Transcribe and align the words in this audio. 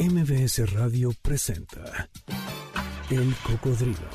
MBS 0.00 0.72
Radio 0.72 1.12
presenta 1.20 2.08
El 3.10 3.34
Cocodrilo. 3.46 4.08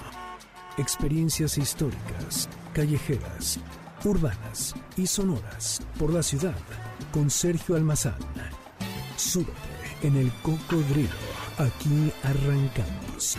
Experiencias 0.79 1.59
históricas, 1.59 2.49
callejeras, 2.73 3.59
urbanas 4.03 4.73
y 4.97 5.05
sonoras 5.05 5.83
por 5.99 6.11
la 6.11 6.23
ciudad 6.23 6.57
con 7.11 7.29
Sergio 7.29 7.75
Almazán. 7.75 8.17
Súbete 9.15 9.51
en 10.01 10.15
El 10.15 10.31
Cocodrilo. 10.41 11.09
Aquí 11.59 12.11
arrancamos. 12.23 13.37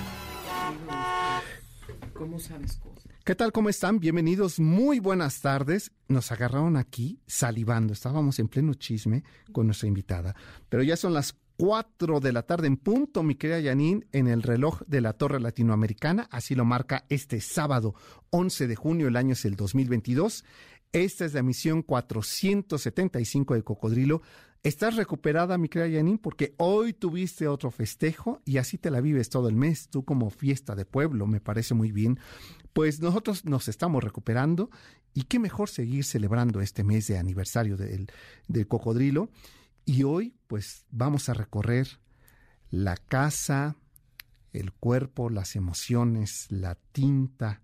¿Cómo 2.15 2.39
sabes 2.39 2.77
cosas? 2.77 3.07
¿Qué 3.25 3.35
tal? 3.35 3.51
¿Cómo 3.51 3.71
están? 3.71 3.99
Bienvenidos. 3.99 4.61
Muy 4.61 5.01
buenas 5.01 5.41
tardes. 5.41 5.91
Nos 6.07 6.31
agarraron 6.31 6.77
aquí 6.77 7.19
salivando. 7.27 7.93
Estábamos 7.93 8.39
en 8.39 8.47
pleno 8.47 8.75
chisme 8.75 9.25
con 9.51 9.67
nuestra 9.67 9.89
invitada. 9.89 10.37
Pero 10.69 10.85
ya 10.85 10.97
son 10.97 11.13
las 11.13 11.35
4 11.57 12.21
de 12.21 12.33
la 12.33 12.43
tarde 12.43 12.67
en 12.67 12.77
punto, 12.77 13.23
mi 13.23 13.35
querida 13.35 13.61
Yanin, 13.61 14.07
en 14.13 14.29
el 14.29 14.43
reloj 14.43 14.83
de 14.87 15.01
la 15.01 15.15
Torre 15.15 15.41
Latinoamericana. 15.41 16.29
Así 16.31 16.55
lo 16.55 16.65
marca 16.65 17.05
este 17.09 17.41
sábado 17.41 17.95
11 18.31 18.67
de 18.67 18.77
junio, 18.77 19.09
el 19.09 19.17
año 19.17 19.33
es 19.33 19.45
el 19.45 19.57
2022. 19.57 20.45
Esta 20.93 21.25
es 21.25 21.35
la 21.35 21.43
misión 21.43 21.83
475 21.83 23.55
de 23.55 23.63
Cocodrilo. 23.63 24.23
Estás 24.63 24.97
recuperada, 24.97 25.59
mi 25.59 25.69
querida 25.69 25.89
Yanin, 25.89 26.19
porque 26.19 26.55
hoy 26.59 26.93
tuviste 26.93 27.47
otro 27.47 27.71
festejo 27.71 28.43
y 28.45 28.59
así 28.59 28.79
te 28.79 28.91
la 28.91 29.01
vives 29.01 29.29
todo 29.29 29.49
el 29.49 29.55
mes, 29.55 29.89
tú 29.89 30.05
como 30.05 30.31
fiesta 30.31 30.75
de 30.75 30.85
pueblo, 30.85 31.27
me 31.27 31.41
parece 31.41 31.75
muy 31.75 31.93
bien. 31.93 32.19
Pues 32.73 33.01
nosotros 33.01 33.45
nos 33.45 33.69
estamos 33.69 34.03
recuperando 34.03 34.71
y 35.15 35.23
qué 35.23 35.39
mejor 35.39 35.69
seguir 35.69 36.05
celebrando 36.05 36.61
este 36.61 36.85
mes 36.85 37.07
de 37.07 37.17
aniversario 37.17 37.77
del, 37.77 38.09
del 38.49 38.67
cocodrilo. 38.67 39.31
Y 39.89 40.03
hoy, 40.03 40.35
pues, 40.49 40.85
vamos 40.91 41.29
a 41.29 41.35
recorrer 41.35 42.01
la 42.71 42.97
casa, 42.97 43.77
el 44.53 44.73
cuerpo, 44.73 45.31
las 45.31 45.55
emociones, 45.55 46.47
la 46.51 46.75
tinta 46.75 47.63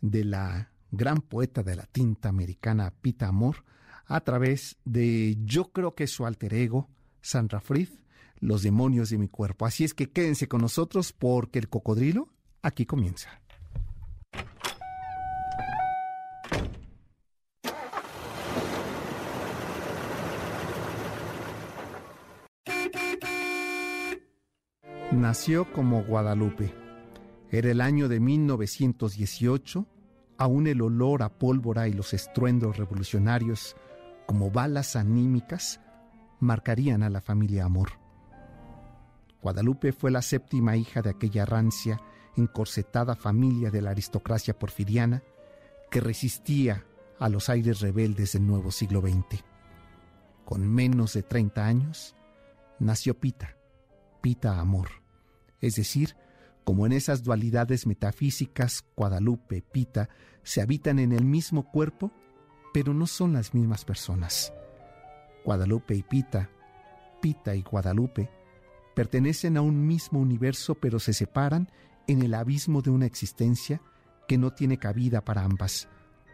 de 0.00 0.24
la 0.24 0.70
gran 0.92 1.20
poeta 1.20 1.64
de 1.64 1.74
la 1.74 1.86
tinta 1.86 2.28
americana, 2.28 2.92
Pita 3.02 3.26
Amor, 3.26 3.64
a 4.06 4.20
través 4.20 4.76
de, 4.84 5.36
yo 5.44 5.72
creo 5.72 5.96
que 5.96 6.06
su 6.06 6.24
alter 6.24 6.54
ego, 6.54 6.88
Sandra 7.20 7.60
Fried, 7.60 7.88
Los 8.38 8.62
demonios 8.62 9.10
de 9.10 9.18
mi 9.18 9.28
cuerpo. 9.28 9.66
Así 9.66 9.84
es 9.84 9.92
que 9.94 10.10
quédense 10.10 10.46
con 10.46 10.60
nosotros 10.60 11.12
porque 11.12 11.58
el 11.58 11.68
cocodrilo 11.68 12.28
aquí 12.62 12.86
comienza. 12.86 13.40
Nació 25.24 25.72
como 25.72 26.04
Guadalupe. 26.04 26.74
Era 27.50 27.70
el 27.70 27.80
año 27.80 28.10
de 28.10 28.20
1918. 28.20 29.86
Aún 30.36 30.66
el 30.66 30.82
olor 30.82 31.22
a 31.22 31.30
pólvora 31.30 31.88
y 31.88 31.94
los 31.94 32.12
estruendos 32.12 32.76
revolucionarios, 32.76 33.74
como 34.26 34.50
balas 34.50 34.96
anímicas, 34.96 35.80
marcarían 36.40 37.02
a 37.02 37.08
la 37.08 37.22
familia 37.22 37.64
Amor. 37.64 37.92
Guadalupe 39.40 39.92
fue 39.92 40.10
la 40.10 40.20
séptima 40.20 40.76
hija 40.76 41.00
de 41.00 41.08
aquella 41.08 41.46
rancia, 41.46 42.02
encorsetada 42.36 43.16
familia 43.16 43.70
de 43.70 43.80
la 43.80 43.92
aristocracia 43.92 44.58
porfiriana 44.58 45.22
que 45.90 46.00
resistía 46.00 46.84
a 47.18 47.30
los 47.30 47.48
aires 47.48 47.80
rebeldes 47.80 48.34
del 48.34 48.46
nuevo 48.46 48.70
siglo 48.70 49.00
XX. 49.00 49.42
Con 50.44 50.68
menos 50.68 51.14
de 51.14 51.22
30 51.22 51.64
años, 51.64 52.14
nació 52.78 53.18
Pita, 53.18 53.56
Pita 54.20 54.60
Amor 54.60 55.03
es 55.64 55.76
decir, 55.76 56.14
como 56.62 56.84
en 56.84 56.92
esas 56.92 57.22
dualidades 57.22 57.86
metafísicas, 57.86 58.84
Guadalupe, 58.96 59.62
Pita, 59.62 60.10
se 60.42 60.60
habitan 60.60 60.98
en 60.98 61.12
el 61.12 61.24
mismo 61.24 61.70
cuerpo, 61.70 62.12
pero 62.74 62.92
no 62.92 63.06
son 63.06 63.32
las 63.32 63.54
mismas 63.54 63.86
personas. 63.86 64.52
Guadalupe 65.42 65.94
y 65.94 66.02
Pita, 66.02 66.50
Pita 67.22 67.54
y 67.54 67.62
Guadalupe, 67.62 68.30
pertenecen 68.94 69.56
a 69.56 69.62
un 69.62 69.86
mismo 69.86 70.20
universo, 70.20 70.74
pero 70.74 71.00
se 71.00 71.14
separan 71.14 71.70
en 72.06 72.22
el 72.22 72.34
abismo 72.34 72.82
de 72.82 72.90
una 72.90 73.06
existencia 73.06 73.80
que 74.28 74.36
no 74.36 74.52
tiene 74.52 74.78
cabida 74.78 75.24
para 75.24 75.44
ambas, 75.44 75.88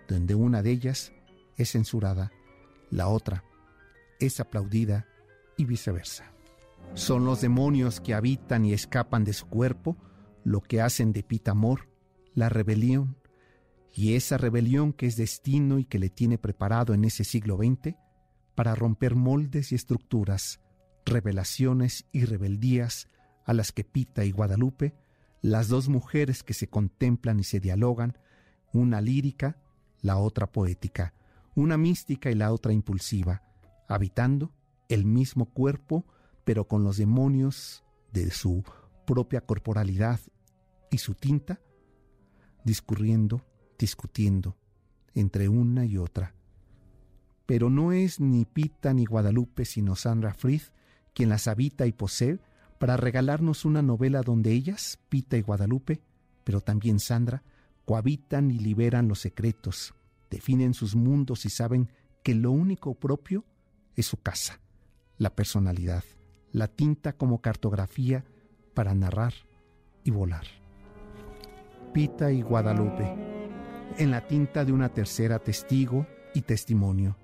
donde 0.09 0.35
una 0.35 0.61
de 0.61 0.73
ellas 0.73 1.13
es 1.57 1.71
censurada, 1.71 2.33
la 2.91 3.07
otra 3.07 3.45
es 4.19 4.41
aplaudida 4.41 5.07
y 5.57 5.67
viceversa. 5.67 6.33
Son 6.95 7.25
los 7.25 7.41
demonios 7.41 8.01
que 8.01 8.15
habitan 8.15 8.65
y 8.65 8.73
escapan 8.73 9.25
de 9.25 9.33
su 9.33 9.47
cuerpo 9.47 9.97
lo 10.45 10.61
que 10.61 10.81
hacen 10.81 11.13
de 11.13 11.23
Pita 11.23 11.53
Amor 11.53 11.91
la 12.35 12.49
rebelión. 12.49 13.17
Y 13.93 14.15
esa 14.15 14.37
rebelión 14.39 14.93
que 14.93 15.07
es 15.07 15.17
destino 15.17 15.79
y 15.79 15.85
que 15.85 15.99
le 15.99 16.11
tiene 16.11 16.39
preparado 16.39 16.95
en 16.95 17.05
ese 17.05 17.25
siglo 17.25 17.57
XX 17.57 17.97
para 18.55 18.75
romper 18.75 19.15
moldes 19.15 19.73
y 19.73 19.75
estructuras, 19.75 20.61
revelaciones 21.05 22.07
y 22.13 22.25
rebeldías 22.25 23.09
a 23.45 23.53
las 23.53 23.73
que 23.73 23.85
Pita 23.85 24.25
y 24.25 24.31
Guadalupe, 24.31 24.95
las 25.43 25.69
dos 25.69 25.89
mujeres 25.89 26.43
que 26.43 26.55
se 26.55 26.69
contemplan 26.69 27.41
y 27.41 27.45
se 27.45 27.59
dialogan, 27.59 28.19
una 28.73 29.01
lírica, 29.01 29.59
la 30.03 30.19
otra 30.19 30.47
poética, 30.53 31.15
una 31.57 31.77
mística 31.77 32.31
y 32.31 32.35
la 32.35 32.53
otra 32.53 32.73
impulsiva, 32.73 33.43
habitando 33.89 34.53
el 34.89 35.05
mismo 35.05 35.47
cuerpo 35.47 36.07
pero 36.45 36.67
con 36.67 36.85
los 36.85 36.97
demonios 36.97 37.85
de 38.13 38.31
su 38.31 38.65
propia 39.07 39.41
corporalidad 39.41 40.21
y 40.91 40.99
su 40.99 41.15
tinta, 41.15 41.61
discurriendo, 42.65 43.43
discutiendo 43.79 44.57
entre 45.15 45.49
una 45.49 45.85
y 45.85 45.97
otra. 45.97 46.35
Pero 47.47 47.71
no 47.71 47.93
es 47.93 48.21
ni 48.21 48.45
Pita 48.45 48.93
ni 48.93 49.05
Guadalupe, 49.05 49.65
sino 49.65 49.97
Sandra 49.97 50.35
Fried 50.35 50.63
quien 51.13 51.29
las 51.29 51.49
habita 51.49 51.87
y 51.87 51.93
posee 51.93 52.39
para 52.79 52.97
regalarnos 52.97 53.65
una 53.65 53.83
novela 53.83 54.23
donde 54.23 54.53
ellas, 54.53 55.01
Pita 55.09 55.37
y 55.37 55.43
Guadalupe, 55.43 56.01
pero 56.45 56.61
también 56.61 57.01
Sandra, 57.01 57.43
cohabitan 57.85 58.51
y 58.51 58.59
liberan 58.59 59.09
los 59.09 59.19
secretos, 59.19 59.95
definen 60.31 60.73
sus 60.73 60.95
mundos 60.95 61.45
y 61.45 61.51
saben 61.51 61.91
que 62.23 62.35
lo 62.35 62.53
único 62.53 62.95
propio 62.95 63.45
es 63.97 64.07
su 64.07 64.19
casa, 64.19 64.61
la 65.19 65.35
personalidad 65.35 66.05
la 66.53 66.69
tinta 66.69 67.13
como 67.13 67.41
cartografía 67.41 68.25
para 68.75 68.95
narrar 68.95 69.35
y 70.05 70.11
volar. 70.11 70.47
Pita 71.93 72.33
y 72.33 72.43
Guadalupe, 72.43 73.15
en 73.99 74.11
la 74.11 74.27
tinta 74.27 74.65
de 74.65 74.73
una 74.73 74.89
tercera 74.89 75.39
testigo 75.39 76.07
y 76.35 76.43
testimonio, 76.43 77.17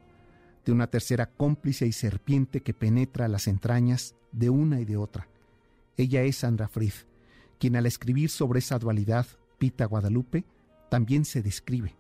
de 0.65 0.73
una 0.73 0.89
tercera 0.89 1.27
cómplice 1.27 1.87
y 1.87 1.93
serpiente 1.93 2.61
que 2.61 2.75
penetra 2.75 3.29
las 3.29 3.47
entrañas 3.47 4.15
de 4.33 4.51
una 4.51 4.81
y 4.81 4.85
de 4.85 4.97
otra. 4.97 5.29
Ella 5.97 6.23
es 6.23 6.39
Sandra 6.39 6.69
Fried, 6.69 6.93
quien 7.59 7.77
al 7.77 7.87
escribir 7.87 8.31
sobre 8.31 8.59
esa 8.59 8.79
dualidad, 8.79 9.27
Pita 9.59 9.87
Guadalupe, 9.87 10.45
también 10.91 11.25
se 11.25 11.43
describe. 11.43 11.95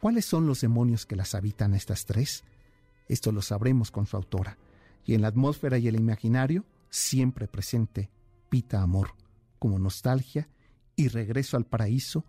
¿Cuáles 0.00 0.24
son 0.24 0.46
los 0.46 0.60
demonios 0.60 1.06
que 1.06 1.16
las 1.16 1.34
habitan 1.34 1.74
estas 1.74 2.04
tres? 2.04 2.44
Esto 3.08 3.30
lo 3.30 3.40
sabremos 3.40 3.90
con 3.90 4.06
su 4.06 4.16
autora 4.16 4.58
y 5.04 5.14
en 5.14 5.22
la 5.22 5.28
atmósfera 5.28 5.78
y 5.78 5.88
el 5.88 5.96
imaginario 5.96 6.64
siempre 6.90 7.48
presente 7.48 8.10
pita 8.48 8.82
amor, 8.82 9.14
como 9.58 9.78
nostalgia 9.78 10.48
y 10.96 11.08
regreso 11.08 11.56
al 11.56 11.64
paraíso 11.64 12.24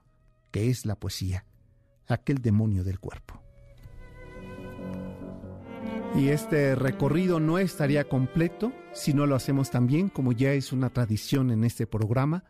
que 0.52 0.70
es 0.70 0.86
la 0.86 0.96
poesía, 0.96 1.46
aquel 2.08 2.38
demonio 2.38 2.84
del 2.84 3.00
cuerpo. 3.00 3.42
Y 6.16 6.30
este 6.30 6.76
recorrido 6.76 7.40
no 7.40 7.58
estaría 7.58 8.08
completo 8.08 8.72
si 8.94 9.14
no 9.14 9.26
lo 9.26 9.36
hacemos 9.36 9.72
también, 9.72 10.10
como 10.10 10.32
ya 10.32 10.54
es 10.54 10.72
una 10.72 10.92
tradición 10.92 11.50
en 11.50 11.64
este 11.64 11.88
programa, 11.88 12.44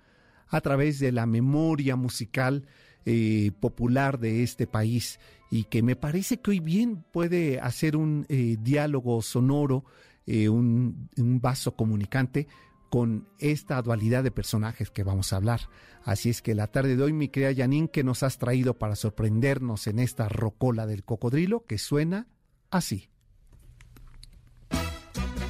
a 0.49 0.59
través 0.59 0.99
de 0.99 1.13
la 1.13 1.25
memoria 1.25 1.95
musical 1.95 2.67
eh, 3.05 3.51
popular 3.59 4.19
de 4.19 4.43
este 4.43 4.67
país 4.67 5.19
y 5.49 5.65
que 5.65 5.81
me 5.81 5.95
parece 5.95 6.37
que 6.37 6.51
hoy 6.51 6.59
bien 6.59 7.03
puede 7.11 7.59
hacer 7.59 7.95
un 7.95 8.25
eh, 8.29 8.57
diálogo 8.59 9.21
sonoro 9.21 9.85
eh, 10.25 10.49
un, 10.49 11.09
vaso 11.41 11.75
comunicante 11.75 12.47
con 12.89 13.27
esta 13.39 13.81
dualidad 13.81 14.23
de 14.23 14.31
personajes 14.31 14.91
que 14.91 15.03
vamos 15.03 15.33
a 15.33 15.37
hablar. 15.37 15.61
Así 16.03 16.29
es 16.29 16.41
que 16.41 16.53
la 16.53 16.67
tarde 16.67 16.95
de 16.95 17.03
hoy, 17.03 17.13
mi 17.13 17.29
querida 17.29 17.53
Janine, 17.55 17.89
que 17.89 18.03
nos 18.03 18.23
has 18.23 18.37
traído 18.37 18.77
para 18.77 18.95
sorprendernos 18.95 19.87
en 19.87 19.99
esta 19.99 20.29
rocola 20.29 20.85
del 20.85 21.03
cocodrilo 21.03 21.65
que 21.65 21.77
suena 21.77 22.27
así. 22.69 23.09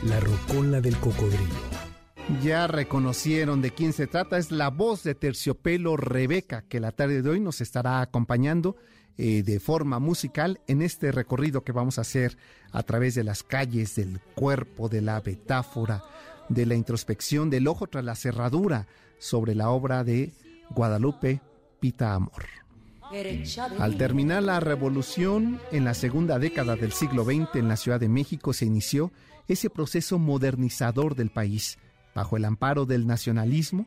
La 0.03 0.19
rocola 0.19 0.81
del 0.81 0.97
cocodrilo. 0.97 1.83
Ya 2.41 2.67
reconocieron 2.67 3.61
de 3.61 3.71
quién 3.71 3.91
se 3.91 4.07
trata, 4.07 4.37
es 4.37 4.51
la 4.51 4.69
voz 4.69 5.03
de 5.03 5.13
Terciopelo 5.13 5.97
Rebeca, 5.97 6.61
que 6.61 6.79
la 6.79 6.93
tarde 6.93 7.21
de 7.21 7.29
hoy 7.29 7.41
nos 7.41 7.59
estará 7.59 7.99
acompañando 7.99 8.77
eh, 9.17 9.43
de 9.43 9.59
forma 9.59 9.99
musical 9.99 10.59
en 10.67 10.81
este 10.81 11.11
recorrido 11.11 11.63
que 11.63 11.71
vamos 11.71 11.97
a 11.97 12.01
hacer 12.01 12.37
a 12.71 12.83
través 12.83 13.15
de 13.15 13.23
las 13.23 13.43
calles 13.43 13.95
del 13.95 14.19
cuerpo, 14.35 14.89
de 14.89 15.01
la 15.01 15.21
metáfora, 15.23 16.03
de 16.49 16.65
la 16.65 16.75
introspección 16.75 17.49
del 17.49 17.67
ojo 17.67 17.87
tras 17.87 18.03
la 18.03 18.15
cerradura 18.15 18.87
sobre 19.19 19.55
la 19.55 19.69
obra 19.69 20.03
de 20.03 20.33
Guadalupe 20.71 21.41
Pita 21.79 22.13
Amor. 22.13 22.43
Al 23.77 23.97
terminar 23.97 24.41
la 24.41 24.59
revolución 24.59 25.59
en 25.71 25.85
la 25.85 25.93
segunda 25.93 26.39
década 26.39 26.75
del 26.75 26.91
siglo 26.91 27.23
XX 27.23 27.55
en 27.55 27.67
la 27.67 27.77
Ciudad 27.77 27.99
de 27.99 28.09
México 28.09 28.53
se 28.53 28.65
inició 28.65 29.11
ese 29.47 29.69
proceso 29.69 30.17
modernizador 30.17 31.15
del 31.15 31.29
país. 31.29 31.77
Bajo 32.15 32.37
el 32.37 32.45
amparo 32.45 32.85
del 32.85 33.05
nacionalismo, 33.05 33.85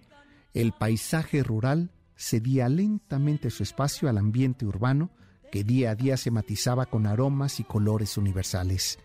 el 0.55 0.73
paisaje 0.73 1.43
rural 1.43 1.91
cedía 2.17 2.69
lentamente 2.69 3.51
su 3.51 3.63
espacio 3.63 4.09
al 4.09 4.19
ambiente 4.19 4.67
urbano 4.67 5.11
que 5.53 5.65
día 5.65 5.91
a 5.91 5.95
día 5.95 6.17
se 6.17 6.31
matizaba 6.31 6.87
con 6.87 7.07
aromas 7.07 7.61
y 7.61 7.65
colores 7.65 8.17
universales. 8.17 8.99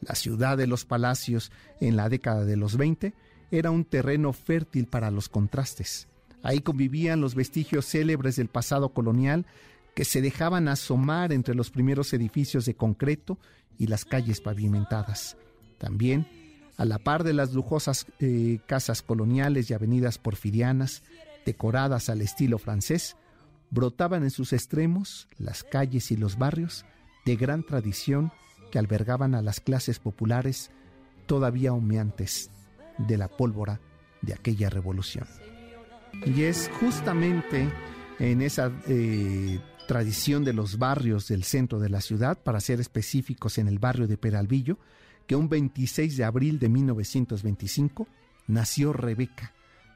La 0.00 0.14
ciudad 0.14 0.56
de 0.56 0.66
los 0.66 0.84
palacios 0.84 1.50
en 1.80 1.96
la 1.96 2.08
década 2.08 2.44
de 2.44 2.56
los 2.56 2.76
20 2.76 3.14
era 3.50 3.70
un 3.70 3.84
terreno 3.84 4.32
fértil 4.32 4.86
para 4.86 5.10
los 5.10 5.28
contrastes. 5.28 6.08
Ahí 6.42 6.60
convivían 6.60 7.20
los 7.20 7.34
vestigios 7.34 7.86
célebres 7.86 8.36
del 8.36 8.48
pasado 8.48 8.90
colonial 8.90 9.46
que 9.94 10.04
se 10.04 10.20
dejaban 10.20 10.68
asomar 10.68 11.32
entre 11.32 11.54
los 11.54 11.70
primeros 11.70 12.12
edificios 12.12 12.66
de 12.66 12.74
concreto 12.74 13.38
y 13.78 13.86
las 13.86 14.04
calles 14.04 14.40
pavimentadas. 14.40 15.36
También, 15.78 16.26
a 16.76 16.84
la 16.84 16.98
par 16.98 17.24
de 17.24 17.32
las 17.32 17.52
lujosas 17.54 18.06
eh, 18.18 18.58
casas 18.66 19.02
coloniales 19.02 19.70
y 19.70 19.74
avenidas 19.74 20.18
porfirianas, 20.18 21.02
decoradas 21.44 22.08
al 22.08 22.20
estilo 22.20 22.58
francés, 22.58 23.16
brotaban 23.70 24.22
en 24.22 24.30
sus 24.30 24.52
extremos 24.52 25.28
las 25.38 25.64
calles 25.64 26.10
y 26.10 26.16
los 26.16 26.38
barrios 26.38 26.84
de 27.24 27.36
gran 27.36 27.64
tradición 27.64 28.32
que 28.70 28.78
albergaban 28.78 29.34
a 29.34 29.42
las 29.42 29.60
clases 29.60 29.98
populares 29.98 30.70
todavía 31.26 31.72
humeantes 31.72 32.50
de 32.98 33.16
la 33.16 33.28
pólvora 33.28 33.80
de 34.22 34.34
aquella 34.34 34.70
revolución. 34.70 35.26
Y 36.26 36.42
es 36.42 36.70
justamente 36.80 37.68
en 38.18 38.42
esa 38.42 38.70
eh, 38.86 39.58
tradición 39.88 40.44
de 40.44 40.52
los 40.52 40.78
barrios 40.78 41.28
del 41.28 41.44
centro 41.44 41.80
de 41.80 41.88
la 41.88 42.00
ciudad, 42.00 42.38
para 42.42 42.60
ser 42.60 42.80
específicos 42.80 43.58
en 43.58 43.68
el 43.68 43.78
barrio 43.78 44.06
de 44.06 44.16
Peralvillo, 44.16 44.78
que 45.26 45.36
un 45.36 45.48
26 45.48 46.16
de 46.16 46.24
abril 46.24 46.58
de 46.58 46.68
1925 46.68 48.06
nació 48.46 48.92
Rebeca, 48.92 49.52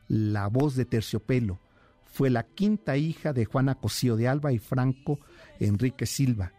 la 0.08 0.48
voz 0.48 0.74
de 0.74 0.84
terciopelo. 0.84 1.60
Fue 2.06 2.30
la 2.30 2.42
quinta 2.42 2.96
hija 2.96 3.32
de 3.32 3.44
Juana 3.44 3.76
Cosío 3.76 4.16
de 4.16 4.28
Alba 4.28 4.52
y 4.52 4.58
Franco 4.58 5.20
Enrique 5.60 6.06
Silva. 6.06 6.52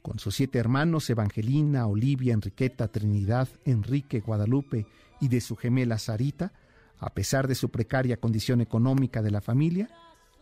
Con 0.00 0.18
sus 0.18 0.36
siete 0.36 0.58
hermanos, 0.58 1.10
Evangelina, 1.10 1.86
Olivia, 1.86 2.32
Enriqueta, 2.32 2.88
Trinidad, 2.88 3.48
Enrique, 3.64 4.20
Guadalupe 4.20 4.86
y 5.20 5.28
de 5.28 5.40
su 5.40 5.56
gemela 5.56 5.98
Sarita, 5.98 6.52
a 6.98 7.10
pesar 7.10 7.48
de 7.48 7.54
su 7.54 7.70
precaria 7.70 8.16
condición 8.16 8.60
económica 8.60 9.22
de 9.22 9.30
la 9.30 9.40
familia, 9.40 9.90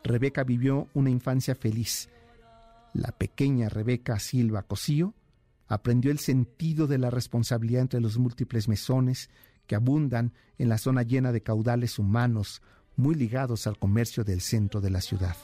Rebeca 0.05 0.45
vivió 0.45 0.89
una 0.95 1.11
infancia 1.11 1.55
feliz. 1.55 2.09
La 2.93 3.13
pequeña 3.13 3.69
Rebeca 3.69 4.19
Silva 4.19 4.63
Cosío 4.63 5.15
aprendió 5.69 6.11
el 6.11 6.19
sentido 6.19 6.87
de 6.87 6.99
la 6.99 7.11
responsabilidad 7.11 7.83
entre 7.83 8.01
los 8.01 8.19
múltiples 8.19 8.69
mesones 8.69 9.31
que 9.71 9.77
abundan 9.77 10.33
en 10.59 10.69
la 10.69 10.79
zona 10.79 11.05
llena 11.05 11.31
de 11.31 11.45
caudales 11.45 12.01
humanos 12.01 12.61
muy 12.97 13.15
ligados 13.15 13.69
al 13.69 13.79
comercio 13.79 14.25
del 14.25 14.41
centro 14.41 14.81
de 14.81 14.91
la 14.91 15.01
ciudad. 15.01 15.37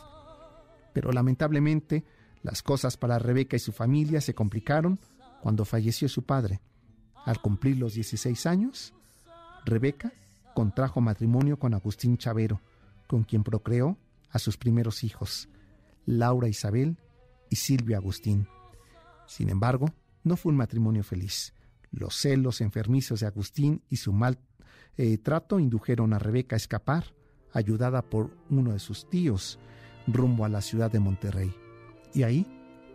Pero 0.92 1.12
lamentablemente, 1.12 2.04
las 2.42 2.60
cosas 2.60 2.96
para 2.96 3.20
Rebeca 3.20 3.54
y 3.54 3.60
su 3.60 3.70
familia 3.70 4.20
se 4.20 4.34
complicaron 4.34 4.98
cuando 5.40 5.64
falleció 5.64 6.08
su 6.08 6.24
padre. 6.24 6.60
Al 7.24 7.40
cumplir 7.40 7.76
los 7.76 7.94
16 7.94 8.46
años, 8.46 8.94
Rebeca 9.64 10.12
contrajo 10.56 11.00
matrimonio 11.00 11.56
con 11.56 11.72
Agustín 11.72 12.18
Chavero, 12.18 12.60
con 13.06 13.22
quien 13.22 13.44
procreó 13.44 13.96
a 14.32 14.40
sus 14.40 14.56
primeros 14.56 15.04
hijos, 15.04 15.48
Laura 16.04 16.48
Isabel 16.48 16.96
y 17.48 17.54
Silvia 17.54 17.98
Agustín. 17.98 18.48
Sin 19.28 19.50
embargo, 19.50 19.86
no 20.24 20.36
fue 20.36 20.50
un 20.50 20.58
matrimonio 20.58 21.04
feliz. 21.04 21.54
Los 21.96 22.14
celos 22.14 22.60
enfermizos 22.60 23.20
de 23.20 23.26
Agustín 23.26 23.82
y 23.88 23.96
su 23.96 24.12
mal 24.12 24.38
eh, 24.98 25.16
trato 25.18 25.58
indujeron 25.58 26.12
a 26.12 26.18
Rebeca 26.18 26.54
a 26.54 26.58
escapar, 26.58 27.14
ayudada 27.52 28.02
por 28.02 28.30
uno 28.50 28.74
de 28.74 28.78
sus 28.78 29.08
tíos, 29.08 29.58
rumbo 30.06 30.44
a 30.44 30.50
la 30.50 30.60
ciudad 30.60 30.90
de 30.90 31.00
Monterrey. 31.00 31.54
Y 32.14 32.22
ahí 32.22 32.46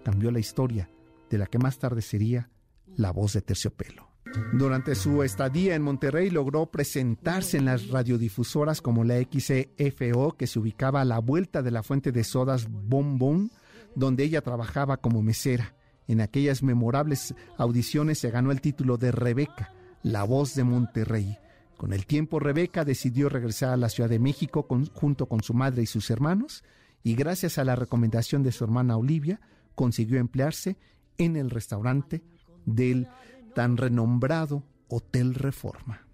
cambió 0.03 0.31
la 0.31 0.39
historia 0.39 0.89
de 1.31 1.39
la 1.39 1.47
que 1.47 1.57
más 1.57 1.79
tarde 1.79 2.01
sería 2.03 2.51
la 2.95 3.11
voz 3.11 3.33
de 3.33 3.41
terciopelo. 3.41 4.07
Durante 4.53 4.93
su 4.93 5.23
estadía 5.23 5.75
en 5.75 5.81
Monterrey 5.81 6.29
logró 6.29 6.67
presentarse 6.67 7.57
en 7.57 7.65
las 7.65 7.87
radiodifusoras 7.89 8.81
como 8.81 9.03
la 9.03 9.15
XFO, 9.15 10.37
que 10.37 10.47
se 10.47 10.59
ubicaba 10.59 11.01
a 11.01 11.05
la 11.05 11.19
vuelta 11.19 11.63
de 11.63 11.71
la 11.71 11.83
fuente 11.83 12.11
de 12.11 12.23
sodas 12.23 12.67
Bon 12.69 13.49
donde 13.95 14.23
ella 14.23 14.41
trabajaba 14.41 14.97
como 14.97 15.23
mesera. 15.23 15.75
En 16.11 16.19
aquellas 16.19 16.61
memorables 16.61 17.33
audiciones 17.57 18.19
se 18.19 18.31
ganó 18.31 18.51
el 18.51 18.59
título 18.59 18.97
de 18.97 19.13
Rebeca, 19.13 19.71
la 20.03 20.25
voz 20.25 20.55
de 20.55 20.65
Monterrey. 20.65 21.37
Con 21.77 21.93
el 21.93 22.05
tiempo 22.05 22.37
Rebeca 22.37 22.83
decidió 22.83 23.29
regresar 23.29 23.69
a 23.69 23.77
la 23.77 23.87
Ciudad 23.87 24.09
de 24.09 24.19
México 24.19 24.67
junto 24.93 25.27
con 25.27 25.41
su 25.41 25.53
madre 25.53 25.83
y 25.83 25.85
sus 25.85 26.09
hermanos, 26.09 26.65
y 27.01 27.15
gracias 27.15 27.57
a 27.57 27.63
la 27.63 27.77
recomendación 27.77 28.43
de 28.43 28.51
su 28.51 28.65
hermana 28.65 28.97
Olivia, 28.97 29.39
consiguió 29.73 30.19
emplearse 30.19 30.75
en 31.17 31.37
el 31.37 31.49
restaurante 31.49 32.21
del 32.65 33.07
tan 33.55 33.77
renombrado 33.77 34.65
Hotel 34.89 35.33
Reforma. 35.33 36.05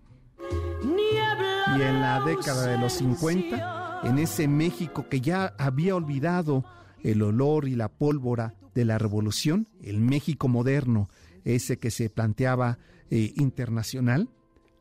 Y 0.83 1.81
en 1.81 2.01
la 2.01 2.23
década 2.23 2.67
de 2.67 2.77
los 2.77 2.93
50, 2.93 4.01
en 4.03 4.19
ese 4.19 4.47
México 4.47 5.09
que 5.09 5.21
ya 5.21 5.55
había 5.57 5.95
olvidado 5.95 6.65
el 7.03 7.21
olor 7.21 7.67
y 7.67 7.75
la 7.75 7.89
pólvora 7.89 8.55
de 8.73 8.85
la 8.85 8.97
revolución, 8.97 9.67
el 9.81 9.99
México 9.99 10.47
moderno, 10.47 11.09
ese 11.43 11.79
que 11.79 11.91
se 11.91 12.09
planteaba 12.09 12.77
eh, 13.09 13.33
internacional, 13.37 14.29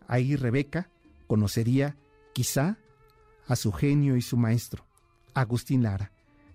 ahí 0.09 0.37
Rebeca 0.37 0.91
conocería 1.27 1.97
quizá 2.33 2.79
a 3.47 3.57
su 3.57 3.73
genio 3.73 4.17
y 4.17 4.23
su 4.23 4.37
maestro, 4.37 4.85
Agustín 5.35 5.83
Lara. 5.83 6.13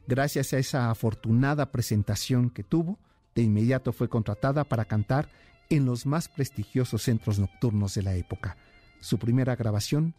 Gracias 0.08 0.54
a 0.54 0.58
esa 0.58 0.90
afortunada 0.90 1.72
presentación 1.72 2.50
que 2.50 2.64
tuvo, 2.64 3.00
de 3.36 3.44
inmediato 3.44 3.94
fue 3.94 4.10
contratada 4.10 4.66
para 4.66 4.86
cantar 4.86 5.30
en 5.70 5.86
los 5.86 6.06
más 6.06 6.28
prestigiosos 6.28 7.04
centros 7.04 7.40
nocturnos 7.40 7.96
de 7.96 8.04
la 8.04 8.16
época. 8.16 8.58
Su 9.00 9.18
primera 9.18 9.56
grabación, 9.56 10.14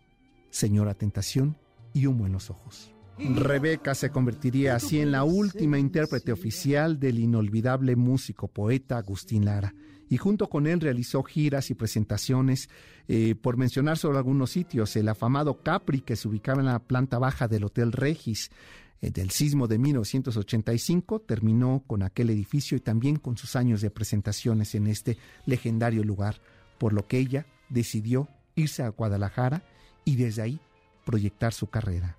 Señora 0.51 0.95
Tentación 0.95 1.57
y 1.93 2.07
Humo 2.07 2.27
en 2.27 2.33
los 2.33 2.49
Ojos. 2.51 2.93
Rebeca 3.31 3.95
se 3.95 4.11
convertiría 4.11 4.75
así 4.75 4.99
en 5.01 5.13
la 5.13 5.25
última 5.25 5.79
intérprete 5.79 6.33
oficial 6.33 6.99
del 6.99 7.19
inolvidable 7.19 7.97
músico 7.97 8.49
poeta 8.49 8.99
Agustín 8.99 9.45
Lara, 9.45 9.75
y 10.09 10.17
junto 10.17 10.49
con 10.51 10.67
él 10.67 10.81
realizó 10.81 11.23
giras 11.23 11.71
y 11.71 11.75
presentaciones, 11.75 12.69
eh, 13.09 13.35
por 13.35 13.57
mencionar 13.57 13.97
solo 13.97 14.19
algunos 14.19 14.51
sitios, 14.51 14.95
el 14.97 15.09
afamado 15.09 15.63
Capri, 15.63 16.01
que 16.01 16.17
se 16.17 16.29
ubicaba 16.29 16.61
en 16.61 16.67
la 16.67 16.81
planta 16.81 17.19
baja 17.19 17.49
del 17.49 17.65
Hotel 17.65 17.93
Regis, 17.93 18.51
eh, 19.01 19.11
del 19.11 19.31
sismo 19.31 19.69
de 19.69 19.79
1985 19.79 21.21
terminó 21.21 21.83
con 21.87 22.03
aquel 22.03 22.31
edificio 22.31 22.77
y 22.77 22.81
también 22.81 23.17
con 23.17 23.37
sus 23.37 23.57
años 23.57 23.81
de 23.81 23.91
presentaciones 23.91 24.75
en 24.75 24.87
este 24.87 25.17
legendario 25.47 26.05
lugar, 26.05 26.41
por 26.79 26.93
lo 26.93 27.07
que 27.07 27.19
ella 27.19 27.47
decidió 27.69 28.29
irse 28.55 28.83
a 28.83 28.89
Guadalajara 28.89 29.63
y 30.05 30.17
desde 30.17 30.43
ahí 30.43 30.61
proyectar 31.05 31.53
su 31.53 31.69
carrera. 31.69 32.17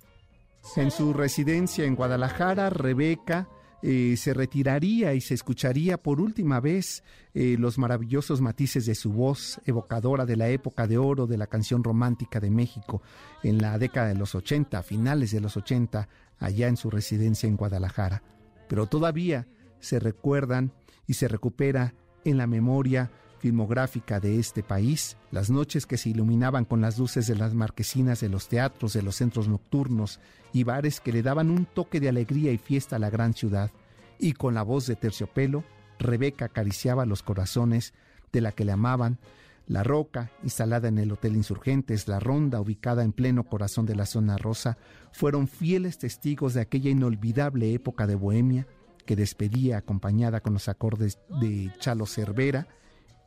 En 0.76 0.90
su 0.90 1.12
residencia 1.12 1.84
en 1.84 1.94
Guadalajara, 1.94 2.68
Rebeca 2.68 3.48
eh, 3.80 4.16
se 4.16 4.34
retiraría 4.34 5.14
y 5.14 5.20
se 5.20 5.34
escucharía 5.34 5.98
por 5.98 6.20
última 6.20 6.58
vez 6.58 7.04
eh, 7.32 7.56
los 7.58 7.78
maravillosos 7.78 8.40
matices 8.40 8.84
de 8.86 8.96
su 8.96 9.12
voz, 9.12 9.60
evocadora 9.66 10.26
de 10.26 10.36
la 10.36 10.48
época 10.48 10.86
de 10.88 10.98
oro 10.98 11.26
de 11.28 11.36
la 11.36 11.46
canción 11.46 11.84
romántica 11.84 12.40
de 12.40 12.50
México 12.50 13.02
en 13.42 13.58
la 13.58 13.78
década 13.78 14.08
de 14.08 14.14
los 14.14 14.34
80, 14.34 14.82
finales 14.82 15.30
de 15.30 15.40
los 15.40 15.56
80, 15.56 16.08
allá 16.40 16.66
en 16.66 16.76
su 16.76 16.90
residencia 16.90 17.46
en 17.46 17.56
Guadalajara. 17.56 18.22
Pero 18.66 18.86
todavía 18.86 19.46
se 19.78 20.00
recuerdan 20.00 20.72
y 21.06 21.14
se 21.14 21.28
recupera 21.28 21.94
en 22.24 22.38
la 22.38 22.46
memoria 22.46 23.12
filmográfica 23.44 24.20
de 24.20 24.38
este 24.38 24.62
país 24.62 25.18
las 25.30 25.50
noches 25.50 25.84
que 25.84 25.98
se 25.98 26.08
iluminaban 26.08 26.64
con 26.64 26.80
las 26.80 26.98
luces 26.98 27.26
de 27.26 27.36
las 27.36 27.52
marquesinas 27.52 28.20
de 28.20 28.30
los 28.30 28.48
teatros, 28.48 28.94
de 28.94 29.02
los 29.02 29.16
centros 29.16 29.48
nocturnos 29.48 30.18
y 30.54 30.64
bares 30.64 30.98
que 30.98 31.12
le 31.12 31.22
daban 31.22 31.50
un 31.50 31.66
toque 31.66 32.00
de 32.00 32.08
alegría 32.08 32.52
y 32.52 32.56
fiesta 32.56 32.96
a 32.96 32.98
la 32.98 33.10
gran 33.10 33.34
ciudad, 33.34 33.70
y 34.18 34.32
con 34.32 34.54
la 34.54 34.62
voz 34.62 34.86
de 34.86 34.96
terciopelo, 34.96 35.62
Rebeca 35.98 36.46
acariciaba 36.46 37.04
los 37.04 37.22
corazones 37.22 37.92
de 38.32 38.40
la 38.40 38.52
que 38.52 38.64
le 38.64 38.72
amaban 38.72 39.18
la 39.66 39.82
Roca, 39.82 40.30
instalada 40.42 40.88
en 40.88 40.98
el 40.98 41.12
Hotel 41.12 41.36
Insurgentes, 41.36 42.08
La 42.08 42.20
Ronda, 42.20 42.62
ubicada 42.62 43.04
en 43.04 43.12
pleno 43.12 43.44
corazón 43.44 43.84
de 43.84 43.94
la 43.94 44.06
zona 44.06 44.38
rosa, 44.38 44.78
fueron 45.12 45.48
fieles 45.48 45.98
testigos 45.98 46.54
de 46.54 46.62
aquella 46.62 46.88
inolvidable 46.88 47.74
época 47.74 48.06
de 48.06 48.14
Bohemia 48.14 48.66
que 49.04 49.16
despedía 49.16 49.76
acompañada 49.76 50.40
con 50.40 50.54
los 50.54 50.70
acordes 50.70 51.18
de 51.42 51.70
Chalo 51.78 52.06
Cervera, 52.06 52.68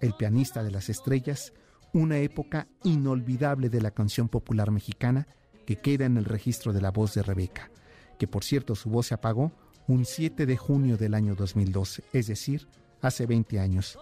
el 0.01 0.13
pianista 0.13 0.63
de 0.63 0.71
las 0.71 0.89
estrellas, 0.89 1.53
una 1.93 2.17
época 2.17 2.67
inolvidable 2.83 3.69
de 3.69 3.81
la 3.81 3.91
canción 3.91 4.29
popular 4.29 4.71
mexicana 4.71 5.27
que 5.65 5.77
queda 5.77 6.05
en 6.05 6.17
el 6.17 6.25
registro 6.25 6.73
de 6.73 6.81
la 6.81 6.91
voz 6.91 7.13
de 7.13 7.23
Rebeca, 7.23 7.71
que 8.17 8.27
por 8.27 8.43
cierto 8.43 8.75
su 8.75 8.89
voz 8.89 9.07
se 9.07 9.13
apagó 9.13 9.51
un 9.87 10.05
7 10.05 10.45
de 10.45 10.57
junio 10.57 10.97
del 10.97 11.13
año 11.13 11.35
2012, 11.35 12.03
es 12.13 12.27
decir, 12.27 12.67
hace 13.01 13.25
20 13.25 13.59
años. 13.59 13.97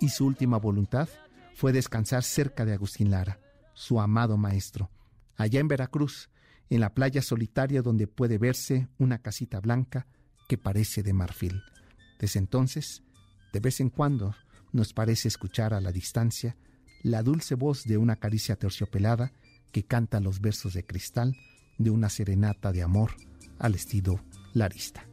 Y 0.00 0.10
su 0.10 0.26
última 0.26 0.58
voluntad 0.58 1.08
fue 1.54 1.72
descansar 1.72 2.22
cerca 2.22 2.64
de 2.64 2.74
Agustín 2.74 3.10
Lara, 3.10 3.40
su 3.74 4.00
amado 4.00 4.36
maestro, 4.36 4.90
allá 5.36 5.60
en 5.60 5.68
Veracruz, 5.68 6.30
en 6.68 6.80
la 6.80 6.94
playa 6.94 7.22
solitaria 7.22 7.82
donde 7.82 8.06
puede 8.06 8.38
verse 8.38 8.88
una 8.98 9.18
casita 9.18 9.60
blanca 9.60 10.06
que 10.48 10.58
parece 10.58 11.02
de 11.02 11.12
marfil. 11.12 11.62
Desde 12.18 12.38
entonces, 12.38 13.02
de 13.52 13.60
vez 13.60 13.80
en 13.80 13.90
cuando, 13.90 14.34
nos 14.72 14.92
parece 14.92 15.28
escuchar 15.28 15.74
a 15.74 15.80
la 15.80 15.92
distancia 15.92 16.56
la 17.02 17.22
dulce 17.22 17.54
voz 17.54 17.84
de 17.84 17.96
una 17.96 18.16
caricia 18.16 18.56
terciopelada 18.56 19.32
que 19.72 19.84
canta 19.84 20.20
los 20.20 20.40
versos 20.40 20.74
de 20.74 20.84
cristal 20.84 21.36
de 21.78 21.90
una 21.90 22.10
serenata 22.10 22.72
de 22.72 22.82
amor 22.82 23.12
al 23.58 23.74
estilo 23.74 24.20
larista. 24.52 25.06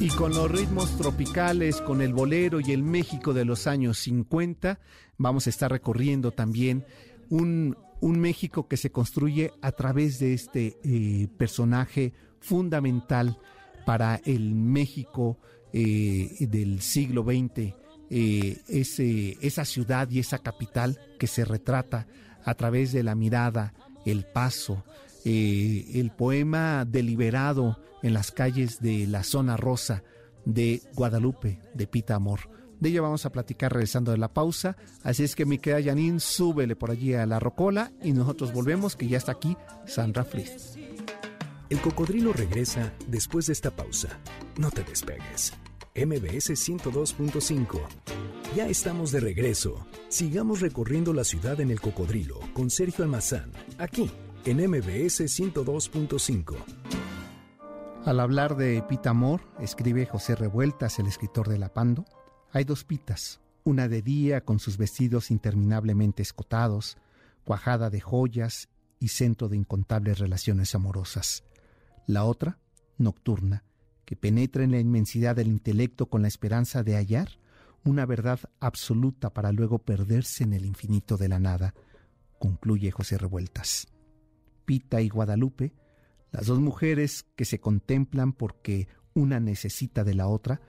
Y 0.00 0.08
con 0.08 0.32
los 0.32 0.50
ritmos 0.50 0.96
tropicales, 0.96 1.80
con 1.80 2.02
el 2.02 2.12
bolero 2.12 2.60
y 2.60 2.72
el 2.72 2.82
México 2.82 3.32
de 3.32 3.44
los 3.44 3.66
años 3.66 3.98
50, 3.98 4.80
vamos 5.16 5.46
a 5.46 5.50
estar 5.50 5.70
recorriendo 5.70 6.32
también 6.32 6.84
un, 7.28 7.76
un 8.00 8.18
México 8.18 8.68
que 8.68 8.76
se 8.76 8.90
construye 8.90 9.52
a 9.62 9.72
través 9.72 10.18
de 10.18 10.34
este 10.34 10.78
eh, 10.82 11.28
personaje 11.38 12.12
fundamental 12.40 13.38
para 13.84 14.20
el 14.24 14.54
México 14.54 15.38
eh, 15.72 16.36
del 16.40 16.80
siglo 16.80 17.22
XX, 17.22 17.74
eh, 18.10 18.58
ese, 18.68 19.36
esa 19.40 19.64
ciudad 19.64 20.08
y 20.10 20.18
esa 20.18 20.38
capital 20.38 20.98
que 21.18 21.26
se 21.26 21.44
retrata 21.44 22.06
a 22.44 22.54
través 22.54 22.92
de 22.92 23.02
la 23.02 23.14
mirada, 23.14 23.74
el 24.04 24.24
paso, 24.24 24.84
el 25.24 26.12
poema 26.16 26.84
deliberado 26.84 27.80
en 28.02 28.14
las 28.14 28.30
calles 28.30 28.80
de 28.80 29.08
la 29.08 29.24
zona 29.24 29.56
rosa 29.56 30.04
de 30.44 30.82
Guadalupe, 30.94 31.58
de 31.74 31.86
Pita 31.88 32.14
Amor. 32.14 32.48
De 32.80 32.90
ella 32.90 33.00
vamos 33.00 33.26
a 33.26 33.30
platicar 33.30 33.72
regresando 33.72 34.12
de 34.12 34.18
la 34.18 34.32
pausa. 34.32 34.76
Así 35.02 35.24
es 35.24 35.34
que 35.34 35.46
mi 35.46 35.58
querida 35.58 35.90
Janine, 35.90 36.20
súbele 36.20 36.76
por 36.76 36.90
allí 36.90 37.14
a 37.14 37.26
la 37.26 37.40
rocola 37.40 37.90
y 38.02 38.12
nosotros 38.12 38.52
volvemos, 38.52 38.96
que 38.96 39.08
ya 39.08 39.18
está 39.18 39.32
aquí 39.32 39.56
Sandra 39.86 40.24
Fritz. 40.24 40.76
El 41.68 41.80
cocodrilo 41.80 42.32
regresa 42.32 42.92
después 43.08 43.46
de 43.46 43.54
esta 43.54 43.74
pausa. 43.74 44.20
No 44.56 44.70
te 44.70 44.84
despegues. 44.84 45.52
MBS 45.96 46.50
102.5. 46.50 47.80
Ya 48.54 48.68
estamos 48.68 49.12
de 49.12 49.20
regreso. 49.20 49.86
Sigamos 50.10 50.60
recorriendo 50.60 51.14
la 51.14 51.24
ciudad 51.24 51.58
en 51.60 51.70
el 51.70 51.80
cocodrilo 51.80 52.38
con 52.52 52.68
Sergio 52.68 53.02
Almazán, 53.02 53.50
aquí 53.78 54.10
en 54.44 54.58
MBS 54.58 55.22
102.5. 55.22 56.54
Al 58.04 58.20
hablar 58.20 58.56
de 58.56 58.82
Pita 58.82 59.08
Amor, 59.08 59.40
escribe 59.58 60.04
José 60.04 60.36
Revueltas, 60.36 60.98
el 60.98 61.06
escritor 61.06 61.48
de 61.48 61.58
La 61.58 61.72
Pando, 61.72 62.04
hay 62.52 62.64
dos 62.64 62.84
pitas, 62.84 63.40
una 63.64 63.88
de 63.88 64.02
día 64.02 64.42
con 64.42 64.58
sus 64.58 64.76
vestidos 64.76 65.30
interminablemente 65.30 66.20
escotados, 66.20 66.98
cuajada 67.44 67.88
de 67.88 68.02
joyas 68.02 68.68
y 69.00 69.08
centro 69.08 69.48
de 69.48 69.56
incontables 69.56 70.18
relaciones 70.18 70.74
amorosas. 70.74 71.42
La 72.06 72.24
otra, 72.24 72.58
nocturna, 72.98 73.64
que 74.06 74.16
penetra 74.16 74.64
en 74.64 74.70
la 74.70 74.80
inmensidad 74.80 75.36
del 75.36 75.48
intelecto 75.48 76.06
con 76.06 76.22
la 76.22 76.28
esperanza 76.28 76.82
de 76.82 76.94
hallar 76.94 77.28
una 77.84 78.06
verdad 78.06 78.40
absoluta 78.60 79.30
para 79.32 79.52
luego 79.52 79.78
perderse 79.78 80.44
en 80.44 80.52
el 80.54 80.64
infinito 80.64 81.16
de 81.16 81.28
la 81.28 81.38
nada, 81.38 81.74
concluye 82.38 82.90
José 82.90 83.18
Revueltas. 83.18 83.88
Pita 84.64 85.00
y 85.00 85.08
Guadalupe, 85.08 85.72
las 86.32 86.46
dos 86.46 86.58
mujeres 86.58 87.26
que 87.36 87.44
se 87.44 87.60
contemplan 87.60 88.32
porque 88.32 88.88
una 89.14 89.40
necesita 89.40 90.02
de 90.02 90.14
la 90.14 90.26
otra, 90.26 90.60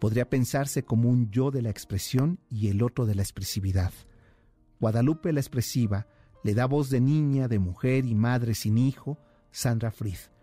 podría 0.00 0.28
pensarse 0.28 0.84
como 0.84 1.08
un 1.08 1.30
yo 1.30 1.50
de 1.50 1.62
la 1.62 1.70
expresión 1.70 2.40
y 2.50 2.68
el 2.68 2.82
otro 2.82 3.06
de 3.06 3.14
la 3.14 3.22
expresividad. 3.22 3.92
Guadalupe 4.80 5.32
la 5.32 5.40
expresiva 5.40 6.06
le 6.42 6.54
da 6.54 6.66
voz 6.66 6.90
de 6.90 7.00
niña, 7.00 7.48
de 7.48 7.58
mujer 7.58 8.04
y 8.04 8.14
madre 8.14 8.54
sin 8.54 8.76
hijo, 8.76 9.18
Sandra 9.50 9.90
Fried. 9.90 10.33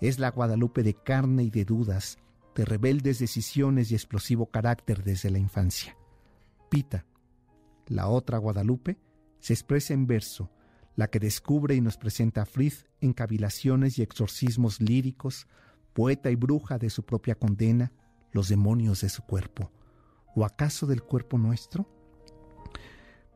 Es 0.00 0.18
la 0.18 0.30
Guadalupe 0.30 0.82
de 0.82 0.94
carne 0.94 1.44
y 1.44 1.50
de 1.50 1.64
dudas, 1.64 2.18
de 2.54 2.64
rebeldes 2.64 3.18
decisiones 3.18 3.90
y 3.90 3.94
explosivo 3.94 4.46
carácter 4.50 5.02
desde 5.04 5.30
la 5.30 5.38
infancia. 5.38 5.96
Pita, 6.70 7.06
la 7.86 8.08
otra 8.08 8.38
Guadalupe, 8.38 8.98
se 9.38 9.52
expresa 9.52 9.94
en 9.94 10.06
verso, 10.06 10.50
la 10.96 11.08
que 11.08 11.20
descubre 11.20 11.74
y 11.74 11.80
nos 11.80 11.98
presenta 11.98 12.42
a 12.42 12.46
Fried 12.46 12.72
en 13.00 13.12
cavilaciones 13.12 13.98
y 13.98 14.02
exorcismos 14.02 14.80
líricos, 14.80 15.46
poeta 15.92 16.30
y 16.30 16.36
bruja 16.36 16.78
de 16.78 16.90
su 16.90 17.04
propia 17.04 17.34
condena, 17.34 17.92
los 18.32 18.48
demonios 18.48 19.02
de 19.02 19.08
su 19.08 19.22
cuerpo, 19.22 19.70
o 20.34 20.44
acaso 20.44 20.86
del 20.86 21.02
cuerpo 21.02 21.38
nuestro? 21.38 21.88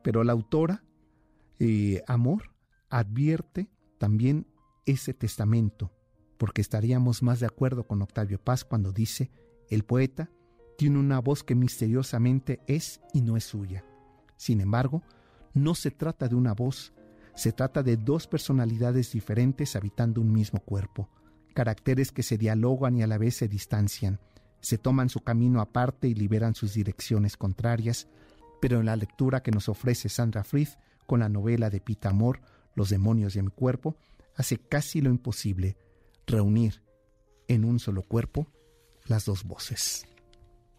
Pero 0.03 0.23
la 0.23 0.33
autora, 0.33 0.83
eh, 1.59 2.03
Amor, 2.07 2.51
advierte 2.89 3.69
también 3.97 4.47
ese 4.85 5.13
testamento, 5.13 5.91
porque 6.41 6.61
estaríamos 6.61 7.21
más 7.21 7.39
de 7.39 7.45
acuerdo 7.45 7.83
con 7.83 8.01
Octavio 8.01 8.39
Paz 8.39 8.65
cuando 8.65 8.91
dice, 8.91 9.29
el 9.69 9.83
poeta 9.83 10.31
tiene 10.75 10.97
una 10.97 11.19
voz 11.19 11.43
que 11.43 11.53
misteriosamente 11.53 12.61
es 12.65 12.99
y 13.13 13.21
no 13.21 13.37
es 13.37 13.43
suya. 13.43 13.85
Sin 14.37 14.59
embargo, 14.59 15.03
no 15.53 15.75
se 15.75 15.91
trata 15.91 16.27
de 16.27 16.33
una 16.33 16.53
voz, 16.53 16.93
se 17.35 17.51
trata 17.51 17.83
de 17.83 17.95
dos 17.95 18.25
personalidades 18.25 19.11
diferentes 19.11 19.75
habitando 19.75 20.19
un 20.19 20.33
mismo 20.33 20.61
cuerpo, 20.61 21.09
caracteres 21.53 22.11
que 22.11 22.23
se 22.23 22.39
dialogan 22.39 22.97
y 22.97 23.03
a 23.03 23.07
la 23.07 23.19
vez 23.19 23.35
se 23.35 23.47
distancian, 23.47 24.19
se 24.61 24.79
toman 24.79 25.09
su 25.09 25.19
camino 25.19 25.61
aparte 25.61 26.07
y 26.07 26.15
liberan 26.15 26.55
sus 26.55 26.73
direcciones 26.73 27.37
contrarias, 27.37 28.07
pero 28.59 28.79
en 28.79 28.87
la 28.87 28.95
lectura 28.95 29.43
que 29.43 29.51
nos 29.51 29.69
ofrece 29.69 30.09
Sandra 30.09 30.43
Fried 30.43 30.69
con 31.05 31.19
la 31.19 31.29
novela 31.29 31.69
de 31.69 31.81
Pita 31.81 32.09
Amor, 32.09 32.41
Los 32.73 32.89
demonios 32.89 33.35
de 33.35 33.43
mi 33.43 33.51
cuerpo, 33.51 33.95
hace 34.35 34.57
casi 34.57 35.01
lo 35.01 35.11
imposible 35.11 35.77
reunir 36.31 36.81
en 37.47 37.65
un 37.65 37.79
solo 37.79 38.01
cuerpo 38.01 38.47
las 39.05 39.25
dos 39.25 39.43
voces. 39.43 40.05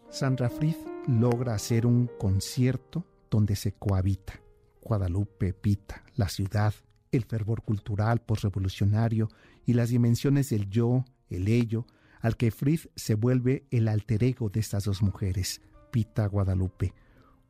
Sandra 0.09 0.49
Fried 0.49 0.75
logra 1.07 1.53
hacer 1.53 1.85
un 1.85 2.09
concierto 2.19 3.05
donde 3.29 3.55
se 3.55 3.71
cohabita 3.71 4.39
Guadalupe, 4.81 5.53
Pita, 5.53 6.03
la 6.15 6.29
ciudad, 6.29 6.73
el 7.11 7.23
fervor 7.23 7.63
cultural 7.63 8.19
postrevolucionario 8.19 9.29
y 9.65 9.73
las 9.73 9.89
dimensiones 9.89 10.49
del 10.49 10.69
yo, 10.69 11.05
el 11.29 11.47
ello, 11.47 11.85
al 12.21 12.35
que 12.37 12.51
Fried 12.51 12.81
se 12.95 13.15
vuelve 13.15 13.65
el 13.71 13.87
alter 13.87 14.23
ego 14.23 14.49
de 14.49 14.59
estas 14.59 14.83
dos 14.83 15.01
mujeres, 15.01 15.61
Pita 15.91 16.25
Guadalupe. 16.27 16.93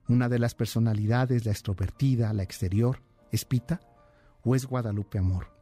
Una 0.08 0.30
de 0.30 0.40
las 0.40 0.54
personalidades, 0.54 1.46
la 1.46 1.52
extrovertida, 1.52 2.34
la 2.34 2.44
exterior, 2.44 3.02
¿es 3.32 3.46
Pita 3.46 3.80
o 4.44 4.56
es 4.56 4.66
Guadalupe 4.66 5.18
Amor? 5.18 5.53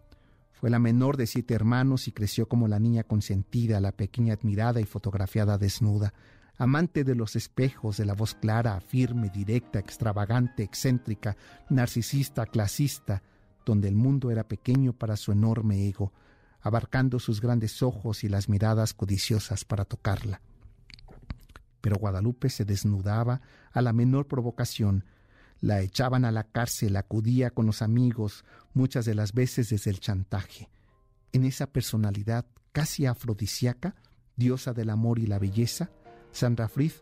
Fue 0.61 0.69
la 0.69 0.77
menor 0.77 1.17
de 1.17 1.25
siete 1.25 1.55
hermanos 1.55 2.07
y 2.07 2.11
creció 2.11 2.47
como 2.47 2.67
la 2.67 2.77
niña 2.77 3.03
consentida, 3.03 3.79
la 3.79 3.93
pequeña 3.93 4.35
admirada 4.35 4.79
y 4.79 4.85
fotografiada 4.85 5.57
desnuda, 5.57 6.13
amante 6.55 7.03
de 7.03 7.15
los 7.15 7.35
espejos, 7.35 7.97
de 7.97 8.05
la 8.05 8.13
voz 8.13 8.35
clara, 8.35 8.79
firme, 8.79 9.31
directa, 9.31 9.79
extravagante, 9.79 10.61
excéntrica, 10.61 11.35
narcisista, 11.71 12.45
clasista, 12.45 13.23
donde 13.65 13.87
el 13.87 13.95
mundo 13.95 14.29
era 14.29 14.47
pequeño 14.47 14.93
para 14.93 15.17
su 15.17 15.31
enorme 15.31 15.87
ego, 15.87 16.13
abarcando 16.61 17.17
sus 17.17 17.41
grandes 17.41 17.81
ojos 17.81 18.23
y 18.23 18.29
las 18.29 18.47
miradas 18.47 18.93
codiciosas 18.93 19.65
para 19.65 19.83
tocarla. 19.83 20.41
Pero 21.81 21.95
Guadalupe 21.95 22.51
se 22.51 22.65
desnudaba 22.65 23.41
a 23.71 23.81
la 23.81 23.93
menor 23.93 24.27
provocación, 24.27 25.05
la 25.61 25.81
echaban 25.81 26.25
a 26.25 26.31
la 26.31 26.43
cárcel, 26.43 26.97
acudía 26.97 27.51
con 27.51 27.67
los 27.67 27.81
amigos, 27.81 28.43
muchas 28.73 29.05
de 29.05 29.15
las 29.15 29.33
veces 29.33 29.69
desde 29.69 29.91
el 29.91 29.99
chantaje. 29.99 30.69
En 31.31 31.45
esa 31.45 31.67
personalidad 31.67 32.45
casi 32.71 33.05
afrodisíaca, 33.05 33.95
diosa 34.35 34.73
del 34.73 34.89
amor 34.89 35.19
y 35.19 35.27
la 35.27 35.39
belleza, 35.39 35.91
Sandra 36.31 36.67
Fried 36.67 36.93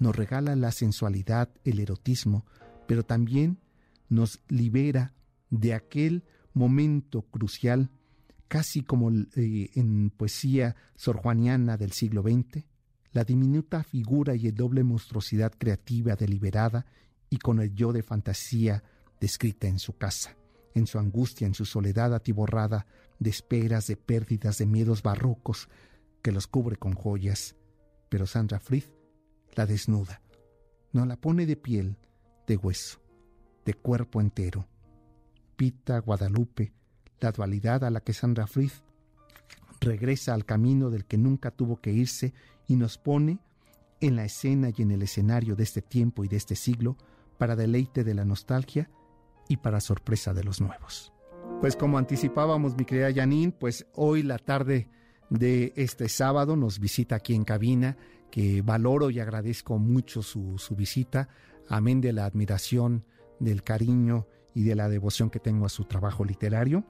nos 0.00 0.16
regala 0.16 0.56
la 0.56 0.72
sensualidad, 0.72 1.48
el 1.64 1.78
erotismo, 1.78 2.44
pero 2.86 3.04
también 3.04 3.58
nos 4.08 4.40
libera 4.48 5.14
de 5.50 5.74
aquel 5.74 6.24
momento 6.54 7.22
crucial 7.22 7.90
casi 8.48 8.82
como 8.82 9.10
eh, 9.10 9.70
en 9.74 10.10
poesía 10.10 10.74
sorjuaniana 10.96 11.76
del 11.76 11.92
siglo 11.92 12.22
XX, 12.22 12.64
la 13.12 13.24
diminuta 13.24 13.84
figura 13.84 14.34
y 14.34 14.48
el 14.48 14.54
doble 14.54 14.82
monstruosidad 14.82 15.52
creativa 15.56 16.16
deliberada 16.16 16.86
y 17.30 17.38
con 17.38 17.60
el 17.60 17.74
yo 17.74 17.92
de 17.92 18.02
fantasía 18.02 18.82
descrita 19.20 19.66
en 19.66 19.78
su 19.78 19.96
casa, 19.96 20.36
en 20.74 20.86
su 20.86 20.98
angustia, 20.98 21.46
en 21.46 21.54
su 21.54 21.64
soledad 21.64 22.14
atiborrada 22.14 22.86
de 23.18 23.30
esperas, 23.30 23.86
de 23.86 23.96
pérdidas, 23.96 24.58
de 24.58 24.66
miedos 24.66 25.02
barrocos 25.02 25.68
que 26.22 26.32
los 26.32 26.46
cubre 26.46 26.76
con 26.76 26.94
joyas. 26.94 27.56
Pero 28.08 28.26
Sandra 28.26 28.60
Fried 28.60 28.84
la 29.54 29.66
desnuda, 29.66 30.22
no 30.92 31.04
la 31.04 31.16
pone 31.16 31.46
de 31.46 31.56
piel, 31.56 31.96
de 32.46 32.56
hueso. 32.56 33.00
de 33.64 33.74
cuerpo 33.74 34.22
entero. 34.22 34.66
Pita, 35.56 35.98
Guadalupe, 35.98 36.72
la 37.20 37.32
dualidad 37.32 37.84
a 37.84 37.90
la 37.90 38.00
que 38.00 38.14
Sandra 38.14 38.46
Fried 38.46 38.70
regresa 39.80 40.32
al 40.32 40.46
camino 40.46 40.88
del 40.88 41.04
que 41.04 41.18
nunca 41.18 41.50
tuvo 41.50 41.78
que 41.78 41.92
irse 41.92 42.32
y 42.66 42.76
nos 42.76 42.96
pone 42.96 43.40
en 44.00 44.16
la 44.16 44.24
escena 44.24 44.70
y 44.74 44.80
en 44.80 44.92
el 44.92 45.02
escenario 45.02 45.54
de 45.54 45.64
este 45.64 45.82
tiempo 45.82 46.24
y 46.24 46.28
de 46.28 46.36
este 46.36 46.54
siglo 46.56 46.96
para 47.38 47.56
deleite 47.56 48.04
de 48.04 48.14
la 48.14 48.24
nostalgia 48.24 48.90
y 49.48 49.56
para 49.58 49.80
sorpresa 49.80 50.34
de 50.34 50.44
los 50.44 50.60
nuevos. 50.60 51.12
Pues 51.60 51.74
como 51.74 51.98
anticipábamos, 51.98 52.76
mi 52.76 52.84
querida 52.84 53.12
Janine, 53.12 53.52
pues 53.52 53.86
hoy 53.94 54.22
la 54.22 54.38
tarde 54.38 54.88
de 55.30 55.72
este 55.76 56.08
sábado 56.08 56.56
nos 56.56 56.78
visita 56.78 57.16
aquí 57.16 57.34
en 57.34 57.44
cabina, 57.44 57.96
que 58.30 58.62
valoro 58.62 59.10
y 59.10 59.20
agradezco 59.20 59.78
mucho 59.78 60.22
su, 60.22 60.58
su 60.58 60.76
visita, 60.76 61.28
amén 61.68 62.00
de 62.00 62.12
la 62.12 62.26
admiración, 62.26 63.04
del 63.40 63.62
cariño 63.62 64.26
y 64.54 64.64
de 64.64 64.74
la 64.74 64.88
devoción 64.88 65.30
que 65.30 65.40
tengo 65.40 65.66
a 65.66 65.70
su 65.70 65.84
trabajo 65.84 66.24
literario. 66.24 66.84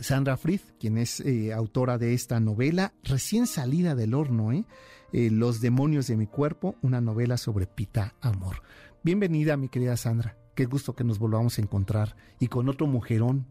Sandra 0.00 0.36
Fried, 0.36 0.60
quien 0.78 0.98
es 0.98 1.20
eh, 1.20 1.52
autora 1.52 1.98
de 1.98 2.14
esta 2.14 2.40
novela, 2.40 2.94
recién 3.02 3.46
salida 3.46 3.94
del 3.94 4.14
horno, 4.14 4.52
¿eh? 4.52 4.64
¿eh? 5.12 5.30
Los 5.30 5.60
demonios 5.60 6.06
de 6.06 6.16
mi 6.16 6.26
cuerpo, 6.26 6.76
una 6.82 7.00
novela 7.00 7.36
sobre 7.36 7.66
Pita 7.66 8.14
Amor. 8.20 8.62
Bienvenida, 9.02 9.56
mi 9.56 9.70
querida 9.70 9.96
Sandra. 9.96 10.36
Qué 10.54 10.66
gusto 10.66 10.94
que 10.94 11.04
nos 11.04 11.18
volvamos 11.18 11.56
a 11.56 11.62
encontrar 11.62 12.16
y 12.38 12.48
con 12.48 12.68
otro 12.68 12.86
mujerón. 12.86 13.46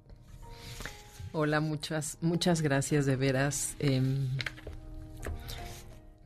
Hola, 1.32 1.60
muchas, 1.60 2.20
muchas 2.22 2.62
gracias 2.62 3.08
de 3.08 3.16
veras. 3.16 3.76
Em, 3.80 4.30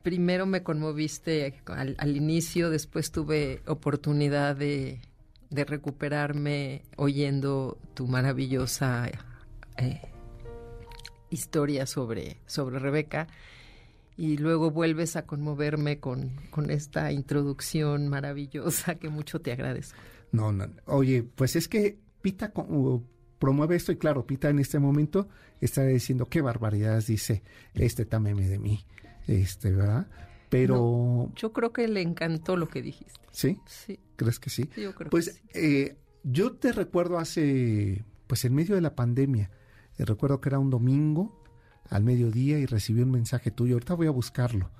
primero 0.02 0.44
me 0.44 0.62
conmoviste 0.62 1.62
al, 1.66 2.16
inicio, 2.16 2.68
después 2.68 3.12
tuve 3.12 3.62
oportunidad 3.66 4.56
de, 4.56 5.00
de 5.48 5.64
recuperarme 5.64 6.82
oyendo 6.96 7.78
tu 7.94 8.06
maravillosa 8.06 9.10
eh, 9.78 10.02
historia 11.30 11.86
sobre, 11.86 12.42
sobre 12.44 12.78
Rebeca 12.78 13.26
y 14.16 14.36
luego 14.36 14.70
vuelves 14.70 15.16
a 15.16 15.26
conmoverme 15.26 15.98
con, 15.98 16.36
con, 16.50 16.70
esta 16.70 17.10
introducción 17.12 18.08
maravillosa 18.08 18.94
que 18.96 19.08
mucho 19.08 19.40
te 19.40 19.52
agradezco. 19.52 19.98
No, 20.32 20.52
no, 20.52 20.66
oye, 20.86 21.22
pues 21.22 21.56
es 21.56 21.68
que 21.68 21.98
Pita 22.22 22.52
promueve 23.38 23.76
esto 23.76 23.92
y 23.92 23.96
claro, 23.96 24.26
Pita 24.26 24.48
en 24.48 24.58
este 24.58 24.78
momento 24.78 25.28
está 25.60 25.84
diciendo 25.84 26.26
qué 26.26 26.40
barbaridades 26.40 27.06
dice 27.06 27.42
este 27.74 28.04
tameme 28.04 28.48
de 28.48 28.58
mí, 28.58 28.86
este, 29.26 29.72
¿verdad? 29.72 30.08
Pero... 30.48 31.32
yo 31.34 31.52
creo 31.52 31.72
que 31.72 31.88
le 31.88 32.00
encantó 32.00 32.56
lo 32.56 32.68
que 32.68 32.80
dijiste. 32.80 33.20
¿Sí? 33.32 33.60
Sí. 33.66 33.98
¿Crees 34.14 34.38
que 34.38 34.50
sí? 34.50 34.70
Yo 34.76 34.94
creo 34.94 35.10
pues, 35.10 35.30
que 35.30 35.32
sí. 35.32 35.40
Eh, 35.54 35.96
yo 36.22 36.52
te 36.52 36.72
recuerdo 36.72 37.18
hace, 37.18 38.04
pues 38.28 38.44
en 38.44 38.54
medio 38.54 38.76
de 38.76 38.80
la 38.80 38.94
pandemia, 38.94 39.50
eh, 39.98 40.04
recuerdo 40.04 40.40
que 40.40 40.48
era 40.48 40.58
un 40.58 40.70
domingo 40.70 41.43
al 41.90 42.04
mediodía 42.04 42.58
y 42.58 42.66
recibí 42.66 43.02
un 43.02 43.10
mensaje 43.10 43.50
tuyo. 43.50 43.74
Ahorita 43.74 43.94
voy 43.94 44.06
a 44.06 44.10
buscarlo. 44.10 44.70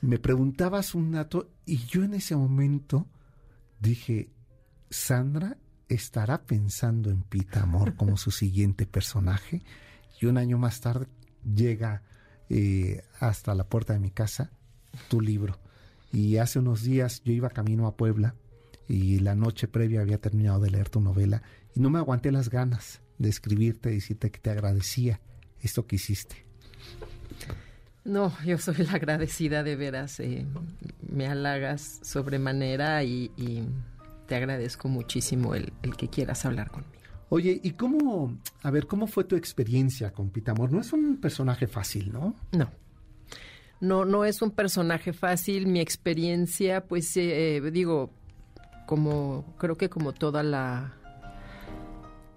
Me 0.00 0.18
preguntabas 0.18 0.94
un 0.94 1.12
dato 1.12 1.50
y 1.64 1.78
yo 1.86 2.04
en 2.04 2.14
ese 2.14 2.36
momento 2.36 3.06
dije, 3.80 4.30
Sandra 4.90 5.56
estará 5.88 6.42
pensando 6.44 7.10
en 7.10 7.22
Pita 7.22 7.62
Amor 7.62 7.96
como 7.96 8.16
su 8.16 8.30
siguiente 8.30 8.86
personaje. 8.86 9.62
Y 10.20 10.26
un 10.26 10.38
año 10.38 10.58
más 10.58 10.80
tarde 10.80 11.06
llega 11.44 12.02
eh, 12.48 13.02
hasta 13.20 13.54
la 13.54 13.68
puerta 13.68 13.92
de 13.92 14.00
mi 14.00 14.10
casa 14.10 14.50
tu 15.08 15.20
libro. 15.20 15.58
Y 16.12 16.36
hace 16.36 16.58
unos 16.58 16.82
días 16.82 17.22
yo 17.24 17.32
iba 17.32 17.50
camino 17.50 17.86
a 17.86 17.96
Puebla 17.96 18.34
y 18.86 19.18
la 19.20 19.34
noche 19.34 19.66
previa 19.66 20.00
había 20.00 20.20
terminado 20.20 20.60
de 20.60 20.70
leer 20.70 20.88
tu 20.88 21.00
novela 21.00 21.42
y 21.74 21.80
no 21.80 21.90
me 21.90 21.98
aguanté 21.98 22.30
las 22.30 22.50
ganas 22.50 23.00
de 23.18 23.28
escribirte 23.28 23.90
y 23.90 23.96
decirte 23.96 24.30
que 24.30 24.38
te 24.38 24.50
agradecía 24.50 25.20
esto 25.60 25.86
que 25.86 25.96
hiciste. 25.96 26.44
No, 28.04 28.32
yo 28.44 28.58
soy 28.58 28.76
la 28.76 28.92
agradecida 28.92 29.62
de 29.62 29.76
veras. 29.76 30.20
Eh, 30.20 30.46
me 31.08 31.26
halagas 31.26 32.00
sobremanera 32.02 33.02
y, 33.02 33.30
y, 33.36 33.64
te 34.26 34.36
agradezco 34.36 34.88
muchísimo 34.88 35.54
el, 35.54 35.72
el, 35.82 35.96
que 35.96 36.08
quieras 36.08 36.44
hablar 36.44 36.70
conmigo. 36.70 36.92
Oye, 37.28 37.60
¿y 37.62 37.72
cómo, 37.72 38.38
a 38.62 38.70
ver, 38.70 38.86
cómo 38.86 39.06
fue 39.06 39.24
tu 39.24 39.36
experiencia 39.36 40.12
con 40.12 40.30
Pitamor? 40.30 40.72
No 40.72 40.80
es 40.80 40.92
un 40.92 41.18
personaje 41.18 41.66
fácil, 41.66 42.12
¿no? 42.12 42.34
No. 42.52 42.70
No, 43.80 44.04
no 44.04 44.24
es 44.24 44.40
un 44.40 44.50
personaje 44.50 45.12
fácil. 45.12 45.66
Mi 45.66 45.80
experiencia, 45.80 46.86
pues, 46.86 47.16
eh, 47.16 47.60
digo, 47.72 48.10
como 48.86 49.54
creo 49.58 49.76
que 49.76 49.88
como 49.88 50.12
toda 50.12 50.42
la 50.42 50.94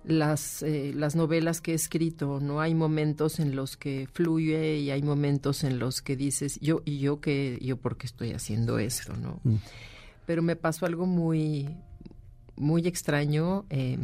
las, 0.07 0.63
eh, 0.63 0.93
las 0.95 1.15
novelas 1.15 1.61
que 1.61 1.73
he 1.73 1.75
escrito, 1.75 2.39
¿no? 2.39 2.61
Hay 2.61 2.73
momentos 2.73 3.39
en 3.39 3.55
los 3.55 3.75
que 3.75 4.07
fluye 4.11 4.77
y 4.77 4.89
hay 4.89 5.03
momentos 5.03 5.63
en 5.63 5.79
los 5.79 6.01
que 6.01 6.15
dices, 6.15 6.59
yo, 6.61 6.81
y 6.85 6.99
yo 6.99 7.19
que, 7.19 7.59
yo 7.61 7.77
por 7.77 7.97
qué 7.97 8.07
estoy 8.07 8.31
haciendo 8.31 8.79
esto, 8.79 9.15
¿no? 9.17 9.39
Mm. 9.43 9.55
Pero 10.25 10.41
me 10.41 10.55
pasó 10.55 10.85
algo 10.85 11.05
muy, 11.05 11.69
muy 12.55 12.87
extraño. 12.87 13.65
Eh, 13.69 13.97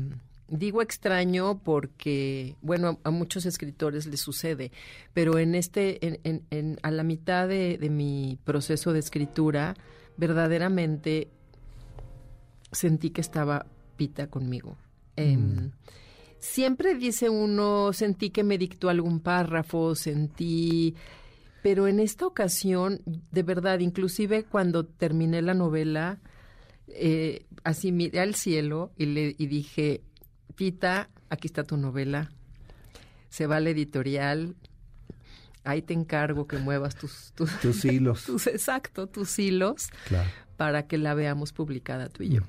digo 0.49 0.81
extraño 0.81 1.59
porque, 1.63 2.55
bueno, 2.61 2.99
a, 3.03 3.07
a, 3.07 3.11
muchos 3.11 3.45
escritores 3.45 4.05
les 4.05 4.19
sucede, 4.19 4.71
pero 5.13 5.39
en 5.39 5.55
este, 5.55 6.05
en, 6.05 6.19
en, 6.23 6.43
en 6.49 6.79
a 6.83 6.91
la 6.91 7.03
mitad 7.03 7.47
de, 7.47 7.77
de 7.77 7.89
mi 7.89 8.37
proceso 8.43 8.91
de 8.91 8.99
escritura, 8.99 9.75
verdaderamente 10.17 11.29
sentí 12.71 13.09
que 13.11 13.21
estaba 13.21 13.65
Pita 13.95 14.27
conmigo. 14.27 14.75
Eh, 15.15 15.38
mm. 15.38 15.71
Siempre 16.39 16.95
dice 16.95 17.30
uno, 17.30 17.93
sentí 17.93 18.30
que 18.30 18.43
me 18.43 18.58
dictó 18.58 18.89
algún 18.89 19.19
párrafo, 19.19 19.95
sentí... 19.95 20.95
Pero 21.62 21.88
en 21.88 22.02
esta 22.02 22.28
ocasión, 22.28 23.02
de 23.06 23.41
verdad, 23.41 23.80
inclusive 23.80 24.43
cuando 24.43 24.86
terminé 24.86 25.41
la 25.41 25.54
novela, 25.54 26.19
eh, 26.89 27.45
así 27.63 27.93
miré 27.93 28.19
al 28.19 28.36
cielo 28.36 28.91
y 28.97 29.06
le 29.06 29.34
y 29.38 29.47
dije, 29.47 30.02
Pita, 30.58 31.10
aquí 31.30 31.47
está 31.47 31.63
tu 31.63 31.78
novela, 31.78 32.34
se 33.30 33.47
va 33.47 33.56
a 33.56 33.60
la 33.62 33.69
editorial, 33.69 34.58
ahí 35.63 35.82
te 35.82 35.93
encargo 35.93 36.47
que 36.47 36.58
muevas 36.58 36.97
tus, 36.97 37.32
tus, 37.32 37.58
tus 37.62 37.86
hilos. 37.86 38.23
Tus, 38.26 38.47
exacto, 38.47 39.08
tus 39.08 39.39
hilos. 39.39 39.88
Claro 40.10 40.30
para 40.57 40.87
que 40.87 40.97
la 40.97 41.13
veamos 41.13 41.53
publicada 41.53 42.09
tú 42.09 42.23
y 42.23 42.29
yo. 42.29 42.41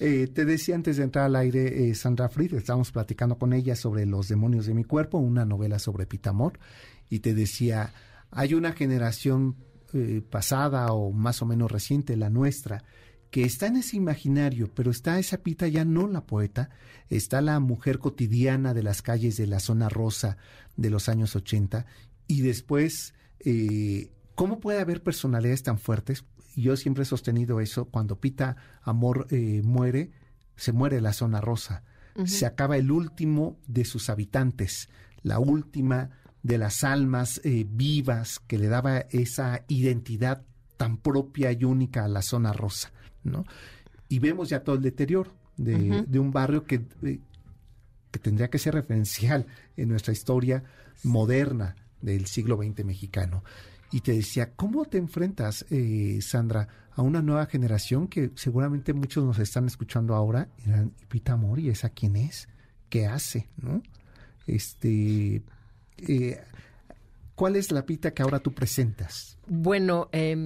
Eh, 0.00 0.28
te 0.32 0.44
decía 0.44 0.74
antes 0.74 0.96
de 0.96 1.04
entrar 1.04 1.24
al 1.24 1.36
aire, 1.36 1.88
eh, 1.88 1.94
Sandra 1.94 2.28
Fried, 2.28 2.54
estábamos 2.54 2.92
platicando 2.92 3.36
con 3.36 3.52
ella 3.52 3.74
sobre 3.74 4.06
Los 4.06 4.28
demonios 4.28 4.66
de 4.66 4.74
mi 4.74 4.84
cuerpo, 4.84 5.18
una 5.18 5.44
novela 5.44 5.78
sobre 5.78 6.06
Pitamor, 6.06 6.58
y 7.10 7.18
te 7.20 7.34
decía, 7.34 7.92
hay 8.30 8.54
una 8.54 8.72
generación 8.72 9.56
eh, 9.94 10.22
pasada 10.28 10.92
o 10.92 11.12
más 11.12 11.42
o 11.42 11.46
menos 11.46 11.72
reciente, 11.72 12.16
la 12.16 12.30
nuestra, 12.30 12.84
que 13.30 13.44
está 13.44 13.66
en 13.66 13.76
ese 13.76 13.96
imaginario, 13.96 14.70
pero 14.74 14.90
está 14.90 15.18
esa 15.18 15.38
Pita 15.38 15.66
ya 15.68 15.84
no 15.84 16.06
la 16.06 16.26
poeta, 16.26 16.70
está 17.08 17.40
la 17.40 17.58
mujer 17.60 17.98
cotidiana 17.98 18.74
de 18.74 18.82
las 18.82 19.02
calles 19.02 19.36
de 19.36 19.46
la 19.46 19.60
zona 19.60 19.88
rosa 19.88 20.36
de 20.76 20.90
los 20.90 21.08
años 21.08 21.36
80, 21.36 21.86
y 22.26 22.42
después, 22.42 23.14
eh, 23.40 24.10
¿cómo 24.34 24.60
puede 24.60 24.80
haber 24.80 25.02
personalidades 25.02 25.62
tan 25.62 25.78
fuertes? 25.78 26.24
Yo 26.62 26.76
siempre 26.76 27.02
he 27.02 27.06
sostenido 27.06 27.60
eso, 27.60 27.86
cuando 27.86 28.20
Pita 28.20 28.56
Amor 28.82 29.26
eh, 29.30 29.62
muere, 29.64 30.10
se 30.56 30.72
muere 30.72 31.00
la 31.00 31.12
zona 31.12 31.40
rosa, 31.40 31.84
uh 32.16 32.22
-huh. 32.22 32.26
se 32.26 32.46
acaba 32.46 32.76
el 32.76 32.90
último 32.90 33.58
de 33.66 33.84
sus 33.84 34.10
habitantes, 34.10 34.88
la 35.22 35.38
última 35.38 36.10
de 36.42 36.58
las 36.58 36.84
almas 36.84 37.40
eh, 37.44 37.66
vivas 37.68 38.38
que 38.40 38.58
le 38.58 38.68
daba 38.68 38.98
esa 39.10 39.64
identidad 39.68 40.42
tan 40.76 40.96
propia 40.96 41.52
y 41.52 41.64
única 41.64 42.04
a 42.04 42.08
la 42.08 42.22
zona 42.22 42.52
rosa, 42.52 42.92
¿no? 43.24 43.44
Y 44.08 44.20
vemos 44.20 44.48
ya 44.48 44.62
todo 44.64 44.76
el 44.76 44.82
deterioro 44.82 45.32
de, 45.56 45.74
uh 45.74 45.78
-huh. 45.78 46.06
de 46.06 46.18
un 46.18 46.30
barrio 46.30 46.64
que, 46.64 46.86
eh, 47.02 47.20
que 48.10 48.18
tendría 48.18 48.48
que 48.48 48.58
ser 48.58 48.74
referencial 48.74 49.46
en 49.76 49.88
nuestra 49.88 50.12
historia 50.12 50.64
moderna 51.02 51.76
del 52.00 52.26
siglo 52.26 52.56
XX 52.56 52.84
mexicano 52.84 53.42
y 53.90 54.00
te 54.00 54.12
decía, 54.12 54.52
¿cómo 54.54 54.84
te 54.84 54.98
enfrentas, 54.98 55.64
eh, 55.70 56.18
Sandra, 56.20 56.68
a 56.92 57.02
una 57.02 57.22
nueva 57.22 57.46
generación 57.46 58.08
que 58.08 58.30
seguramente 58.34 58.92
muchos 58.92 59.24
nos 59.24 59.38
están 59.38 59.66
escuchando 59.66 60.14
ahora? 60.14 60.48
Dirán, 60.64 60.92
Pita 61.08 61.36
Mori, 61.36 61.68
¿esa 61.68 61.90
quién 61.90 62.16
es? 62.16 62.48
¿Qué 62.88 63.06
hace? 63.06 63.48
¿No? 63.56 63.82
Este, 64.46 65.42
eh, 65.98 66.40
¿Cuál 67.34 67.56
es 67.56 67.70
la 67.70 67.86
Pita 67.86 68.12
que 68.12 68.22
ahora 68.22 68.40
tú 68.40 68.52
presentas? 68.52 69.38
Bueno, 69.46 70.08
eh, 70.12 70.36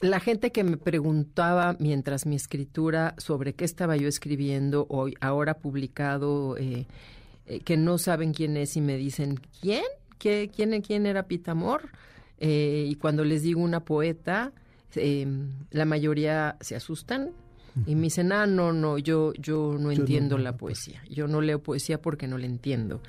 la 0.00 0.20
gente 0.20 0.52
que 0.52 0.62
me 0.62 0.76
preguntaba 0.76 1.76
mientras 1.78 2.26
mi 2.26 2.36
escritura 2.36 3.14
sobre 3.18 3.54
qué 3.54 3.64
estaba 3.64 3.96
yo 3.96 4.08
escribiendo 4.08 4.86
hoy, 4.90 5.14
ahora 5.20 5.54
publicado, 5.54 6.56
eh, 6.58 6.86
que 7.64 7.76
no 7.76 7.96
saben 7.96 8.34
quién 8.34 8.56
es 8.56 8.76
y 8.76 8.80
me 8.80 8.96
dicen, 8.96 9.40
¿quién? 9.60 9.84
¿Qué, 10.18 10.50
quién, 10.54 10.80
¿Quién 10.82 11.06
era 11.06 11.24
Pitamor? 11.24 11.90
Eh, 12.38 12.86
y 12.88 12.94
cuando 12.96 13.24
les 13.24 13.42
digo 13.42 13.60
una 13.60 13.80
poeta, 13.80 14.52
eh, 14.94 15.26
la 15.70 15.84
mayoría 15.84 16.56
se 16.60 16.76
asustan 16.76 17.30
Y 17.86 17.94
me 17.94 18.04
dicen, 18.04 18.32
ah, 18.32 18.46
no, 18.46 18.72
no, 18.72 18.96
yo, 18.96 19.34
yo 19.34 19.76
no 19.78 19.90
entiendo 19.90 20.38
la 20.38 20.56
poesía. 20.56 21.02
Yo 21.10 21.28
no 21.28 21.42
leo 21.42 21.62
poesía 21.62 22.00
porque 22.00 22.26
no 22.26 22.38
la 22.38 22.46
entiendo. 22.46 23.02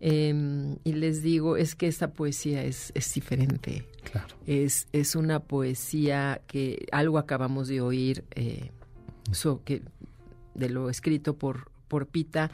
Em, 0.00 0.78
y 0.82 0.94
les 0.94 1.22
digo, 1.22 1.56
es 1.56 1.76
que 1.76 1.86
esta 1.86 2.12
poesía 2.12 2.64
es, 2.64 2.90
es 2.96 3.14
diferente. 3.14 3.86
Claro. 4.10 4.34
Es, 4.44 4.88
es 4.92 5.14
una 5.14 5.38
poesía 5.38 6.40
que 6.48 6.86
algo 6.90 7.18
acabamos 7.18 7.68
de 7.68 7.80
oír 7.80 8.24
eh, 8.34 8.70
que, 9.64 9.82
de 10.54 10.68
lo 10.68 10.90
escrito 10.90 11.36
por, 11.36 11.70
por 11.86 12.08
Pita. 12.08 12.50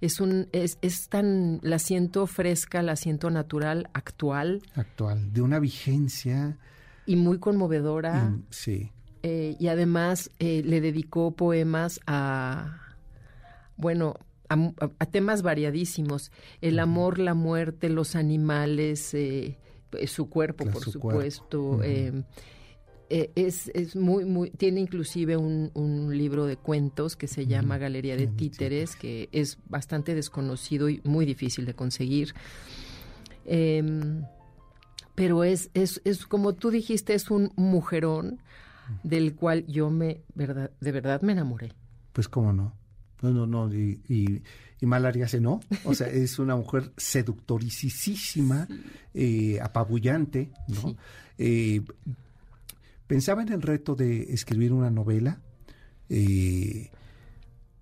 Es, 0.00 0.20
un, 0.20 0.48
es, 0.52 0.78
es 0.82 1.08
tan, 1.08 1.60
la 1.62 1.78
siento 1.78 2.26
fresca, 2.26 2.82
la 2.82 2.96
siento 2.96 3.30
natural, 3.30 3.88
actual. 3.92 4.62
Actual, 4.74 5.32
de 5.32 5.42
una 5.42 5.58
vigencia. 5.58 6.58
Y 7.06 7.16
muy 7.16 7.38
conmovedora. 7.38 8.34
sí. 8.50 8.90
Eh, 9.22 9.56
y 9.58 9.66
además 9.68 10.30
eh, 10.38 10.62
le 10.64 10.80
dedicó 10.80 11.32
poemas 11.32 12.00
a, 12.06 12.80
bueno, 13.76 14.14
a, 14.48 15.06
temas 15.06 15.42
variadísimos, 15.42 16.32
el 16.62 16.78
amor, 16.78 17.18
la 17.18 17.34
muerte, 17.34 17.90
los 17.90 18.16
animales, 18.16 19.12
eh, 19.12 19.58
su 20.06 20.30
cuerpo, 20.30 20.64
por 20.64 20.82
supuesto. 20.82 21.80
Em, 23.10 23.32
es, 23.34 23.70
es, 23.74 23.96
muy, 23.96 24.24
muy, 24.24 24.50
tiene 24.50 24.80
inclusive 24.80 25.36
un, 25.36 25.70
un 25.74 26.16
libro 26.16 26.46
de 26.46 26.56
cuentos 26.56 27.16
que 27.16 27.26
se 27.26 27.46
llama 27.46 27.76
Galería 27.76 28.16
de 28.16 28.28
Títeres, 28.28 28.96
que 28.96 29.28
es 29.32 29.58
bastante 29.68 30.14
desconocido 30.14 30.88
y 30.88 31.00
muy 31.04 31.26
difícil 31.26 31.66
de 31.66 31.74
conseguir. 31.74 32.34
Em, 33.44 34.22
pero 35.16 35.44
es, 35.44 35.70
es, 35.74 36.00
es, 36.04 36.24
como 36.24 36.54
tú 36.54 36.70
dijiste, 36.70 37.14
es 37.14 37.30
un 37.30 37.52
mujerón 37.56 38.40
del 39.02 39.34
cual 39.34 39.66
yo 39.66 39.90
me, 39.90 40.22
verdad, 40.34 40.70
de 40.80 40.92
verdad 40.92 41.20
me 41.22 41.32
enamoré. 41.32 41.72
Pues 42.12 42.28
cómo 42.28 42.52
no. 42.52 42.74
No, 43.22 43.30
no, 43.30 43.46
no. 43.46 43.74
Y, 43.74 44.00
y, 44.08 44.42
y 44.80 44.86
no. 45.40 45.60
O 45.84 45.94
sea, 45.94 46.08
es 46.08 46.38
una 46.38 46.56
mujer 46.56 46.92
seductoricísima, 46.96 48.66
eh, 49.14 49.58
apabullante, 49.60 50.50
¿no? 50.68 50.96
Eh, 51.36 51.82
pensaba 53.10 53.42
en 53.42 53.48
el 53.52 53.60
reto 53.60 53.96
de 53.96 54.32
escribir 54.32 54.72
una 54.72 54.88
novela, 54.88 55.40
eh, 56.08 56.92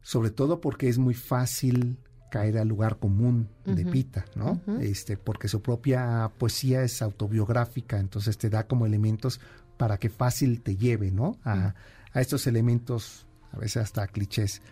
sobre 0.00 0.30
todo 0.30 0.62
porque 0.62 0.88
es 0.88 0.96
muy 0.96 1.12
fácil 1.12 1.98
caer 2.30 2.56
al 2.56 2.68
lugar 2.68 2.98
común 2.98 3.50
de 3.66 3.84
Pita, 3.84 4.24
¿no? 4.34 4.58
Este, 4.80 5.18
porque 5.18 5.48
su 5.48 5.60
propia 5.60 6.32
poesía 6.38 6.82
es 6.82 7.02
autobiográfica, 7.02 8.00
entonces 8.00 8.38
te 8.38 8.48
da 8.48 8.66
como 8.66 8.86
elementos 8.86 9.38
para 9.76 9.98
que 9.98 10.08
fácil 10.08 10.62
te 10.62 10.76
lleve, 10.76 11.10
¿no? 11.10 11.36
A, 11.44 11.74
estos 12.14 12.46
elementos, 12.46 13.26
a 13.52 13.58
veces 13.58 13.82
hasta 13.82 14.06
clichés. 14.06 14.62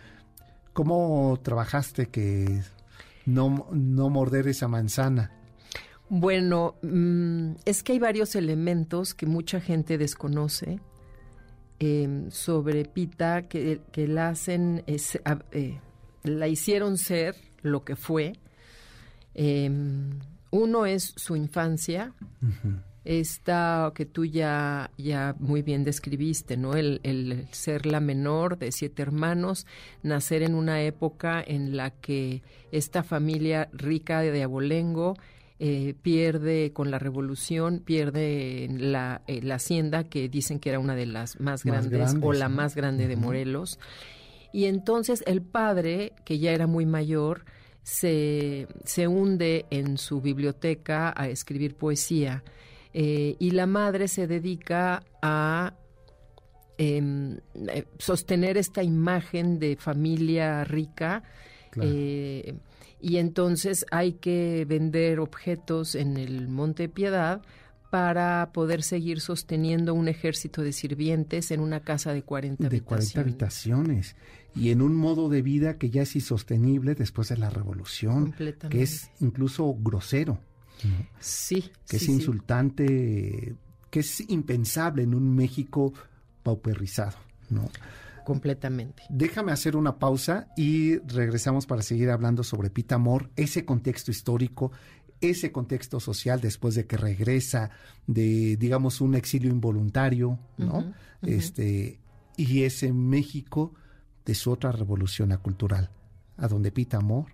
¿Cómo 0.72 1.38
trabajaste 1.42 2.06
que 2.06 2.62
no, 3.26 3.68
no 3.72 4.08
morder 4.08 4.48
esa 4.48 4.68
manzana? 4.68 5.35
Bueno, 6.08 6.76
mm, 6.82 7.56
es 7.64 7.82
que 7.82 7.92
hay 7.92 7.98
varios 7.98 8.36
elementos 8.36 9.14
que 9.14 9.26
mucha 9.26 9.60
gente 9.60 9.98
desconoce 9.98 10.78
em, 11.78 12.30
sobre 12.30 12.84
Pita 12.84 13.48
que, 13.48 13.80
la 13.96 14.28
hacen, 14.28 14.84
eh, 14.86 15.80
la 16.22 16.48
hicieron 16.48 16.96
ser 16.96 17.34
lo 17.62 17.84
que 17.84 17.96
fue. 17.96 18.34
Em, 19.34 20.18
uno 20.50 20.86
es 20.86 21.12
su 21.16 21.36
infancia, 21.36 22.14
esta 23.04 23.92
que 23.94 24.04
tú 24.04 24.24
ya, 24.24 24.90
ya 24.98 25.36
muy 25.38 25.62
bien 25.62 25.84
describiste, 25.84 26.56
¿no? 26.56 26.74
El, 26.74 27.46
ser 27.52 27.86
la 27.86 28.00
menor 28.00 28.58
de 28.58 28.72
siete 28.72 29.02
hermanos, 29.02 29.66
nacer 30.02 30.42
en 30.42 30.54
una 30.54 30.82
época 30.82 31.42
en 31.46 31.76
la 31.76 31.90
que 31.90 32.42
esta 32.72 33.02
familia 33.02 33.68
rica 33.72 34.20
de 34.20 34.42
Abolengo 34.42 35.16
eh, 35.58 35.94
pierde 36.02 36.72
con 36.72 36.90
la 36.90 36.98
revolución, 36.98 37.80
pierde 37.80 38.68
la, 38.70 39.22
eh, 39.26 39.40
la, 39.42 39.54
hacienda 39.54 40.04
que 40.04 40.28
dicen 40.28 40.60
que 40.60 40.70
era 40.70 40.78
una 40.78 40.94
de 40.94 41.06
las 41.06 41.40
más, 41.40 41.64
grandes, 41.64 42.14
o 42.20 42.32
la 42.32 42.48
más 42.48 42.74
grande 42.74 43.08
de 43.08 43.16
Morelos. 43.16 43.78
Y 44.52 44.66
entonces 44.66 45.22
el 45.26 45.42
padre, 45.42 46.12
que 46.24 46.38
ya 46.38 46.52
era 46.52 46.66
muy 46.66 46.86
mayor, 46.86 47.44
se, 47.82 48.66
se 48.84 49.06
hunde 49.06 49.66
en 49.70 49.96
su 49.96 50.20
biblioteca 50.20 51.14
a 51.16 51.28
escribir 51.28 51.76
poesía 51.76 52.42
eh, 52.98 53.36
y 53.38 53.50
la 53.50 53.66
madre 53.66 54.08
se 54.08 54.26
dedica 54.26 55.02
a 55.20 55.74
em, 56.78 57.38
sostener 57.98 58.56
esta 58.56 58.82
imagen 58.82 59.58
de 59.58 59.76
familia 59.76 60.64
rica. 60.64 61.22
Eh, 61.78 62.54
y 63.00 63.18
entonces 63.18 63.84
hay 63.90 64.12
que 64.12 64.64
vender 64.68 65.20
objetos 65.20 65.94
en 65.94 66.16
el 66.16 66.48
Monte 66.48 66.88
Piedad 66.88 67.42
para 67.90 68.50
poder 68.52 68.82
seguir 68.82 69.20
sosteniendo 69.20 69.94
un 69.94 70.08
ejército 70.08 70.62
de 70.62 70.72
sirvientes 70.72 71.50
en 71.50 71.60
una 71.60 71.80
casa 71.80 72.12
de 72.12 72.22
40 72.22 72.68
de 72.68 72.80
40 72.80 73.20
habitaciones. 73.20 74.16
Y 74.54 74.70
en 74.70 74.80
un 74.82 74.94
modo 74.94 75.28
de 75.28 75.42
vida 75.42 75.76
que 75.76 75.90
ya 75.90 76.02
es 76.02 76.16
insostenible 76.16 76.94
después 76.94 77.28
de 77.28 77.36
la 77.36 77.50
revolución, 77.50 78.34
que 78.70 78.82
es 78.82 79.10
incluso 79.20 79.74
grosero. 79.78 80.38
Sí. 81.20 81.70
Que 81.88 81.96
es 81.96 82.08
insultante, 82.08 83.54
que 83.90 84.00
es 84.00 84.28
impensable 84.28 85.02
en 85.02 85.14
un 85.14 85.34
México 85.34 85.92
pauperizado, 86.42 87.16
¿no? 87.50 87.70
Completamente. 88.26 89.04
Déjame 89.08 89.52
hacer 89.52 89.76
una 89.76 90.00
pausa 90.00 90.48
y 90.56 90.98
regresamos 90.98 91.64
para 91.64 91.82
seguir 91.82 92.10
hablando 92.10 92.42
sobre 92.42 92.70
Pita 92.70 92.96
Amor, 92.96 93.30
ese 93.36 93.64
contexto 93.64 94.10
histórico, 94.10 94.72
ese 95.20 95.52
contexto 95.52 96.00
social 96.00 96.40
después 96.40 96.74
de 96.74 96.86
que 96.86 96.96
regresa 96.96 97.70
de, 98.08 98.56
digamos, 98.56 99.00
un 99.00 99.14
exilio 99.14 99.48
involuntario, 99.48 100.40
¿no? 100.58 100.92
Este, 101.22 102.00
y 102.36 102.64
ese 102.64 102.92
México 102.92 103.74
de 104.24 104.34
su 104.34 104.50
otra 104.50 104.72
revolución 104.72 105.30
cultural, 105.40 105.90
a 106.36 106.48
donde 106.48 106.72
Pita 106.72 106.96
Amor 106.96 107.26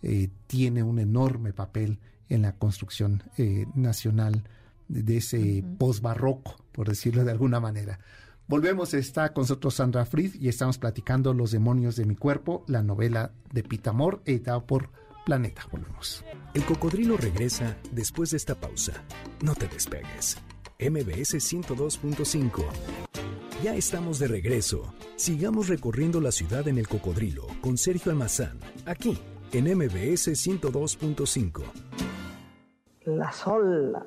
eh, 0.00 0.28
tiene 0.46 0.84
un 0.84 1.00
enorme 1.00 1.52
papel 1.52 1.98
en 2.28 2.42
la 2.42 2.52
construcción 2.52 3.24
eh, 3.36 3.66
nacional 3.74 4.44
de 4.86 5.16
ese 5.16 5.64
post-barroco, 5.76 6.54
por 6.70 6.88
decirlo 6.88 7.24
de 7.24 7.32
alguna 7.32 7.58
manera. 7.58 7.98
Volvemos, 8.48 8.94
está 8.94 9.32
con 9.32 9.42
nosotros 9.42 9.74
Sandra 9.74 10.06
Fried 10.06 10.36
y 10.36 10.48
estamos 10.48 10.78
platicando 10.78 11.34
Los 11.34 11.50
demonios 11.50 11.96
de 11.96 12.04
mi 12.04 12.14
cuerpo, 12.14 12.64
la 12.68 12.80
novela 12.80 13.32
de 13.52 13.64
Pitamor, 13.64 14.22
editada 14.24 14.64
por 14.64 14.90
Planeta. 15.24 15.66
Volvemos. 15.72 16.24
El 16.54 16.64
cocodrilo 16.64 17.16
regresa 17.16 17.76
después 17.90 18.30
de 18.30 18.36
esta 18.36 18.54
pausa. 18.54 19.02
No 19.42 19.56
te 19.56 19.66
despegues. 19.66 20.38
MBS 20.78 21.34
102.5. 21.34 22.62
Ya 23.64 23.74
estamos 23.74 24.20
de 24.20 24.28
regreso. 24.28 24.94
Sigamos 25.16 25.66
recorriendo 25.66 26.20
la 26.20 26.30
ciudad 26.30 26.68
en 26.68 26.78
el 26.78 26.86
cocodrilo 26.86 27.48
con 27.60 27.76
Sergio 27.76 28.12
Almazán, 28.12 28.60
aquí 28.84 29.18
en 29.52 29.64
MBS 29.76 30.28
102.5. 30.28 31.62
Las 33.06 33.44
olas, 33.44 34.04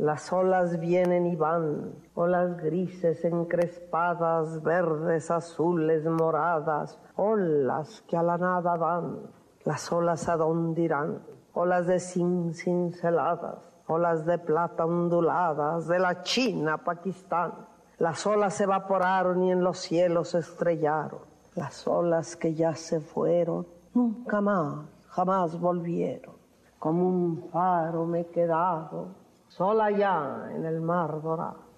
las 0.00 0.32
olas 0.32 0.80
vienen 0.80 1.26
y 1.26 1.36
van, 1.36 1.92
olas 2.14 2.56
grises 2.56 3.22
encrespadas, 3.22 4.62
verdes, 4.62 5.30
azules, 5.30 6.06
moradas, 6.06 6.98
olas 7.16 8.00
que 8.08 8.16
a 8.16 8.22
la 8.22 8.38
nada 8.38 8.76
van, 8.78 9.18
las 9.62 9.92
olas 9.92 10.26
a 10.30 10.38
dónde 10.38 10.80
irán, 10.80 11.22
olas 11.52 11.86
de 11.86 12.00
zinc 12.00 12.54
cinceladas, 12.54 13.58
olas 13.88 14.24
de 14.24 14.38
plata 14.38 14.86
onduladas, 14.86 15.86
de 15.86 15.98
la 15.98 16.22
China 16.22 16.78
Pakistán. 16.78 17.52
Las 17.98 18.26
olas 18.26 18.54
se 18.54 18.64
evaporaron 18.64 19.42
y 19.42 19.52
en 19.52 19.62
los 19.62 19.80
cielos 19.80 20.34
estrellaron. 20.34 21.20
Las 21.54 21.86
olas 21.86 22.36
que 22.36 22.54
ya 22.54 22.74
se 22.74 23.00
fueron, 23.00 23.66
nunca 23.92 24.40
más, 24.40 24.86
jamás 25.08 25.60
volvieron 25.60 26.40
como 26.80 27.06
un 27.06 27.50
faro 27.52 28.06
me 28.06 28.20
he 28.20 28.26
quedado, 28.26 29.08
sola 29.50 29.90
ya 29.90 30.48
en 30.54 30.64
el 30.64 30.80
mar 30.80 31.20
dorado. 31.22 31.68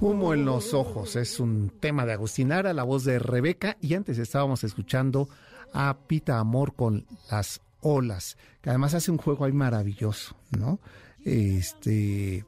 Humo 0.00 0.34
en 0.34 0.44
los 0.44 0.74
ojos 0.74 1.16
es 1.16 1.40
un 1.40 1.70
tema 1.80 2.06
de 2.06 2.12
Agustinara, 2.12 2.72
la 2.72 2.84
voz 2.84 3.04
de 3.04 3.18
Rebeca, 3.18 3.76
y 3.80 3.94
antes 3.94 4.18
estábamos 4.18 4.64
escuchando 4.64 5.28
a 5.72 5.98
Pita 6.06 6.38
Amor 6.38 6.74
con 6.74 7.06
las 7.30 7.60
olas, 7.80 8.36
que 8.60 8.70
además 8.70 8.94
hace 8.94 9.10
un 9.10 9.18
juego 9.18 9.44
ahí 9.44 9.52
maravilloso, 9.52 10.36
¿no? 10.58 10.80
Este. 11.24 12.44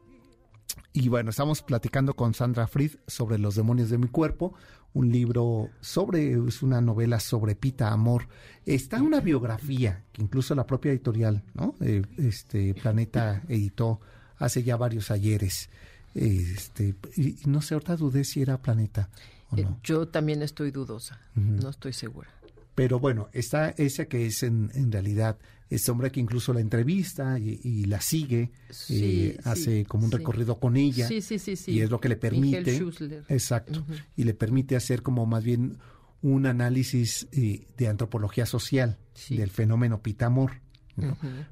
Y 0.95 1.09
bueno, 1.09 1.31
estamos 1.31 1.63
platicando 1.63 2.15
con 2.15 2.35
Sandra 2.35 2.67
Fried 2.67 2.93
sobre 3.07 3.39
los 3.39 3.55
demonios 3.55 3.91
de 3.91 3.99
mi 3.99 4.09
cuerpo, 4.09 4.55
un 4.95 5.11
libro 5.11 5.71
sobre, 5.81 6.33
es 6.33 6.63
una 6.63 6.81
novela 6.81 7.21
sobre 7.21 7.55
Pita 7.55 7.93
Amor. 7.93 8.29
Está 8.65 9.03
una 9.03 9.21
biografía 9.21 10.05
que 10.13 10.23
incluso 10.23 10.55
la 10.55 10.67
propia 10.67 10.93
editorial, 10.93 11.45
¿no? 11.55 11.75
Eh, 11.81 12.03
este 12.19 12.75
Planeta 12.75 13.43
editó 13.49 14.01
hace 14.45 14.63
ya 14.63 14.77
varios 14.77 15.11
ayeres. 15.11 15.71
Este, 16.15 16.95
y, 17.17 17.37
no 17.47 17.63
sé, 17.63 17.75
ahorita 17.75 17.97
dudé 17.97 18.25
si 18.25 18.43
era 18.43 18.61
Planeta 18.61 19.09
Eh, 19.57 19.67
yo 19.83 20.09
también 20.09 20.43
estoy 20.43 20.71
dudosa, 20.71 21.21
no 21.35 21.69
estoy 21.69 21.93
segura. 21.93 22.29
Pero 22.75 22.99
bueno, 22.99 23.29
está 23.33 23.71
esa 23.71 24.07
que 24.07 24.27
es 24.27 24.43
en, 24.43 24.71
en 24.75 24.91
realidad 24.91 25.37
este 25.69 25.91
hombre 25.91 26.11
que 26.11 26.21
incluso 26.21 26.53
la 26.53 26.61
entrevista 26.61 27.39
y, 27.39 27.85
la 27.85 28.01
sigue, 28.01 28.51
eh, 28.91 29.39
hace 29.45 29.85
como 29.85 30.05
un 30.05 30.11
recorrido 30.11 30.59
con 30.59 30.77
ella. 30.77 31.09
Sí, 31.09 31.23
sí, 31.23 31.39
sí, 31.39 31.71
Y 31.71 31.81
es 31.81 31.91
lo 31.91 32.01
que 32.01 32.09
le 32.11 32.17
permite. 32.17 32.83
Exacto. 33.29 33.85
Y 34.17 34.25
le 34.25 34.35
permite 34.35 34.77
hacer 34.77 35.03
como 35.03 35.25
más 35.25 35.45
bien 35.45 35.79
un 36.21 36.47
análisis 36.47 37.27
eh, 37.33 37.67
de 37.77 37.89
antropología 37.89 38.45
social 38.47 38.99
del 39.31 39.51
fenómeno 39.51 40.03
Pitamor. 40.03 40.61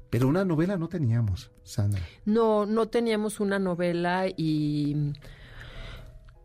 Pero 0.09 0.27
una 0.27 0.45
novela 0.45 0.77
no 0.77 0.87
teníamos, 0.87 1.51
Sandra. 1.63 2.01
No, 2.25 2.65
no 2.65 2.87
teníamos 2.87 3.39
una 3.39 3.59
novela 3.59 4.27
y 4.27 5.13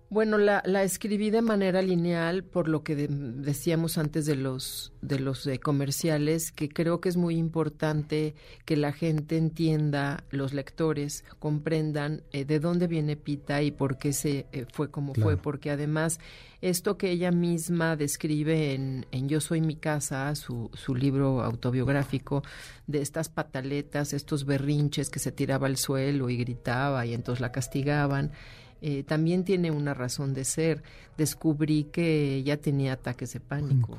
bueno, 0.08 0.38
la, 0.38 0.62
la, 0.64 0.84
escribí 0.84 1.30
de 1.30 1.42
manera 1.42 1.82
lineal 1.82 2.44
por 2.44 2.68
lo 2.68 2.84
que 2.84 2.94
decíamos 2.94 3.98
antes 3.98 4.24
de 4.24 4.36
los 4.36 4.92
de 5.02 5.18
los 5.18 5.46
eh, 5.46 5.58
comerciales, 5.58 6.52
que 6.52 6.68
creo 6.68 7.00
que 7.00 7.08
es 7.08 7.16
muy 7.16 7.36
importante 7.36 8.34
que 8.64 8.76
la 8.76 8.92
gente 8.92 9.36
entienda, 9.36 10.24
los 10.30 10.52
lectores 10.52 11.24
comprendan 11.38 12.22
eh, 12.32 12.44
de 12.44 12.60
dónde 12.60 12.86
viene 12.86 13.16
Pita 13.16 13.62
y 13.62 13.70
por 13.70 13.98
qué 13.98 14.12
se 14.12 14.46
eh, 14.52 14.66
fue 14.72 14.90
como 14.90 15.14
fue, 15.14 15.36
porque 15.36 15.70
además 15.70 16.18
esto 16.60 16.96
que 16.98 17.10
ella 17.10 17.30
misma 17.30 17.96
describe 17.96 18.74
en, 18.74 19.06
en 19.10 19.28
Yo 19.28 19.40
soy 19.40 19.60
mi 19.60 19.76
casa, 19.76 20.34
su, 20.34 20.70
su 20.72 20.94
libro 20.94 21.42
autobiográfico, 21.42 22.42
de 22.86 23.02
estas 23.02 23.28
pataletas, 23.28 24.12
estos 24.12 24.44
berrinches 24.44 25.10
que 25.10 25.18
se 25.18 25.32
tiraba 25.32 25.66
al 25.66 25.76
suelo 25.76 26.30
y 26.30 26.36
gritaba 26.36 27.06
y 27.06 27.14
entonces 27.14 27.40
la 27.40 27.52
castigaban 27.52 28.32
eh, 28.88 29.02
también 29.02 29.42
tiene 29.42 29.72
una 29.72 29.94
razón 29.94 30.32
de 30.32 30.44
ser. 30.44 30.84
Descubrí 31.18 31.88
que 31.90 32.36
ella 32.36 32.60
tenía 32.60 32.92
ataques 32.92 33.32
de 33.32 33.40
pánico. 33.40 33.98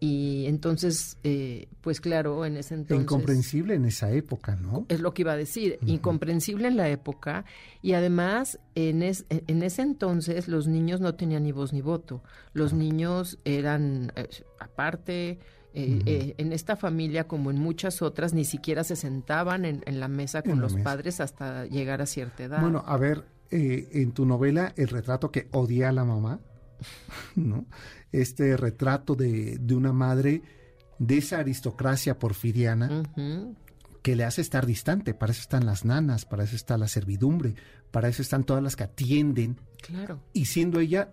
Y 0.00 0.46
entonces, 0.46 1.18
eh, 1.22 1.68
pues 1.82 2.00
claro, 2.00 2.44
en 2.44 2.56
ese 2.56 2.74
entonces... 2.74 3.04
Incomprensible 3.04 3.74
en 3.74 3.84
esa 3.84 4.10
época, 4.10 4.56
¿no? 4.56 4.86
Es 4.88 4.98
lo 4.98 5.14
que 5.14 5.22
iba 5.22 5.34
a 5.34 5.36
decir, 5.36 5.78
incomprensible 5.86 6.66
en 6.66 6.76
la 6.76 6.88
época 6.88 7.44
y 7.80 7.92
además 7.92 8.58
en, 8.74 9.04
en 9.04 9.62
ese 9.62 9.82
entonces 9.82 10.48
los 10.48 10.66
niños 10.66 11.00
no 11.00 11.14
tenían 11.14 11.44
ni 11.44 11.52
voz 11.52 11.72
ni 11.72 11.80
voto. 11.80 12.24
Los 12.54 12.72
niños 12.72 13.38
eran, 13.44 14.10
eh, 14.16 14.28
aparte, 14.58 15.38
en 15.74 16.52
esta 16.52 16.74
familia, 16.74 17.28
como 17.28 17.52
en 17.52 17.58
muchas 17.58 18.02
otras, 18.02 18.34
ni 18.34 18.44
siquiera 18.44 18.82
se 18.82 18.96
sentaban 18.96 19.64
en, 19.64 20.00
la 20.00 20.08
mesa 20.08 20.42
con 20.42 20.60
los 20.60 20.74
padres 20.74 21.20
hasta 21.20 21.66
llegar 21.66 22.02
a 22.02 22.06
cierta 22.06 22.42
edad. 22.42 22.60
Bueno, 22.60 22.82
a 22.84 22.96
ver, 22.96 23.35
eh, 23.50 23.88
en 23.92 24.12
tu 24.12 24.26
novela 24.26 24.72
el 24.76 24.88
retrato 24.88 25.30
que 25.30 25.48
odia 25.52 25.88
a 25.88 25.92
la 25.92 26.04
mamá, 26.04 26.40
¿no? 27.36 27.66
Este 28.12 28.56
retrato 28.56 29.14
de, 29.14 29.58
de 29.58 29.74
una 29.74 29.92
madre 29.92 30.42
de 30.98 31.18
esa 31.18 31.38
aristocracia 31.38 32.18
porfiriana 32.18 33.02
que 34.02 34.16
le 34.16 34.24
hace 34.24 34.40
estar 34.40 34.66
distante. 34.66 35.14
Para 35.14 35.32
eso 35.32 35.42
están 35.42 35.66
las 35.66 35.84
nanas, 35.84 36.24
para 36.24 36.44
eso 36.44 36.56
está 36.56 36.78
la 36.78 36.88
servidumbre, 36.88 37.54
para 37.90 38.08
eso 38.08 38.22
están 38.22 38.44
todas 38.44 38.62
las 38.62 38.76
que 38.76 38.84
atienden. 38.84 39.58
Claro. 39.82 40.20
Y 40.32 40.46
siendo 40.46 40.80
ella 40.80 41.12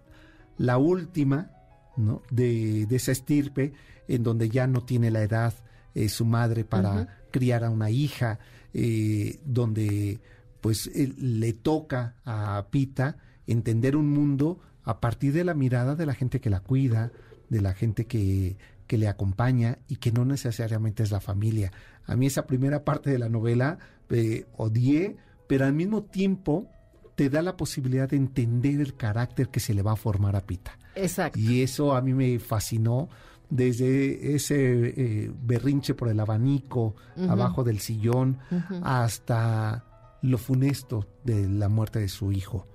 la 0.58 0.78
última, 0.78 1.52
¿no? 1.98 2.22
De, 2.30 2.86
de 2.86 2.96
esa 2.96 3.12
estirpe 3.12 3.74
en 4.08 4.24
donde 4.24 4.50
ya 4.50 4.68
no 4.68 4.84
tiene 4.84 5.12
la 5.12 5.24
edad 5.24 5.54
eh, 5.96 6.10
su 6.10 6.26
madre 6.26 6.66
para 6.66 7.22
criar 7.30 7.64
a 7.64 7.70
una 7.70 7.92
hija, 7.92 8.40
eh, 8.74 9.40
donde 9.46 10.20
pues 10.64 10.90
le 10.96 11.52
toca 11.52 12.16
a 12.24 12.68
Pita 12.72 13.18
entender 13.48 13.98
un 13.98 14.10
mundo 14.10 14.62
a 14.86 15.02
partir 15.02 15.34
de 15.34 15.44
la 15.44 15.54
mirada 15.54 15.96
de 15.96 16.06
la 16.06 16.14
gente 16.14 16.40
que 16.40 16.50
la 16.50 16.62
cuida, 16.62 17.12
de 17.50 17.60
la 17.60 17.74
gente 17.74 18.06
que, 18.06 18.56
que 18.88 18.98
le 18.98 19.10
acompaña 19.10 19.80
y 19.90 19.98
que 19.98 20.14
no 20.14 20.24
necesariamente 20.24 21.04
es 21.04 21.12
la 21.12 21.20
familia. 21.20 21.74
A 22.06 22.16
mí 22.16 22.28
esa 22.28 22.48
primera 22.48 22.86
parte 22.86 23.10
de 23.10 23.20
la 23.20 23.28
novela 23.28 23.78
eh, 24.10 24.46
odié, 24.56 25.18
pero 25.48 25.66
al 25.66 25.74
mismo 25.74 26.04
tiempo 26.04 26.70
te 27.16 27.30
da 27.30 27.42
la 27.42 27.58
posibilidad 27.58 28.10
de 28.10 28.16
entender 28.16 28.80
el 28.80 28.96
carácter 28.96 29.50
que 29.50 29.60
se 29.60 29.74
le 29.74 29.82
va 29.82 29.92
a 29.92 29.98
formar 29.98 30.38
a 30.38 30.46
Pita. 30.46 30.80
Exacto. 30.96 31.38
Y 31.38 31.62
eso 31.62 31.94
a 31.94 32.02
mí 32.02 32.14
me 32.14 32.40
fascinó 32.40 33.10
desde 33.50 34.34
ese 34.34 34.56
eh, 34.56 35.32
berrinche 35.44 35.94
por 35.94 36.08
el 36.08 36.22
abanico 36.22 36.96
abajo 37.28 37.66
del 37.66 37.80
sillón 37.80 38.40
hasta 38.82 39.84
lo 40.24 40.38
funesto 40.38 41.06
de 41.24 41.48
la 41.48 41.70
muerte 41.70 42.00
de 42.00 42.08
su 42.08 42.32
hijo. 42.32 42.66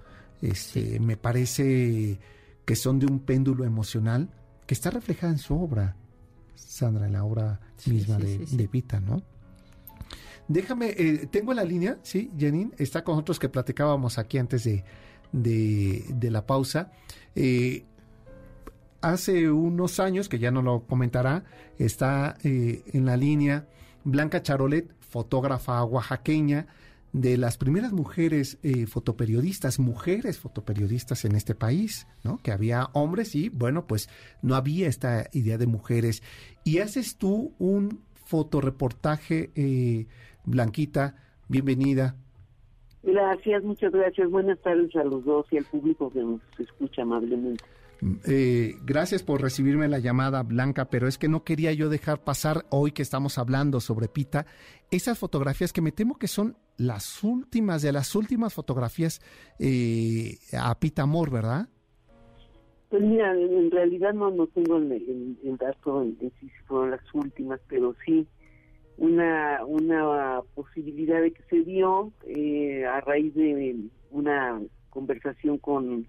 Este, 0.41 1.01
Me 1.01 1.17
parece 1.17 2.21
que 2.65 2.77
son 2.77 3.01
de 3.01 3.07
un 3.07 3.19
péndulo 3.21 3.65
emocional 3.65 4.29
que 4.67 4.75
está 4.75 4.91
reflejada 4.91 5.33
en 5.33 5.39
su 5.39 5.61
obra, 5.61 5.97
Sandra, 6.55 7.07
en 7.07 7.15
la 7.15 7.25
obra 7.25 7.61
misma 7.87 8.19
de, 8.19 8.39
de, 8.39 8.67
Vita, 8.67 9.01
¿no? 9.01 9.23
Déjame, 10.47 10.91
eh, 10.91 11.27
tengo 11.31 11.55
la 11.55 11.65
línea, 11.65 11.99
sí, 12.03 12.31
Janine, 12.39 12.73
está 12.77 13.03
con 13.03 13.15
nosotros 13.15 13.39
que 13.39 13.49
platicábamos 13.49 14.19
aquí 14.19 14.39
antes 14.39 14.65
de, 14.65 14.85
de, 15.33 16.31
la 16.31 16.47
pausa. 16.47 16.93
Eh, 17.35 17.87
hace 19.01 19.51
unos 19.51 20.01
años, 20.01 20.29
que 20.29 20.39
ya 20.39 20.51
no 20.51 20.61
lo 20.61 20.87
comentará, 20.87 21.45
está 21.79 22.37
eh, 22.45 22.83
en 22.93 23.07
la 23.07 23.17
línea 23.17 23.67
Blanca 24.05 24.43
Charolet, 24.43 24.91
fotógrafa 25.01 25.83
oaxaqueña, 25.85 26.67
de 27.13 27.37
las 27.39 27.57
primeras 27.57 27.93
mujeres 27.93 28.59
eh, 28.63 28.87
fotoperiodistas, 28.87 29.79
mujeres 29.79 30.39
fotoperiodistas 30.39 31.25
en 31.25 31.35
este 31.35 31.55
país, 31.55 32.07
¿no? 32.25 32.39
Que 32.39 32.53
había 32.53 32.89
hombres 32.93 33.35
y, 33.35 33.49
bueno, 33.49 33.87
pues 33.87 34.09
no 34.43 34.55
había 34.55 34.89
esta 34.89 35.27
idea 35.33 35.59
de 35.59 35.67
mujeres. 35.67 36.23
Y 36.65 36.79
haces 36.79 37.17
tú 37.17 37.55
un 37.59 38.01
fotoreportaje, 38.27 39.51
eh, 39.55 40.07
Blanquita, 40.45 41.17
bienvenida. 41.49 42.17
Gracias, 43.03 43.63
muchas 43.63 43.93
gracias. 43.93 44.31
Buenas 44.31 44.59
tardes 44.61 44.95
a 44.97 45.05
los 45.05 45.25
dos 45.25 45.47
y 45.51 45.59
al 45.59 45.65
público 45.65 46.11
que 46.11 46.21
nos 46.21 46.41
escucha 46.59 47.03
amablemente. 47.03 47.65
Eh, 48.27 48.77
gracias 48.85 49.23
por 49.23 49.43
recibirme 49.43 49.89
la 49.89 49.99
llamada, 49.99 50.43
Blanca, 50.43 50.89
pero 50.89 51.09
es 51.09 51.19
que 51.19 51.29
no 51.29 51.43
quería 51.43 51.73
yo 51.73 51.89
dejar 51.89 52.23
pasar 52.23 52.65
hoy 52.71 52.93
que 52.93 53.03
estamos 53.03 53.39
hablando 53.39 53.81
sobre 53.81 54.09
Pita, 54.09 54.47
esas 54.91 55.19
fotografías 55.19 55.73
que 55.73 55.81
me 55.81 55.93
temo 55.93 56.19
que 56.19 56.29
son 56.29 56.57
las 56.77 57.25
últimas 57.25 57.83
de 57.83 57.93
las 57.93 58.15
últimas 58.15 58.55
fotografías 58.55 59.21
eh, 59.59 60.39
a 60.57 60.79
Pita 60.79 61.03
Amor, 61.03 61.31
¿verdad? 61.31 61.69
Pues 62.89 63.03
mira, 63.03 63.35
en 63.35 63.71
realidad 63.71 64.15
no, 64.15 64.31
no 64.31 64.47
tengo 64.47 64.77
el, 64.77 65.37
dato 65.59 66.05
de 66.05 66.31
si 66.41 66.49
fueron 66.67 66.93
las 66.93 67.15
últimas, 67.15 67.61
pero 67.69 67.95
sí 68.07 68.27
una, 68.97 69.65
una 69.67 70.41
posibilidad 70.55 71.21
de 71.21 71.33
que 71.33 71.43
se 71.51 71.63
dio 71.65 72.13
eh, 72.27 72.87
a 72.87 73.01
raíz 73.01 73.35
de 73.35 73.77
una 74.11 74.61
conversación 74.91 75.59
con 75.59 76.07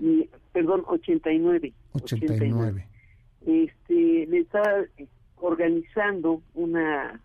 Y, 0.00 0.30
perdón, 0.52 0.84
89. 0.86 1.72
89. 1.92 2.86
Este, 3.46 4.26
le 4.26 4.38
estaba 4.38 4.84
organizando 5.36 6.40
una 6.54 7.20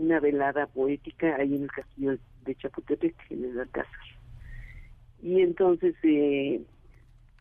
una 0.00 0.18
velada 0.18 0.66
poética 0.66 1.36
ahí 1.36 1.54
en 1.54 1.64
el 1.64 1.70
castillo 1.70 2.18
de 2.44 2.54
Chapultepec, 2.54 3.14
en 3.30 3.44
el 3.44 3.60
Alcázar. 3.60 4.00
Y 5.22 5.42
entonces 5.42 5.94
eh, 6.02 6.62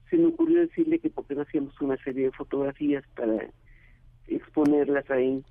se 0.10 0.17
me 0.17 0.28
ocurrió 0.28 0.62
decirle 0.62 1.00
que 1.00 1.10
porque 1.10 1.36
no 1.36 1.41
hacíamos 1.41 1.80
una 1.82 1.98
serie 1.98 2.26
de 2.26 2.32
fotografías 2.32 3.04
para 3.15 3.50
exponerlas 4.28 5.10
ahí, 5.10 5.43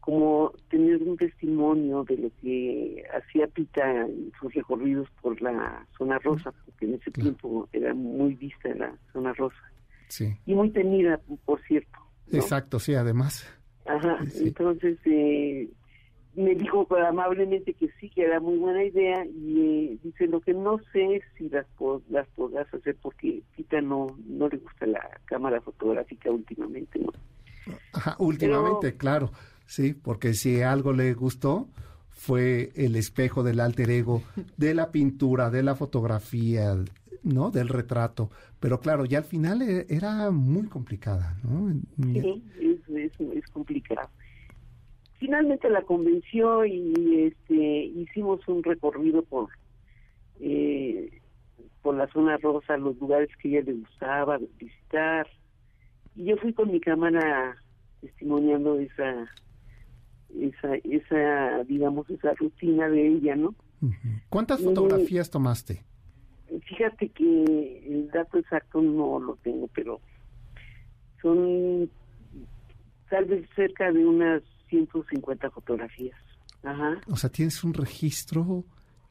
como 0.00 0.52
tener 0.70 1.02
un 1.02 1.16
testimonio 1.16 2.04
de 2.04 2.16
lo 2.16 2.30
que 2.40 3.04
hacía 3.14 3.46
Pita 3.46 4.06
en 4.06 4.32
sus 4.40 4.52
recorridos 4.54 5.08
por 5.20 5.40
la 5.42 5.86
zona 5.96 6.18
rosa, 6.18 6.52
porque 6.64 6.86
en 6.86 6.94
ese 6.94 7.10
tiempo 7.10 7.68
era 7.72 7.92
muy 7.94 8.34
vista 8.34 8.74
la 8.74 8.96
zona 9.12 9.32
rosa. 9.34 9.60
Sí. 10.08 10.34
Y 10.46 10.54
muy 10.54 10.70
temida, 10.70 11.20
por 11.44 11.60
cierto. 11.62 11.98
Exacto, 12.32 12.78
sí, 12.78 12.94
además. 12.94 13.46
Ajá, 13.86 14.18
entonces 14.38 14.98
eh, 15.04 15.68
me 16.38 16.54
dijo 16.54 16.86
amablemente 16.96 17.74
que 17.74 17.90
sí, 18.00 18.08
que 18.10 18.22
era 18.22 18.38
muy 18.38 18.58
buena 18.58 18.84
idea 18.84 19.24
y 19.26 19.60
eh, 19.60 19.98
dice 20.02 20.28
lo 20.28 20.40
que 20.40 20.54
no 20.54 20.78
sé 20.92 21.20
si 21.36 21.48
las 21.48 21.66
las 22.08 22.28
podrás 22.28 22.72
hacer 22.72 22.96
porque 23.02 23.42
Tita 23.56 23.80
no 23.80 24.16
no 24.26 24.48
le 24.48 24.58
gusta 24.58 24.86
la 24.86 25.20
cámara 25.24 25.60
fotográfica 25.60 26.30
últimamente, 26.30 27.00
¿no? 27.00 27.12
Ajá, 27.92 28.16
últimamente, 28.18 28.96
claro, 28.96 29.32
sí, 29.66 29.94
porque 29.94 30.34
si 30.34 30.62
algo 30.62 30.92
le 30.92 31.12
gustó 31.14 31.68
fue 32.10 32.70
el 32.76 32.96
espejo 32.96 33.42
del 33.42 33.60
alter 33.60 33.90
ego, 33.90 34.22
de 34.56 34.74
la 34.74 34.90
pintura, 34.90 35.50
de 35.50 35.62
la 35.62 35.74
fotografía, 35.74 36.76
¿no? 37.22 37.50
Del 37.50 37.68
retrato. 37.68 38.30
Pero 38.60 38.80
claro, 38.80 39.04
ya 39.04 39.18
al 39.18 39.24
final 39.24 39.62
e, 39.62 39.86
era 39.88 40.30
muy 40.30 40.66
complicada, 40.66 41.36
¿no? 41.42 41.72
Sí, 41.96 42.42
es, 42.60 42.88
es, 42.88 43.20
es 43.20 43.46
complicado. 43.48 44.08
Finalmente 45.18 45.68
la 45.68 45.82
convenció 45.82 46.64
y 46.64 47.32
este 47.32 47.54
hicimos 47.54 48.46
un 48.46 48.62
recorrido 48.62 49.22
por 49.22 49.48
eh, 50.40 51.20
por 51.82 51.96
la 51.96 52.06
zona 52.08 52.36
rosa, 52.36 52.76
los 52.76 52.96
lugares 52.98 53.28
que 53.40 53.48
ella 53.48 53.62
le 53.62 53.72
gustaba 53.74 54.38
visitar. 54.58 55.26
Y 56.14 56.24
yo 56.24 56.36
fui 56.36 56.52
con 56.52 56.70
mi 56.70 56.80
cámara 56.80 57.56
testimoniando 58.00 58.78
esa 58.78 59.28
esa 60.38 60.76
esa 60.84 61.64
digamos 61.64 62.08
esa 62.10 62.34
rutina 62.34 62.88
de 62.88 63.08
ella, 63.08 63.34
¿no? 63.34 63.54
¿Cuántas 64.28 64.62
fotografías 64.62 65.30
tomaste? 65.30 65.82
Fíjate 66.64 67.08
que 67.08 67.82
el 67.86 68.08
dato 68.10 68.38
exacto 68.38 68.80
no 68.80 69.18
lo 69.18 69.36
tengo, 69.36 69.68
pero 69.74 70.00
son 71.20 71.90
tal 73.10 73.24
vez 73.26 73.48
cerca 73.54 73.92
de 73.92 74.06
unas 74.06 74.42
150 74.68 75.50
fotografías. 75.50 76.18
Ajá. 76.62 77.00
O 77.08 77.16
sea, 77.16 77.30
tienes 77.30 77.62
un 77.64 77.74
registro 77.74 78.64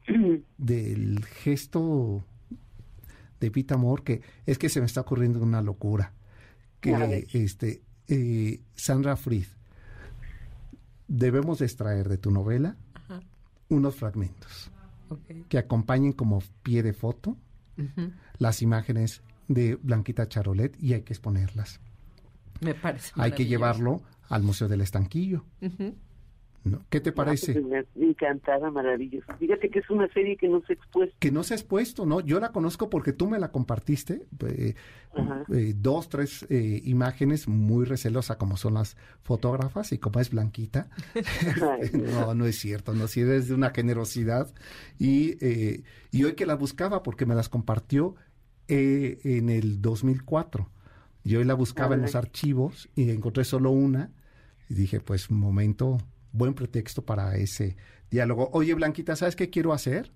del 0.57 1.23
gesto 1.25 2.23
de 3.39 3.51
Pita 3.51 3.75
Amor 3.75 4.03
que 4.03 4.21
es 4.45 4.57
que 4.57 4.69
se 4.69 4.79
me 4.79 4.85
está 4.85 5.01
ocurriendo 5.01 5.41
una 5.41 5.61
locura. 5.61 6.13
Que 6.79 7.27
este 7.33 7.81
eh, 8.07 8.61
Sandra 8.75 9.17
Fried, 9.17 9.47
debemos 11.07 11.61
extraer 11.61 12.07
de 12.07 12.17
tu 12.17 12.31
novela 12.31 12.75
unos 13.69 13.95
fragmentos 13.95 14.71
que 15.49 15.57
acompañen 15.57 16.13
como 16.13 16.41
pie 16.63 16.83
de 16.83 16.93
foto 16.93 17.37
las 18.39 18.61
imágenes 18.61 19.21
de 19.47 19.75
Blanquita 19.75 20.27
Charolet 20.27 20.75
y 20.81 20.93
hay 20.93 21.01
que 21.01 21.13
exponerlas. 21.13 21.79
Me 22.61 22.73
parece. 22.73 23.11
Hay 23.15 23.33
que 23.33 23.45
llevarlo 23.45 24.01
al 24.29 24.43
Museo 24.43 24.67
del 24.67 24.81
Estanquillo. 24.81 25.43
¿Qué 26.89 26.99
te 26.99 27.09
ah, 27.09 27.13
pues, 27.15 27.41
parece? 27.41 27.85
encantada, 27.95 28.71
maravillosa. 28.71 29.35
Fíjate 29.37 29.69
que 29.69 29.79
es 29.79 29.89
una 29.89 30.07
serie 30.13 30.37
que 30.37 30.47
no 30.47 30.61
se 30.61 30.73
ha 30.73 30.75
expuesto. 30.75 31.15
Que 31.19 31.31
no 31.31 31.43
se 31.43 31.53
ha 31.53 31.57
expuesto, 31.57 32.05
¿no? 32.05 32.19
Yo 32.19 32.39
la 32.39 32.51
conozco 32.51 32.89
porque 32.89 33.13
tú 33.13 33.27
me 33.29 33.39
la 33.39 33.51
compartiste. 33.51 34.27
Eh, 34.45 34.75
eh, 35.53 35.73
dos, 35.75 36.09
tres 36.09 36.45
eh, 36.49 36.81
imágenes 36.83 37.47
muy 37.47 37.85
recelosa 37.85 38.37
como 38.37 38.57
son 38.57 38.75
las 38.75 38.97
fotógrafas 39.23 39.91
y 39.91 39.97
como 39.97 40.19
es 40.19 40.29
blanquita. 40.29 40.89
no, 41.93 42.33
no 42.33 42.45
es 42.45 42.57
cierto, 42.57 42.93
no, 42.93 43.07
si 43.07 43.21
eres 43.21 43.47
de 43.47 43.53
una 43.53 43.69
generosidad. 43.71 44.53
Y, 44.99 45.37
y 46.11 46.23
hoy 46.23 46.33
que 46.33 46.45
la 46.45 46.55
buscaba 46.55 47.03
porque 47.03 47.25
me 47.25 47.35
las 47.35 47.49
compartió 47.49 48.15
en 48.67 49.49
el 49.49 49.81
2004. 49.81 50.69
Yo 51.23 51.39
hoy 51.39 51.45
la 51.45 51.53
buscaba 51.53 51.95
en 51.95 52.01
los 52.01 52.15
archivos 52.15 52.89
y 52.95 53.09
encontré 53.11 53.43
solo 53.43 53.71
una 53.71 54.11
y 54.69 54.73
dije, 54.73 54.99
pues, 54.99 55.29
un 55.29 55.39
momento, 55.39 55.97
buen 56.31 56.53
pretexto 56.53 57.03
para 57.03 57.35
ese 57.35 57.77
diálogo. 58.09 58.49
Oye, 58.53 58.73
Blanquita, 58.73 59.15
¿sabes 59.15 59.35
qué 59.35 59.49
quiero 59.49 59.73
hacer? 59.73 60.11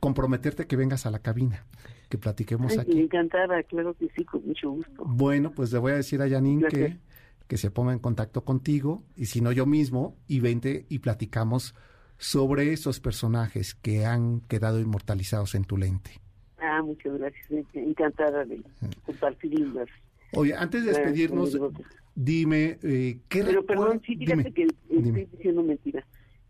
Comprometerte 0.00 0.66
que 0.66 0.76
vengas 0.76 1.06
a 1.06 1.10
la 1.10 1.18
cabina, 1.18 1.66
que 2.08 2.18
platiquemos 2.18 2.78
aquí. 2.78 2.98
Encantada, 2.98 3.62
claro 3.64 3.94
que 3.94 4.08
sí, 4.16 4.24
con 4.24 4.46
mucho 4.46 4.70
gusto. 4.70 5.04
Bueno, 5.04 5.52
pues 5.52 5.72
le 5.72 5.78
voy 5.78 5.92
a 5.92 5.96
decir 5.96 6.22
a 6.22 6.28
Janine 6.28 6.66
que, 6.68 6.98
que 7.46 7.56
se 7.56 7.70
ponga 7.70 7.92
en 7.92 7.98
contacto 7.98 8.44
contigo, 8.44 9.04
y 9.16 9.26
si 9.26 9.40
no 9.40 9.52
yo 9.52 9.66
mismo, 9.66 10.16
y 10.26 10.40
vente 10.40 10.86
y 10.88 11.00
platicamos 11.00 11.74
sobre 12.16 12.72
esos 12.72 13.00
personajes 13.00 13.74
que 13.74 14.06
han 14.06 14.40
quedado 14.42 14.80
inmortalizados 14.80 15.54
en 15.54 15.64
tu 15.64 15.76
lente. 15.76 16.20
Ah, 16.58 16.82
muchas 16.82 17.18
gracias. 17.18 17.66
Encantada 17.74 18.44
de 18.44 18.62
compartir 19.04 19.72
Oye, 20.32 20.54
antes 20.54 20.84
de 20.84 20.92
despedirnos, 20.92 21.58
dime, 22.14 22.78
eh, 22.82 23.18
¿qué 23.28 23.44
Pero 23.44 23.64
perdón, 23.64 24.00
sí, 24.06 24.16
fíjate 24.16 24.52
que 24.52 24.66
estoy 24.88 25.26
diciendo 25.32 25.62
mentira. 25.62 26.06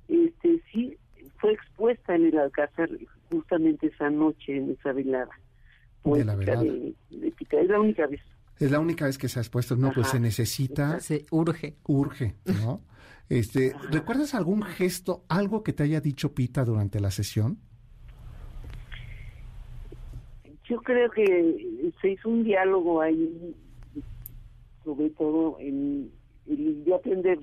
Este, 0.08 0.62
sí, 0.72 0.96
fue 1.38 1.52
expuesta 1.52 2.14
en 2.14 2.26
el 2.26 2.38
Alcázar 2.38 2.90
justamente 3.30 3.86
esa 3.86 4.10
noche, 4.10 4.56
en 4.56 4.70
esa 4.70 4.92
velada. 4.92 5.30
De 6.04 6.24
la 6.24 6.34
velada. 6.34 6.62
De, 6.62 6.94
es 7.10 7.68
la 7.68 7.80
única 7.80 8.06
vez. 8.06 8.20
Es 8.58 8.70
la 8.70 8.80
única 8.80 9.06
vez 9.06 9.16
que 9.16 9.28
se 9.28 9.38
ha 9.38 9.42
expuesto. 9.42 9.76
No, 9.76 9.92
pues 9.92 10.08
se 10.08 10.20
necesita. 10.20 11.00
Se 11.00 11.24
urge. 11.30 11.76
Urge, 11.84 12.34
¿no? 12.44 12.82
Este, 13.30 13.72
¿recuerdas 13.92 14.34
algún 14.34 14.64
gesto, 14.64 15.24
algo 15.28 15.62
que 15.62 15.72
te 15.72 15.84
haya 15.84 16.00
dicho 16.00 16.34
Pita 16.34 16.64
durante 16.64 16.98
la 16.98 17.12
sesión? 17.12 17.60
Yo 20.64 20.82
creo 20.82 21.08
que 21.12 21.92
se 22.00 22.10
hizo 22.10 22.28
un 22.28 22.42
diálogo 22.42 23.00
ahí 23.00 23.54
sobre 24.90 25.10
todo 25.10 25.56
en, 25.60 26.10
aprender 26.92 27.38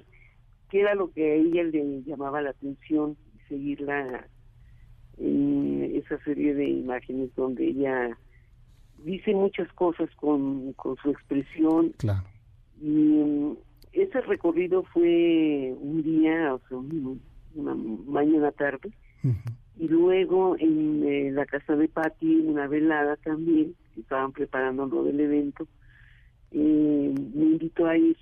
qué 0.69 0.81
era 0.81 0.95
lo 0.95 1.09
que 1.11 1.23
a 1.23 1.35
ella 1.35 1.63
le 1.63 2.03
llamaba 2.03 2.41
la 2.41 2.49
atención 2.49 3.15
y 3.35 3.47
seguirla 3.47 4.27
en 5.17 5.91
esa 5.95 6.21
serie 6.25 6.53
de 6.53 6.67
imágenes 6.67 7.33
donde 7.35 7.67
ella 7.67 8.17
dice 9.05 9.33
muchas 9.33 9.71
cosas 9.73 10.09
con, 10.17 10.73
con 10.73 10.97
su 10.97 11.11
expresión. 11.11 11.93
Claro. 11.97 12.23
Y 12.81 12.89
mm, 12.89 13.57
ese 13.93 14.19
recorrido 14.21 14.83
fue 14.83 15.73
un 15.79 16.03
día, 16.03 16.53
o 16.53 16.59
sea, 16.67 16.77
una 17.55 17.75
mañana 18.05 18.51
tarde, 18.51 18.91
y 19.79 19.87
luego 19.87 20.57
en 20.59 21.03
eh, 21.07 21.31
la 21.31 21.45
casa 21.45 21.75
de 21.75 21.87
Patti, 21.87 22.41
una 22.45 22.67
velada 22.67 23.15
también, 23.17 23.73
estaban 23.97 24.33
preparando 24.33 24.85
lo 24.85 25.03
del 25.03 25.19
evento, 25.21 25.67
eh, 26.51 27.13
me 27.33 27.45
invitó 27.45 27.85
a 27.87 27.97
ir 27.97 28.17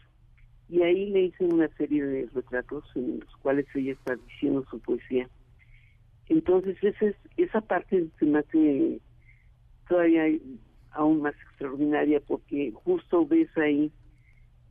y 0.67 0.81
ahí 0.81 1.09
le 1.11 1.25
hice 1.25 1.45
una 1.45 1.67
serie 1.77 2.03
de 2.03 2.29
retratos 2.33 2.83
en 2.95 3.19
los 3.19 3.35
cuales 3.38 3.67
ella 3.75 3.93
está 3.93 4.15
diciendo 4.15 4.65
su 4.69 4.79
poesía. 4.79 5.29
Entonces 6.27 6.75
esa, 6.81 7.05
es, 7.05 7.15
esa 7.38 7.61
parte 7.61 8.07
se 8.19 8.25
me 8.25 8.39
hace 8.39 8.99
todavía 9.88 10.23
aún 10.91 11.21
más 11.21 11.35
extraordinaria 11.35 12.19
porque 12.19 12.71
justo 12.83 13.27
ves 13.27 13.49
ahí 13.57 13.91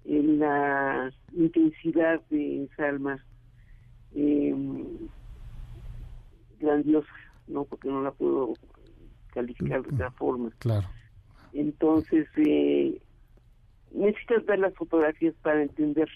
en 0.05 0.41
la 0.41 1.13
intensidad 1.33 2.21
de 2.31 2.65
esa 2.65 2.89
alma 2.89 3.25
eh, 4.15 4.55
grandiosa, 6.59 7.09
¿no? 7.47 7.65
Porque 7.65 7.89
no 7.89 8.03
la 8.03 8.11
puedo 8.11 8.55
calificar 9.33 9.83
de 9.83 9.95
otra 9.95 10.11
forma. 10.13 10.51
Claro. 10.59 10.89
Entonces, 11.53 12.27
eh, 12.37 13.01
necesitas 13.95 14.45
ver 14.45 14.59
las 14.59 14.75
fotografías 14.75 15.35
para 15.43 15.63
entender. 15.63 16.09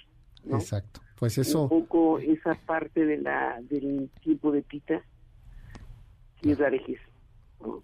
Exacto. 0.50 1.00
Pues 1.18 1.38
eso. 1.38 1.62
Un 1.62 1.68
poco 1.68 2.18
esa 2.18 2.54
parte 2.66 3.04
de 3.04 3.18
la 3.18 3.60
del 3.62 4.10
tiempo 4.22 4.52
de 4.52 4.62
Pita 4.62 5.02
y 6.42 6.52
es 6.52 6.58
la 6.58 6.70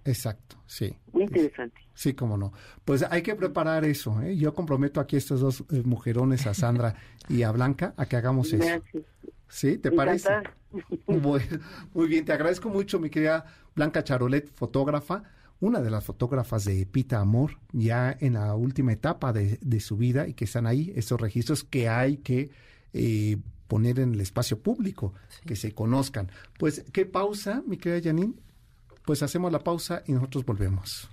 Exacto, 0.04 0.57
sí. 0.66 0.96
Muy 1.12 1.24
interesante. 1.24 1.80
Sí, 1.94 2.14
cómo 2.14 2.37
no. 2.37 2.52
Pues 2.85 3.04
hay 3.11 3.22
que 3.22 3.35
preparar 3.35 3.85
eso. 3.85 4.20
¿eh? 4.22 4.37
Yo 4.37 4.54
comprometo 4.54 5.00
aquí 5.00 5.16
a 5.16 5.18
estos 5.18 5.40
dos 5.40 5.64
eh, 5.72 5.83
mujerones, 5.85 6.46
a 6.46 6.54
Sandra 6.54 6.94
y 7.28 7.42
a 7.42 7.50
Blanca, 7.50 7.92
a 7.96 8.07
que 8.07 8.16
hagamos 8.16 8.52
eso. 8.52 8.83
¿Sí? 9.48 9.78
¿Te 9.78 9.90
parece? 9.90 10.30
muy 11.07 12.09
bien, 12.09 12.24
te 12.24 12.33
agradezco 12.33 12.68
mucho, 12.68 12.98
mi 13.00 13.11
querida 13.11 13.46
Blanca 13.74 14.04
Charolet, 14.04 14.48
fotógrafa 14.54 15.24
una 15.60 15.80
de 15.80 15.90
las 15.90 16.04
fotógrafas 16.04 16.64
de 16.64 16.84
Pita 16.86 17.20
Amor, 17.20 17.52
ya 17.72 18.14
en 18.20 18.34
la 18.34 18.54
última 18.54 18.92
etapa 18.92 19.32
de, 19.32 19.80
su 19.80 19.96
vida 19.96 20.26
y 20.26 20.34
que 20.34 20.44
están 20.44 20.66
ahí, 20.66 20.92
estos 20.96 21.20
registros 21.20 21.64
que 21.64 21.88
hay 21.88 22.18
que 22.18 22.50
eh, 22.92 23.38
poner 23.68 23.98
en 24.00 24.14
el 24.14 24.20
espacio 24.20 24.58
público, 24.60 25.14
que 25.46 25.56
se 25.56 25.74
conozcan. 25.74 26.28
Pues, 26.58 26.84
¿qué 26.92 27.06
pausa, 27.06 27.62
mi 27.66 27.76
querida 27.76 28.10
Janine? 28.10 28.34
Pues 29.04 29.22
hacemos 29.22 29.52
la 29.52 29.58
pausa 29.58 30.02
y 30.06 30.12
nosotros 30.12 30.44
volvemos. 30.44 31.10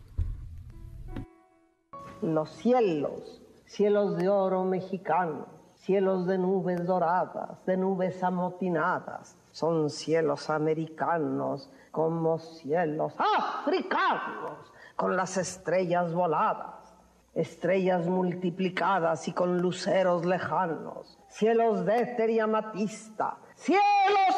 Los 2.21 2.49
cielos, 2.57 3.41
cielos 3.65 4.17
de 4.17 4.29
oro 4.29 4.63
mexicano, 4.63 5.47
cielos 5.75 6.27
de 6.27 6.37
nubes 6.37 6.85
doradas, 6.85 7.65
de 7.65 7.77
nubes 7.77 8.21
amotinadas, 8.23 9.35
son 9.51 9.89
cielos 9.89 10.49
americanos 10.49 11.69
como 11.91 12.39
cielos 12.39 13.13
africanos, 13.17 14.71
con 14.95 15.15
las 15.17 15.37
estrellas 15.37 16.13
voladas, 16.13 16.95
estrellas 17.33 18.07
multiplicadas 18.07 19.27
y 19.27 19.33
con 19.33 19.61
luceros 19.61 20.25
lejanos, 20.25 21.19
cielos 21.27 21.85
de 21.85 21.97
éter 22.01 22.29
y 22.29 22.39
amatista, 22.39 23.37
cielos 23.55 23.81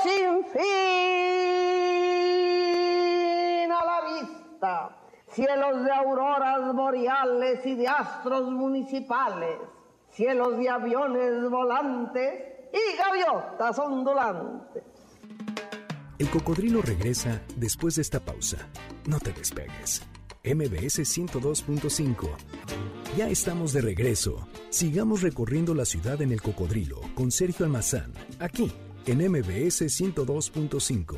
sin 0.01 0.43
fin 0.45 0.61
a 3.71 3.85
la 3.85 4.01
vista, 4.19 4.97
cielos 5.27 5.83
de 5.83 5.91
auroras 5.91 6.73
boreales 6.73 7.65
y 7.65 7.75
de 7.75 7.87
astros 7.87 8.49
municipales, 8.49 9.57
cielos 10.09 10.57
de 10.57 10.69
aviones 10.69 11.49
volantes 11.49 12.53
y 12.73 12.97
gaviotas 12.97 13.77
ondulantes. 13.79 14.92
El 16.19 16.29
cocodrilo 16.29 16.81
regresa 16.81 17.41
después 17.55 17.95
de 17.95 18.03
esta 18.03 18.23
pausa. 18.23 18.69
No 19.07 19.19
te 19.19 19.33
despegues. 19.33 20.03
MBS 20.43 20.99
102.5. 20.99 22.29
Ya 23.17 23.29
estamos 23.29 23.73
de 23.73 23.81
regreso. 23.81 24.47
Sigamos 24.69 25.21
recorriendo 25.21 25.73
la 25.73 25.85
ciudad 25.85 26.21
en 26.21 26.31
el 26.31 26.41
cocodrilo 26.41 27.01
con 27.15 27.31
Sergio 27.31 27.65
Almazán, 27.65 28.13
aquí 28.39 28.71
en 29.05 29.19
MBS 29.19 29.81
102.5. 29.83 31.15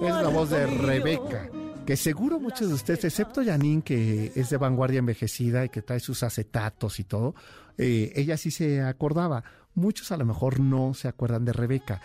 Es 0.00 0.10
la 0.10 0.28
voz 0.28 0.50
de 0.50 0.66
Rebeca, 0.66 1.50
que 1.86 1.96
seguro 1.96 2.40
muchos 2.40 2.68
de 2.68 2.74
ustedes, 2.74 3.04
excepto 3.04 3.44
Janine, 3.44 3.82
que 3.82 4.32
es 4.34 4.50
de 4.50 4.56
vanguardia 4.56 4.98
envejecida 4.98 5.64
y 5.64 5.68
que 5.68 5.82
trae 5.82 6.00
sus 6.00 6.22
acetatos 6.22 6.98
y 7.00 7.04
todo, 7.04 7.34
eh, 7.78 8.12
ella 8.16 8.36
sí 8.36 8.50
se 8.50 8.80
acordaba. 8.82 9.44
Muchos 9.74 10.12
a 10.12 10.16
lo 10.16 10.24
mejor 10.24 10.60
no 10.60 10.94
se 10.94 11.08
acuerdan 11.08 11.44
de 11.44 11.52
Rebeca. 11.52 12.00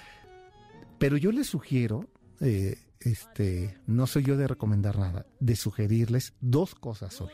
Pero 1.00 1.18
yo 1.18 1.32
les 1.32 1.48
sugiero, 1.48 2.08
eh, 2.42 2.78
este, 3.00 3.78
no 3.88 4.06
soy 4.06 4.24
yo 4.24 4.38
de 4.38 4.48
recomendar 4.48 5.00
nada, 5.00 5.26
de 5.40 5.56
sugerirles 5.56 6.34
dos 6.42 6.76
cosas 6.76 7.20
hoy. 7.22 7.32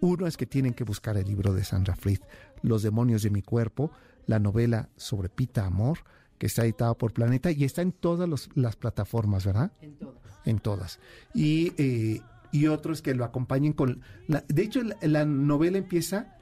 Uno 0.00 0.26
es 0.26 0.36
que 0.36 0.46
tienen 0.46 0.74
que 0.74 0.84
buscar 0.84 1.16
el 1.16 1.26
libro 1.26 1.54
de 1.54 1.64
Sandra 1.64 1.96
Fried, 1.96 2.20
Los 2.62 2.82
demonios 2.82 3.22
de 3.22 3.30
mi 3.30 3.42
cuerpo, 3.42 3.90
la 4.26 4.38
novela 4.38 4.90
sobre 4.96 5.28
Pita 5.28 5.64
Amor, 5.64 5.98
que 6.38 6.46
está 6.46 6.64
editado 6.64 6.98
por 6.98 7.12
Planeta 7.12 7.50
y 7.50 7.64
está 7.64 7.80
en 7.80 7.92
todas 7.92 8.48
las 8.54 8.76
plataformas, 8.76 9.46
¿verdad? 9.46 9.72
En 9.80 9.96
todas. 9.96 10.22
En 10.44 10.58
todas. 10.58 10.98
Y, 11.32 11.72
eh, 11.78 12.20
y 12.52 12.66
otro 12.66 12.92
es 12.92 13.02
que 13.02 13.14
lo 13.14 13.24
acompañen 13.24 13.72
con... 13.72 14.02
La, 14.26 14.44
de 14.48 14.62
hecho, 14.62 14.82
la, 15.00 15.24
novela 15.24 15.78
empieza 15.78 16.36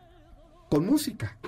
con 0.70 0.86
música. 0.86 1.38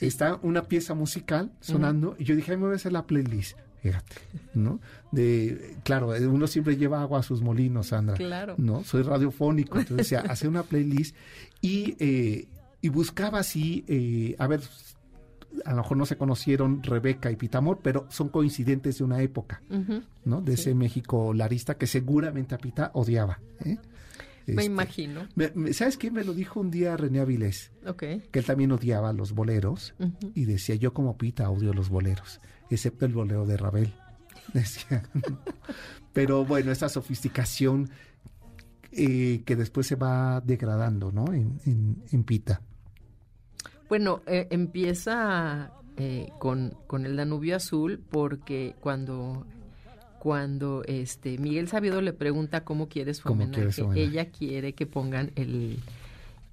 Está 0.00 0.38
una 0.42 0.64
pieza 0.64 0.94
musical 0.94 1.50
sonando 1.60 2.14
y 2.18 2.24
yo 2.24 2.36
dije, 2.36 2.52
Ay, 2.52 2.58
me 2.58 2.64
voy 2.64 2.74
a 2.74 2.76
hacer 2.76 2.92
la 2.92 3.06
playlist. 3.06 3.56
Fíjate, 3.82 4.16
¿no? 4.54 4.80
De, 5.12 5.76
claro, 5.84 6.08
uno 6.08 6.46
siempre 6.46 6.76
lleva 6.76 7.00
agua 7.00 7.20
a 7.20 7.22
sus 7.22 7.40
molinos, 7.40 7.88
Sandra. 7.88 8.16
Claro. 8.16 8.54
¿No? 8.58 8.82
Soy 8.84 9.02
radiofónico, 9.02 9.78
entonces 9.78 10.10
decía, 10.10 10.20
hacer 10.30 10.48
una 10.48 10.64
playlist 10.64 11.14
y, 11.60 11.96
eh, 12.00 12.48
y 12.80 12.88
buscaba 12.88 13.38
así, 13.38 13.84
eh, 13.86 14.34
a 14.38 14.46
ver, 14.46 14.60
a 15.64 15.70
lo 15.70 15.76
mejor 15.78 15.96
no 15.96 16.06
se 16.06 16.16
conocieron 16.16 16.82
Rebeca 16.82 17.30
y 17.30 17.36
Pitamor, 17.36 17.80
pero 17.82 18.06
son 18.10 18.28
coincidentes 18.28 18.98
de 18.98 19.04
una 19.04 19.22
época, 19.22 19.62
¿no? 20.24 20.40
De 20.40 20.54
ese 20.54 20.74
México 20.74 21.32
larista 21.32 21.76
que 21.76 21.86
seguramente 21.86 22.54
a 22.54 22.58
Pita 22.58 22.90
odiaba. 22.94 23.40
¿eh? 23.64 23.78
Me 24.52 24.62
este, 24.62 24.72
imagino. 24.72 25.28
¿Sabes 25.72 25.96
quién 25.96 26.14
me 26.14 26.24
lo 26.24 26.34
dijo 26.34 26.60
un 26.60 26.70
día 26.70 26.96
René 26.96 27.20
Avilés? 27.20 27.72
Ok. 27.86 27.98
Que 28.30 28.38
él 28.38 28.44
también 28.44 28.72
odiaba 28.72 29.12
los 29.12 29.32
boleros 29.32 29.94
y 30.34 30.44
decía, 30.44 30.74
yo 30.74 30.92
como 30.92 31.16
Pita 31.16 31.50
odio 31.50 31.72
los 31.72 31.88
boleros 31.88 32.40
excepto 32.70 33.06
el 33.06 33.12
bolero 33.12 33.46
de 33.46 33.56
Ravel. 33.56 33.92
Decía. 34.52 35.02
Pero 36.12 36.44
bueno, 36.44 36.72
esa 36.72 36.88
sofisticación 36.88 37.90
eh, 38.92 39.42
que 39.44 39.56
después 39.56 39.86
se 39.86 39.96
va 39.96 40.40
degradando, 40.40 41.12
¿no? 41.12 41.26
En, 41.32 42.24
Pita. 42.24 42.62
Bueno, 43.88 44.22
eh, 44.26 44.48
empieza 44.50 45.72
eh, 45.96 46.30
con, 46.38 46.76
con, 46.86 47.06
el 47.06 47.16
Danubio 47.16 47.56
Azul 47.56 48.02
porque 48.10 48.74
cuando 48.80 49.46
cuando 50.18 50.82
este 50.86 51.38
Miguel 51.38 51.68
Sabiedo 51.68 52.00
le 52.00 52.12
pregunta 52.12 52.64
cómo 52.64 52.88
quiere 52.88 53.14
su 53.14 53.28
homenaje, 53.28 53.84
ella 53.94 54.30
quiere 54.30 54.74
que 54.74 54.86
pongan 54.86 55.32
el 55.36 55.78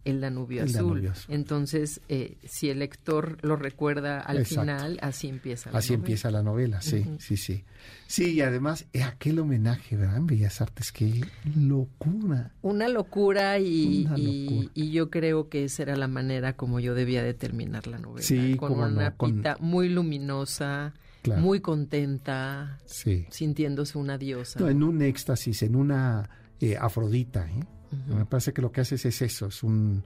el 0.05 0.22
Danubio, 0.22 0.63
azul. 0.63 1.11
Entonces, 1.28 1.99
eh, 2.09 2.38
si 2.43 2.70
el 2.70 2.80
lector 2.80 3.39
lo 3.41 3.55
recuerda 3.55 4.20
al 4.20 4.45
final, 4.45 4.99
así 5.01 5.28
empieza 5.28 5.72
la 5.72 5.80
Así 5.80 5.93
empieza 5.95 6.30
la 6.30 6.43
novela, 6.43 6.82
sí, 6.82 7.03
sí, 7.20 7.36
sí. 7.36 7.66
Sí, 8.05 8.34
y 8.34 8.41
además, 8.41 8.86
eh, 8.93 9.01
aquel 9.01 9.39
homenaje, 9.39 9.97
¿verdad? 9.97 10.18
En 10.18 10.28
Bellas 10.28 10.61
Artes, 10.61 10.91
qué 10.91 11.22
locura. 11.55 12.51
Una 12.61 12.88
locura 12.88 13.57
y, 13.57 14.07
y, 14.76 14.91
yo 14.91 15.09
creo 15.09 15.49
que 15.49 15.66
esa 15.66 15.82
era 15.82 15.95
la 15.95 16.07
manera 16.07 16.55
como 16.55 16.80
yo 16.80 16.93
debía 16.93 17.24
de 17.24 17.34
terminar 17.34 17.88
la 17.88 17.97
novela. 17.97 18.26
Sí, 18.26 18.55
con 18.57 18.74
una 18.80 19.16
pita 19.16 19.57
muy 19.59 19.89
luminosa, 19.89 20.93
muy 21.38 21.59
contenta, 21.59 22.80
sintiéndose 22.86 23.97
una 23.97 24.17
diosa. 24.17 24.69
en 24.69 24.84
un 24.84 25.01
éxtasis, 25.01 25.63
en 25.63 25.76
una 25.76 26.30
eh, 26.59 26.78
Afrodita, 26.78 27.49
¿eh? 27.49 27.63
Me 28.07 28.26
parece 28.26 28.51
que 28.51 28.61
lo 28.61 28.71
que 28.71 28.82
haces 28.82 29.05
es 29.05 29.21
eso, 29.21 29.47
es 29.47 29.63
un, 29.63 30.03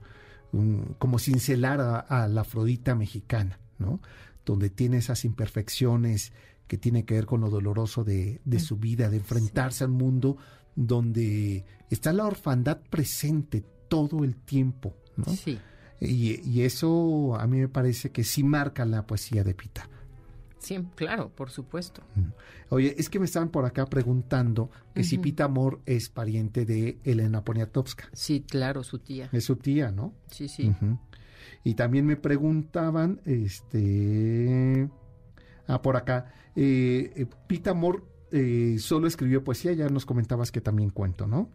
como 0.98 1.18
cincelar 1.18 1.80
a, 1.80 2.28
la 2.28 2.40
Afrodita 2.42 2.94
mexicana, 2.94 3.58
¿no? 3.78 4.00
Donde 4.44 4.70
tiene 4.70 4.98
esas 4.98 5.24
imperfecciones 5.24 6.32
que 6.66 6.78
tiene 6.78 7.04
que 7.04 7.14
ver 7.14 7.26
con 7.26 7.40
lo 7.40 7.50
doloroso 7.50 8.04
de, 8.04 8.40
de 8.44 8.60
su 8.60 8.76
vida, 8.76 9.10
de 9.10 9.16
enfrentarse 9.16 9.84
al 9.84 9.90
mundo 9.90 10.36
donde 10.76 11.64
está 11.90 12.12
la 12.12 12.26
orfandad 12.26 12.80
presente 12.90 13.64
todo 13.88 14.24
el 14.24 14.36
tiempo, 14.36 14.94
¿no? 15.16 15.24
Sí. 15.24 15.58
Y, 16.00 16.40
y, 16.48 16.62
eso 16.62 17.36
a 17.38 17.46
mí 17.46 17.58
me 17.58 17.68
parece 17.68 18.10
que 18.10 18.24
sí 18.24 18.42
marca 18.42 18.86
la 18.86 19.06
poesía 19.06 19.44
de 19.44 19.52
Pita. 19.52 19.90
Sí, 20.60 20.78
claro, 20.94 21.30
por 21.30 21.50
supuesto. 21.50 22.02
Oye, 22.68 22.94
es 22.98 23.08
que 23.08 23.18
me 23.18 23.24
estaban 23.24 23.48
por 23.48 23.64
acá 23.64 23.86
preguntando 23.86 24.70
que 24.94 25.02
si 25.02 25.16
Pita 25.16 25.44
Amor 25.44 25.80
es 25.86 26.10
pariente 26.10 26.66
de 26.66 26.98
Elena 27.02 27.42
Poniatowska. 27.42 28.10
Sí, 28.12 28.44
claro, 28.46 28.84
su 28.84 28.98
tía. 28.98 29.30
Es 29.32 29.44
su 29.44 29.56
tía, 29.56 29.90
¿no? 29.90 30.12
Sí, 30.30 30.48
sí. 30.48 30.70
Y 31.64 31.74
también 31.74 32.04
me 32.04 32.16
preguntaban, 32.16 33.22
este, 33.24 34.90
ah, 35.66 35.80
por 35.80 35.96
acá, 35.96 36.32
eh, 36.54 37.10
eh 37.16 37.26
Pita 37.46 37.70
Amor 37.70 38.04
eh, 38.30 38.76
solo 38.78 39.06
escribió 39.06 39.42
poesía, 39.42 39.72
ya 39.72 39.88
nos 39.88 40.04
comentabas 40.04 40.52
que 40.52 40.60
también 40.60 40.90
cuento, 40.90 41.26
¿no? 41.26 41.48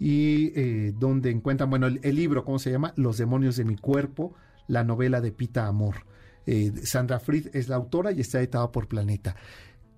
Y 0.00 0.52
eh, 0.56 0.92
donde 0.98 1.30
encuentran, 1.30 1.70
bueno, 1.70 1.86
el, 1.86 2.00
el 2.02 2.16
libro, 2.16 2.44
¿cómo 2.44 2.58
se 2.58 2.72
llama? 2.72 2.92
Los 2.96 3.16
demonios 3.16 3.54
de 3.56 3.64
mi 3.64 3.76
cuerpo, 3.76 4.34
la 4.66 4.82
novela 4.82 5.20
de 5.20 5.30
Pita 5.30 5.68
Amor. 5.68 6.06
Eh, 6.46 6.72
Sandra 6.84 7.20
Fried 7.20 7.54
es 7.54 7.68
la 7.68 7.76
autora 7.76 8.12
y 8.12 8.20
está 8.20 8.40
editada 8.40 8.70
por 8.72 8.88
Planeta. 8.88 9.36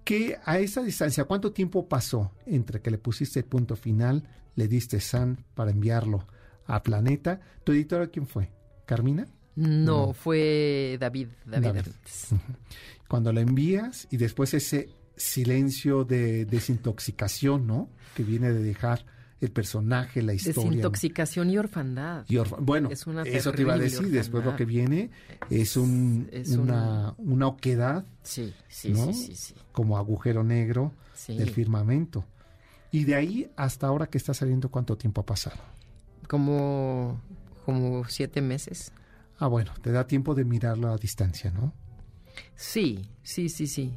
Que 0.04 0.36
a 0.44 0.58
esa 0.58 0.82
distancia, 0.82 1.24
¿cuánto 1.24 1.52
tiempo 1.52 1.88
pasó 1.88 2.32
entre 2.46 2.80
que 2.82 2.90
le 2.90 2.98
pusiste 2.98 3.40
el 3.40 3.46
punto 3.46 3.76
final, 3.76 4.28
le 4.54 4.68
diste 4.68 5.00
San 5.00 5.44
para 5.54 5.70
enviarlo 5.70 6.26
a 6.66 6.82
Planeta? 6.82 7.40
¿Tu 7.64 7.72
editora 7.72 8.08
quién 8.08 8.26
fue? 8.26 8.50
¿Carmina? 8.84 9.26
No, 9.56 10.12
fue 10.12 10.96
David. 11.00 11.28
David, 11.46 11.86
Cuando 13.08 13.32
la 13.32 13.40
envías 13.40 14.08
y 14.10 14.16
después 14.16 14.52
ese 14.52 14.90
silencio 15.16 16.04
de 16.04 16.44
desintoxicación, 16.44 17.66
¿no? 17.66 17.88
Que 18.14 18.24
viene 18.24 18.52
de 18.52 18.62
dejar 18.62 19.06
el 19.40 19.50
personaje, 19.50 20.22
la 20.22 20.34
historia. 20.34 20.70
Desintoxicación 20.70 21.50
y 21.50 21.58
orfandad. 21.58 22.24
bueno, 22.60 22.90
eso 22.90 23.52
te 23.52 23.62
iba 23.62 23.74
a 23.74 23.78
decir, 23.78 24.10
después 24.10 24.44
lo 24.44 24.56
que 24.56 24.64
viene 24.64 25.10
es, 25.50 25.76
un, 25.76 26.30
una, 26.58 27.14
una 27.18 27.46
oquedad, 27.46 28.04
sí, 28.22 28.54
sí, 28.68 28.94
sí, 29.12 29.34
sí, 29.34 29.54
como 29.72 29.98
agujero 29.98 30.42
negro 30.44 30.92
del 31.28 31.50
firmamento. 31.50 32.24
Y 32.90 33.04
de 33.04 33.16
ahí 33.16 33.50
hasta 33.56 33.88
ahora 33.88 34.06
que 34.06 34.18
está 34.18 34.34
saliendo, 34.34 34.70
¿cuánto 34.70 34.96
tiempo 34.96 35.20
ha 35.20 35.26
pasado? 35.26 35.56
Como, 36.28 37.20
como 37.64 38.04
siete 38.04 38.40
meses. 38.40 38.92
Ah, 39.38 39.48
bueno, 39.48 39.72
te 39.82 39.90
da 39.90 40.06
tiempo 40.06 40.34
de 40.34 40.44
mirarlo 40.44 40.88
a 40.92 40.96
distancia, 40.96 41.50
¿no? 41.50 41.72
Sí, 42.54 43.10
sí, 43.22 43.48
sí, 43.48 43.66
sí. 43.66 43.92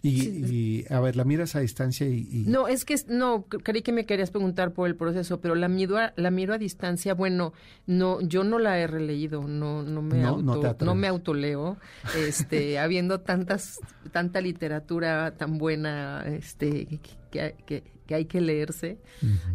Y, 0.00 0.84
a 0.92 1.00
ver, 1.00 1.16
la 1.16 1.24
miras 1.24 1.56
a 1.56 1.60
distancia 1.60 2.06
y, 2.06 2.44
No, 2.46 2.68
es 2.68 2.84
que 2.84 2.94
no, 3.08 3.46
creí 3.46 3.82
que 3.82 3.92
me 3.92 4.06
querías 4.06 4.30
preguntar 4.30 4.72
por 4.72 4.86
el 4.86 4.94
proceso, 4.94 5.40
pero 5.40 5.56
la 5.56 5.68
miro 5.68 5.98
a, 5.98 6.12
la 6.16 6.30
miro 6.30 6.54
a 6.54 6.58
distancia, 6.58 7.14
bueno, 7.14 7.52
no, 7.86 8.20
yo 8.20 8.44
no 8.44 8.60
la 8.60 8.78
he 8.78 8.86
releído, 8.86 9.42
no, 9.48 9.82
no 9.82 10.02
me 10.02 10.18
no, 10.18 10.94
me 10.94 11.08
autoleo, 11.08 11.78
este, 12.16 12.78
habiendo 12.78 13.20
tantas, 13.20 13.80
tanta 14.12 14.40
literatura 14.40 15.32
tan 15.36 15.58
buena, 15.58 16.24
este, 16.26 17.00
que, 17.32 17.82
que, 18.06 18.14
hay 18.14 18.24
que 18.26 18.40
leerse, 18.40 18.98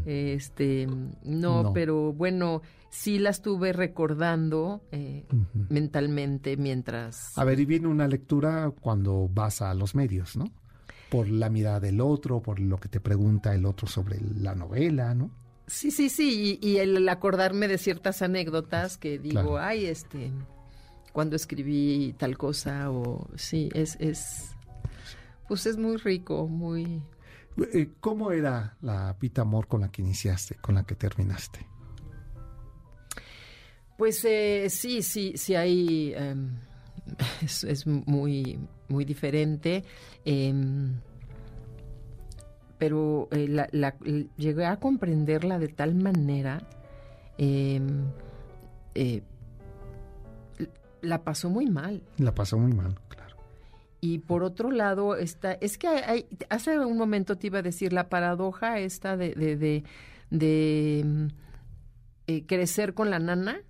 este, 0.05 0.87
no, 1.23 1.71
pero 1.73 2.11
bueno, 2.11 2.61
sí 2.93 3.17
la 3.17 3.31
estuve 3.31 3.73
recordando 3.73 4.83
eh, 4.91 5.25
mentalmente 5.69 6.57
mientras... 6.57 7.35
A 7.35 7.43
ver, 7.43 7.59
y 7.59 7.65
viene 7.65 7.87
una 7.87 8.07
lectura 8.07 8.71
cuando 8.81 9.27
vas 9.33 9.63
a 9.63 9.73
los 9.73 9.95
medios, 9.95 10.37
¿no? 10.37 10.51
Por 11.09 11.27
la 11.27 11.49
mirada 11.49 11.79
del 11.79 11.99
otro, 11.99 12.41
por 12.41 12.59
lo 12.59 12.77
que 12.77 12.89
te 12.89 12.99
pregunta 12.99 13.55
el 13.55 13.65
otro 13.65 13.87
sobre 13.87 14.19
la 14.21 14.53
novela, 14.53 15.15
¿no? 15.15 15.31
Sí, 15.65 15.89
sí, 15.89 16.09
sí, 16.09 16.59
y, 16.61 16.77
el 16.77 17.09
acordarme 17.09 17.67
de 17.67 17.79
ciertas 17.79 18.21
anécdotas 18.21 18.97
que 18.97 19.17
digo, 19.17 19.57
ay, 19.57 19.85
este, 19.85 20.31
cuando 21.13 21.35
escribí 21.35 22.13
tal 22.19 22.37
cosa, 22.37 22.91
o 22.91 23.27
sí, 23.35 23.69
es, 23.73 23.97
es, 23.99 24.51
pues 25.47 25.65
es 25.65 25.77
muy 25.77 25.97
rico, 25.97 26.47
muy... 26.47 27.01
Eh, 27.73 27.89
¿Cómo 27.99 28.31
era 28.31 28.77
la 28.81 29.17
Pita 29.17 29.41
Amor 29.41 29.67
con 29.67 29.81
la 29.81 29.89
que 29.89 30.03
iniciaste, 30.03 30.55
con 30.55 30.75
la 30.75 30.83
que 30.83 30.95
terminaste? 30.95 31.72
Pues 33.97 34.23
eh, 34.25 34.67
sí, 34.69 35.01
sí, 35.01 35.33
sí 35.35 35.55
hay... 35.55 36.13
Em, 36.15 36.57
es, 37.41 37.85
muy, 37.85 38.59
muy 38.87 39.05
diferente. 39.05 39.83
Em, 40.25 40.93
pero 42.77 43.29
eh, 43.31 43.47
la, 43.47 43.95
llegué 44.37 44.65
a 44.65 44.77
comprenderla 44.77 45.59
de 45.59 45.69
tal 45.69 45.95
manera 45.95 46.61
em, 47.37 48.05
eh, 48.95 49.23
la 51.01 51.23
pasó 51.23 51.49
muy 51.49 51.67
mal. 51.67 52.03
La 52.17 52.33
pasó 52.33 52.57
muy 52.57 52.73
mal, 52.73 52.95
claro. 53.07 53.37
Y 54.01 54.19
por 54.19 54.43
otro 54.43 54.71
lado, 54.71 55.15
está, 55.15 55.53
es 55.53 55.77
que 55.77 55.87
hay, 55.87 56.27
hace 56.49 56.77
un 56.79 56.97
momento 56.97 57.37
te 57.37 57.47
iba 57.47 57.59
a 57.59 57.61
decir 57.61 57.93
la 57.93 58.09
paradoja 58.09 58.79
esta 58.79 59.15
de, 59.15 59.33
de, 59.33 59.83
de, 60.29 60.99
em, 60.99 61.29
eh, 62.27 62.45
crecer 62.45 62.93
con 62.93 63.09
la 63.09 63.19
nana, 63.19 63.61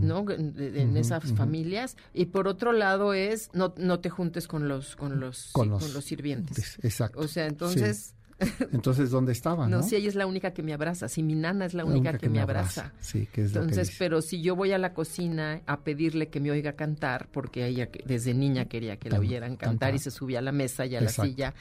¿no? 0.00 0.24
En 0.30 0.96
esas 0.96 1.32
familias. 1.32 1.96
Y 2.12 2.26
por 2.26 2.48
otro 2.48 2.72
lado 2.72 3.14
es 3.14 3.50
no, 3.54 3.74
no 3.76 4.00
te 4.00 4.10
juntes 4.10 4.46
con 4.46 4.68
los, 4.68 4.96
con 4.96 5.20
los, 5.20 5.50
con, 5.52 5.70
los, 5.70 6.04
sirvientes. 6.04 6.78
Exacto. 6.82 7.20
O 7.20 7.28
sea, 7.28 7.46
entonces... 7.46 8.14
Entonces, 8.72 9.10
¿dónde 9.10 9.30
estaba? 9.30 9.68
No, 9.68 9.84
si 9.84 9.94
ella 9.94 10.08
es 10.08 10.16
la 10.16 10.26
única 10.26 10.52
que 10.52 10.64
me 10.64 10.72
abraza, 10.72 11.08
si 11.08 11.22
mi 11.22 11.36
nana 11.36 11.64
es 11.64 11.74
la 11.74 11.84
única, 11.84 12.18
que, 12.18 12.28
me 12.28 12.40
abraza. 12.40 12.92
Sí, 12.98 13.28
que 13.32 13.42
es 13.42 13.54
Entonces, 13.54 13.94
pero 13.96 14.20
si 14.20 14.42
yo 14.42 14.56
voy 14.56 14.72
a 14.72 14.78
la 14.78 14.94
cocina 14.94 15.60
a 15.64 15.84
pedirle 15.84 16.28
que 16.28 16.40
me 16.40 16.50
oiga 16.50 16.72
cantar, 16.72 17.28
porque 17.30 17.64
ella 17.64 17.88
desde 18.04 18.34
niña 18.34 18.64
quería 18.64 18.96
que 18.96 19.10
la 19.10 19.20
oyeran 19.20 19.56
cantar 19.56 19.94
y 19.94 20.00
se 20.00 20.10
subía 20.10 20.40
a 20.40 20.42
la 20.42 20.50
mesa 20.50 20.86
y 20.86 20.96
a 20.96 21.00
la 21.00 21.10
silla, 21.10 21.54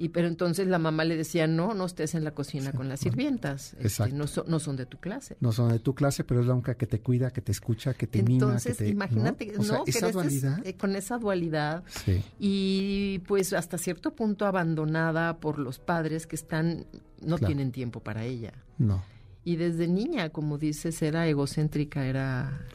y 0.00 0.08
pero 0.08 0.28
entonces 0.28 0.66
la 0.66 0.78
mamá 0.78 1.04
le 1.04 1.14
decía, 1.14 1.46
no, 1.46 1.74
no 1.74 1.84
estés 1.84 2.14
en 2.14 2.24
la 2.24 2.30
cocina 2.30 2.72
con 2.72 2.88
las 2.88 3.00
sirvientas. 3.00 3.76
Este, 3.78 4.10
no, 4.12 4.24
no, 4.46 4.58
son 4.58 4.76
de 4.76 4.86
tu 4.86 4.98
clase. 4.98 5.36
No 5.40 5.52
son 5.52 5.68
de 5.68 5.78
tu 5.78 5.94
clase, 5.94 6.24
pero 6.24 6.40
es 6.40 6.46
la 6.46 6.54
única 6.54 6.74
que 6.74 6.86
te 6.86 7.00
cuida, 7.00 7.30
que 7.30 7.42
te 7.42 7.52
escucha, 7.52 7.92
que 7.92 8.06
te 8.06 8.22
mima. 8.22 8.46
Entonces, 8.46 8.80
imagínate, 8.80 9.52
¿no? 9.58 9.84
esa 9.86 10.10
dualidad. 10.10 10.66
Eh, 10.66 10.74
con 10.74 10.96
esa 10.96 11.18
dualidad. 11.18 11.84
Sí. 12.06 12.24
Y 12.38 13.18
pues 13.28 13.52
hasta 13.52 13.76
cierto 13.76 14.14
punto 14.14 14.46
abandonada 14.46 15.38
por 15.38 15.58
los 15.58 15.78
padres 15.78 16.26
que 16.26 16.36
están, 16.36 16.86
no 17.20 17.36
tienen 17.36 17.70
tiempo 17.70 18.00
para 18.00 18.24
ella. 18.24 18.54
No. 18.78 19.04
Y 19.44 19.56
desde 19.56 19.86
niña, 19.86 20.30
como 20.30 20.56
dices, 20.56 21.02
era 21.02 21.28
egocéntrica, 21.28 22.06
era... 22.06 22.66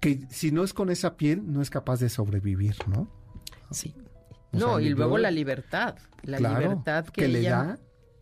Que 0.00 0.20
si 0.30 0.52
no 0.52 0.64
es 0.64 0.72
con 0.72 0.88
esa 0.88 1.18
piel, 1.18 1.42
no 1.52 1.60
es 1.60 1.68
capaz 1.68 2.00
de 2.00 2.08
sobrevivir, 2.08 2.76
¿no? 2.88 3.10
Sí 3.70 3.94
no, 4.52 4.80
y 4.80 4.90
luego 4.90 5.18
la 5.18 5.30
libertad, 5.30 5.96
la 6.22 6.38
libertad 6.38 7.06
que, 7.06 7.28
le 7.28 7.42
da. 7.42 7.78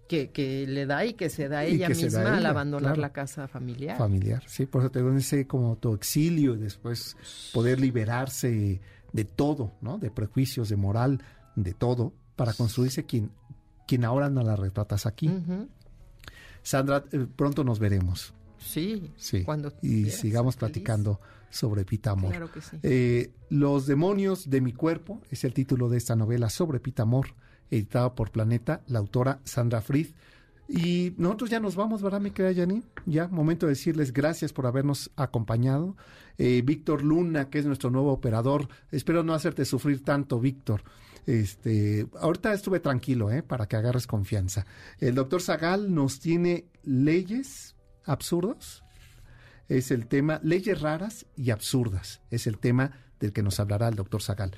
Que, 0.08 0.30
que, 0.30 0.66
le 0.66 0.86
da 0.86 1.04
y 1.04 1.14
que 1.14 1.30
se 1.30 1.48
da 1.48 1.64
ella 1.64 1.88
misma 1.88 2.36
al 2.36 2.46
abandonar 2.46 2.98
la 2.98 3.12
casa 3.12 3.46
familiar. 3.46 3.96
Familiar, 3.96 4.42
sí, 4.46 4.66
por 4.66 4.82
eso 4.82 4.90
te 4.90 5.00
digo 5.00 5.12
ese 5.12 5.46
como 5.46 5.76
tu 5.76 5.94
exilio 5.94 6.54
y 6.54 6.58
después 6.58 7.16
poder 7.52 7.80
liberarse 7.80 8.80
de 9.12 9.24
todo, 9.24 9.72
¿no? 9.80 9.98
De 9.98 10.10
prejuicios, 10.10 10.68
de 10.68 10.76
moral, 10.76 11.22
de 11.54 11.74
todo, 11.74 12.12
para 12.36 12.52
construirse 12.52 13.06
quien, 13.06 13.30
quien 13.86 14.04
ahora 14.04 14.30
no 14.30 14.42
la 14.42 14.56
retratas 14.56 15.06
aquí. 15.06 15.30
Sandra, 16.62 17.04
eh, 17.12 17.26
pronto 17.36 17.64
nos 17.64 17.78
veremos. 17.78 18.34
Sí, 18.58 19.12
sí. 19.16 19.42
Cuando 19.44 19.72
y 19.82 20.10
sigamos 20.10 20.56
platicando 20.56 21.20
sobre 21.50 21.84
Pitamor. 21.84 22.30
Claro 22.30 22.50
que 22.50 22.60
sí. 22.60 22.78
Eh, 22.82 23.32
Los 23.50 23.86
demonios 23.86 24.48
de 24.48 24.60
mi 24.60 24.72
cuerpo 24.72 25.20
es 25.30 25.44
el 25.44 25.52
título 25.52 25.88
de 25.88 25.98
esta 25.98 26.16
novela 26.16 26.48
sobre 26.48 26.80
Pitamor, 26.80 27.34
editada 27.70 28.14
por 28.14 28.30
Planeta, 28.30 28.82
la 28.86 29.00
autora 29.00 29.40
Sandra 29.44 29.80
Fried. 29.80 30.08
Y 30.68 31.14
nosotros 31.16 31.50
ya 31.50 31.58
nos 31.58 31.74
vamos, 31.74 32.00
¿verdad, 32.00 32.20
mi 32.20 32.30
querida 32.30 32.62
Janine? 32.62 32.84
Ya, 33.04 33.26
momento 33.26 33.66
de 33.66 33.72
decirles 33.72 34.12
gracias 34.12 34.52
por 34.52 34.66
habernos 34.66 35.10
acompañado. 35.16 35.96
Eh, 36.38 36.62
Víctor 36.64 37.02
Luna, 37.02 37.50
que 37.50 37.58
es 37.58 37.66
nuestro 37.66 37.90
nuevo 37.90 38.12
operador, 38.12 38.68
espero 38.92 39.24
no 39.24 39.34
hacerte 39.34 39.64
sufrir 39.64 40.04
tanto, 40.04 40.38
Víctor. 40.38 40.82
Este, 41.26 42.06
ahorita 42.20 42.52
estuve 42.52 42.78
tranquilo, 42.78 43.30
¿eh? 43.30 43.42
Para 43.42 43.66
que 43.66 43.76
agarres 43.76 44.06
confianza. 44.06 44.64
El 45.00 45.16
doctor 45.16 45.42
Zagal 45.42 45.92
nos 45.92 46.20
tiene 46.20 46.66
leyes 46.84 47.74
absurdos 48.04 48.84
es 49.70 49.92
el 49.92 50.08
tema 50.08 50.40
leyes 50.42 50.80
raras 50.80 51.26
y 51.36 51.50
absurdas. 51.50 52.20
Es 52.30 52.46
el 52.48 52.58
tema 52.58 52.90
del 53.20 53.32
que 53.32 53.42
nos 53.42 53.60
hablará 53.60 53.88
el 53.88 53.94
doctor 53.94 54.20
Zagal. 54.20 54.50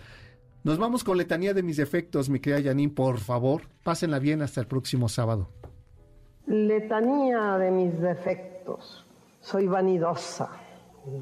Nos 0.64 0.78
vamos 0.78 1.04
con 1.04 1.18
letanía 1.18 1.52
de 1.52 1.62
mis 1.62 1.76
defectos, 1.76 2.30
mi 2.30 2.40
querida 2.40 2.70
Janine, 2.70 2.92
por 2.92 3.18
favor, 3.18 3.62
pásenla 3.82 4.18
bien 4.18 4.40
hasta 4.42 4.60
el 4.60 4.66
próximo 4.66 5.08
sábado. 5.08 5.48
Letanía 6.46 7.58
de 7.58 7.70
mis 7.70 8.00
defectos. 8.00 9.04
Soy 9.40 9.66
vanidosa, 9.66 10.48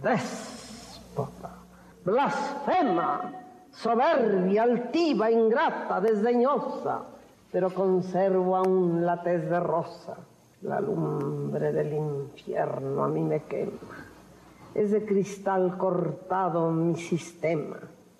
déspota, 0.03 1.57
blasfema, 2.05 3.32
soberbia, 3.72 4.62
altiva, 4.62 5.30
ingrata, 5.30 6.01
desdeñosa, 6.01 7.03
pero 7.51 7.74
conservo 7.74 8.57
aún 8.57 9.05
la 9.05 9.22
tez 9.22 9.49
de 9.49 9.59
rosa 9.59 10.16
la 10.62 10.80
lumbre 10.80 11.72
del 11.72 11.92
infierno 11.94 13.04
a 13.04 13.08
mí 13.08 13.22
me 13.22 13.42
quema. 13.44 13.72
Es 14.74 14.90
de 14.90 15.04
cristal 15.04 15.76
cortado 15.78 16.70
mi 16.70 16.96
sistema. 16.96 17.78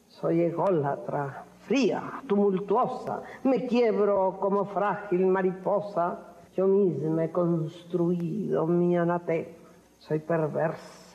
Soy 0.09 0.41
ególatra, 0.41 1.45
fría, 1.67 2.23
tumultuosa. 2.27 3.23
Me 3.45 3.67
quiebro 3.67 4.39
como 4.41 4.65
frágil 4.65 5.27
mariposa. 5.27 6.19
Yo 6.57 6.67
misma 6.67 7.25
he 7.25 7.31
construido 7.31 8.67
mi 8.67 8.97
anatema. 8.97 9.49
Soy 9.99 10.19
perversa, 10.19 11.10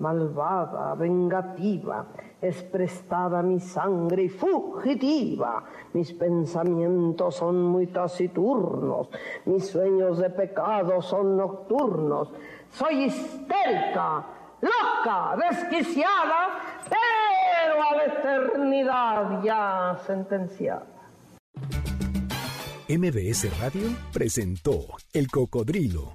malvada, 0.00 0.94
vengativa 0.94 2.06
es 2.40 2.62
prestada 2.64 3.42
mi 3.42 3.60
sangre 3.60 4.24
y 4.24 4.28
fugitiva. 4.28 5.64
Mis 5.92 6.12
pensamientos 6.12 7.36
son 7.36 7.62
muy 7.62 7.86
taciturnos, 7.88 9.08
mis 9.44 9.66
sueños 9.66 10.18
de 10.18 10.30
pecado 10.30 11.02
son 11.02 11.36
nocturnos. 11.36 12.32
Soy 12.70 13.04
histérica, 13.04 14.24
loca, 14.60 15.36
desquiciada, 15.48 16.48
pero 16.88 17.82
a 17.82 17.96
la 17.96 18.04
eternidad 18.06 19.42
ya 19.42 19.98
sentenciada. 20.06 20.86
MBS 22.88 23.60
Radio 23.60 23.88
presentó 24.12 24.80
El 25.12 25.28
Cocodrilo. 25.30 26.14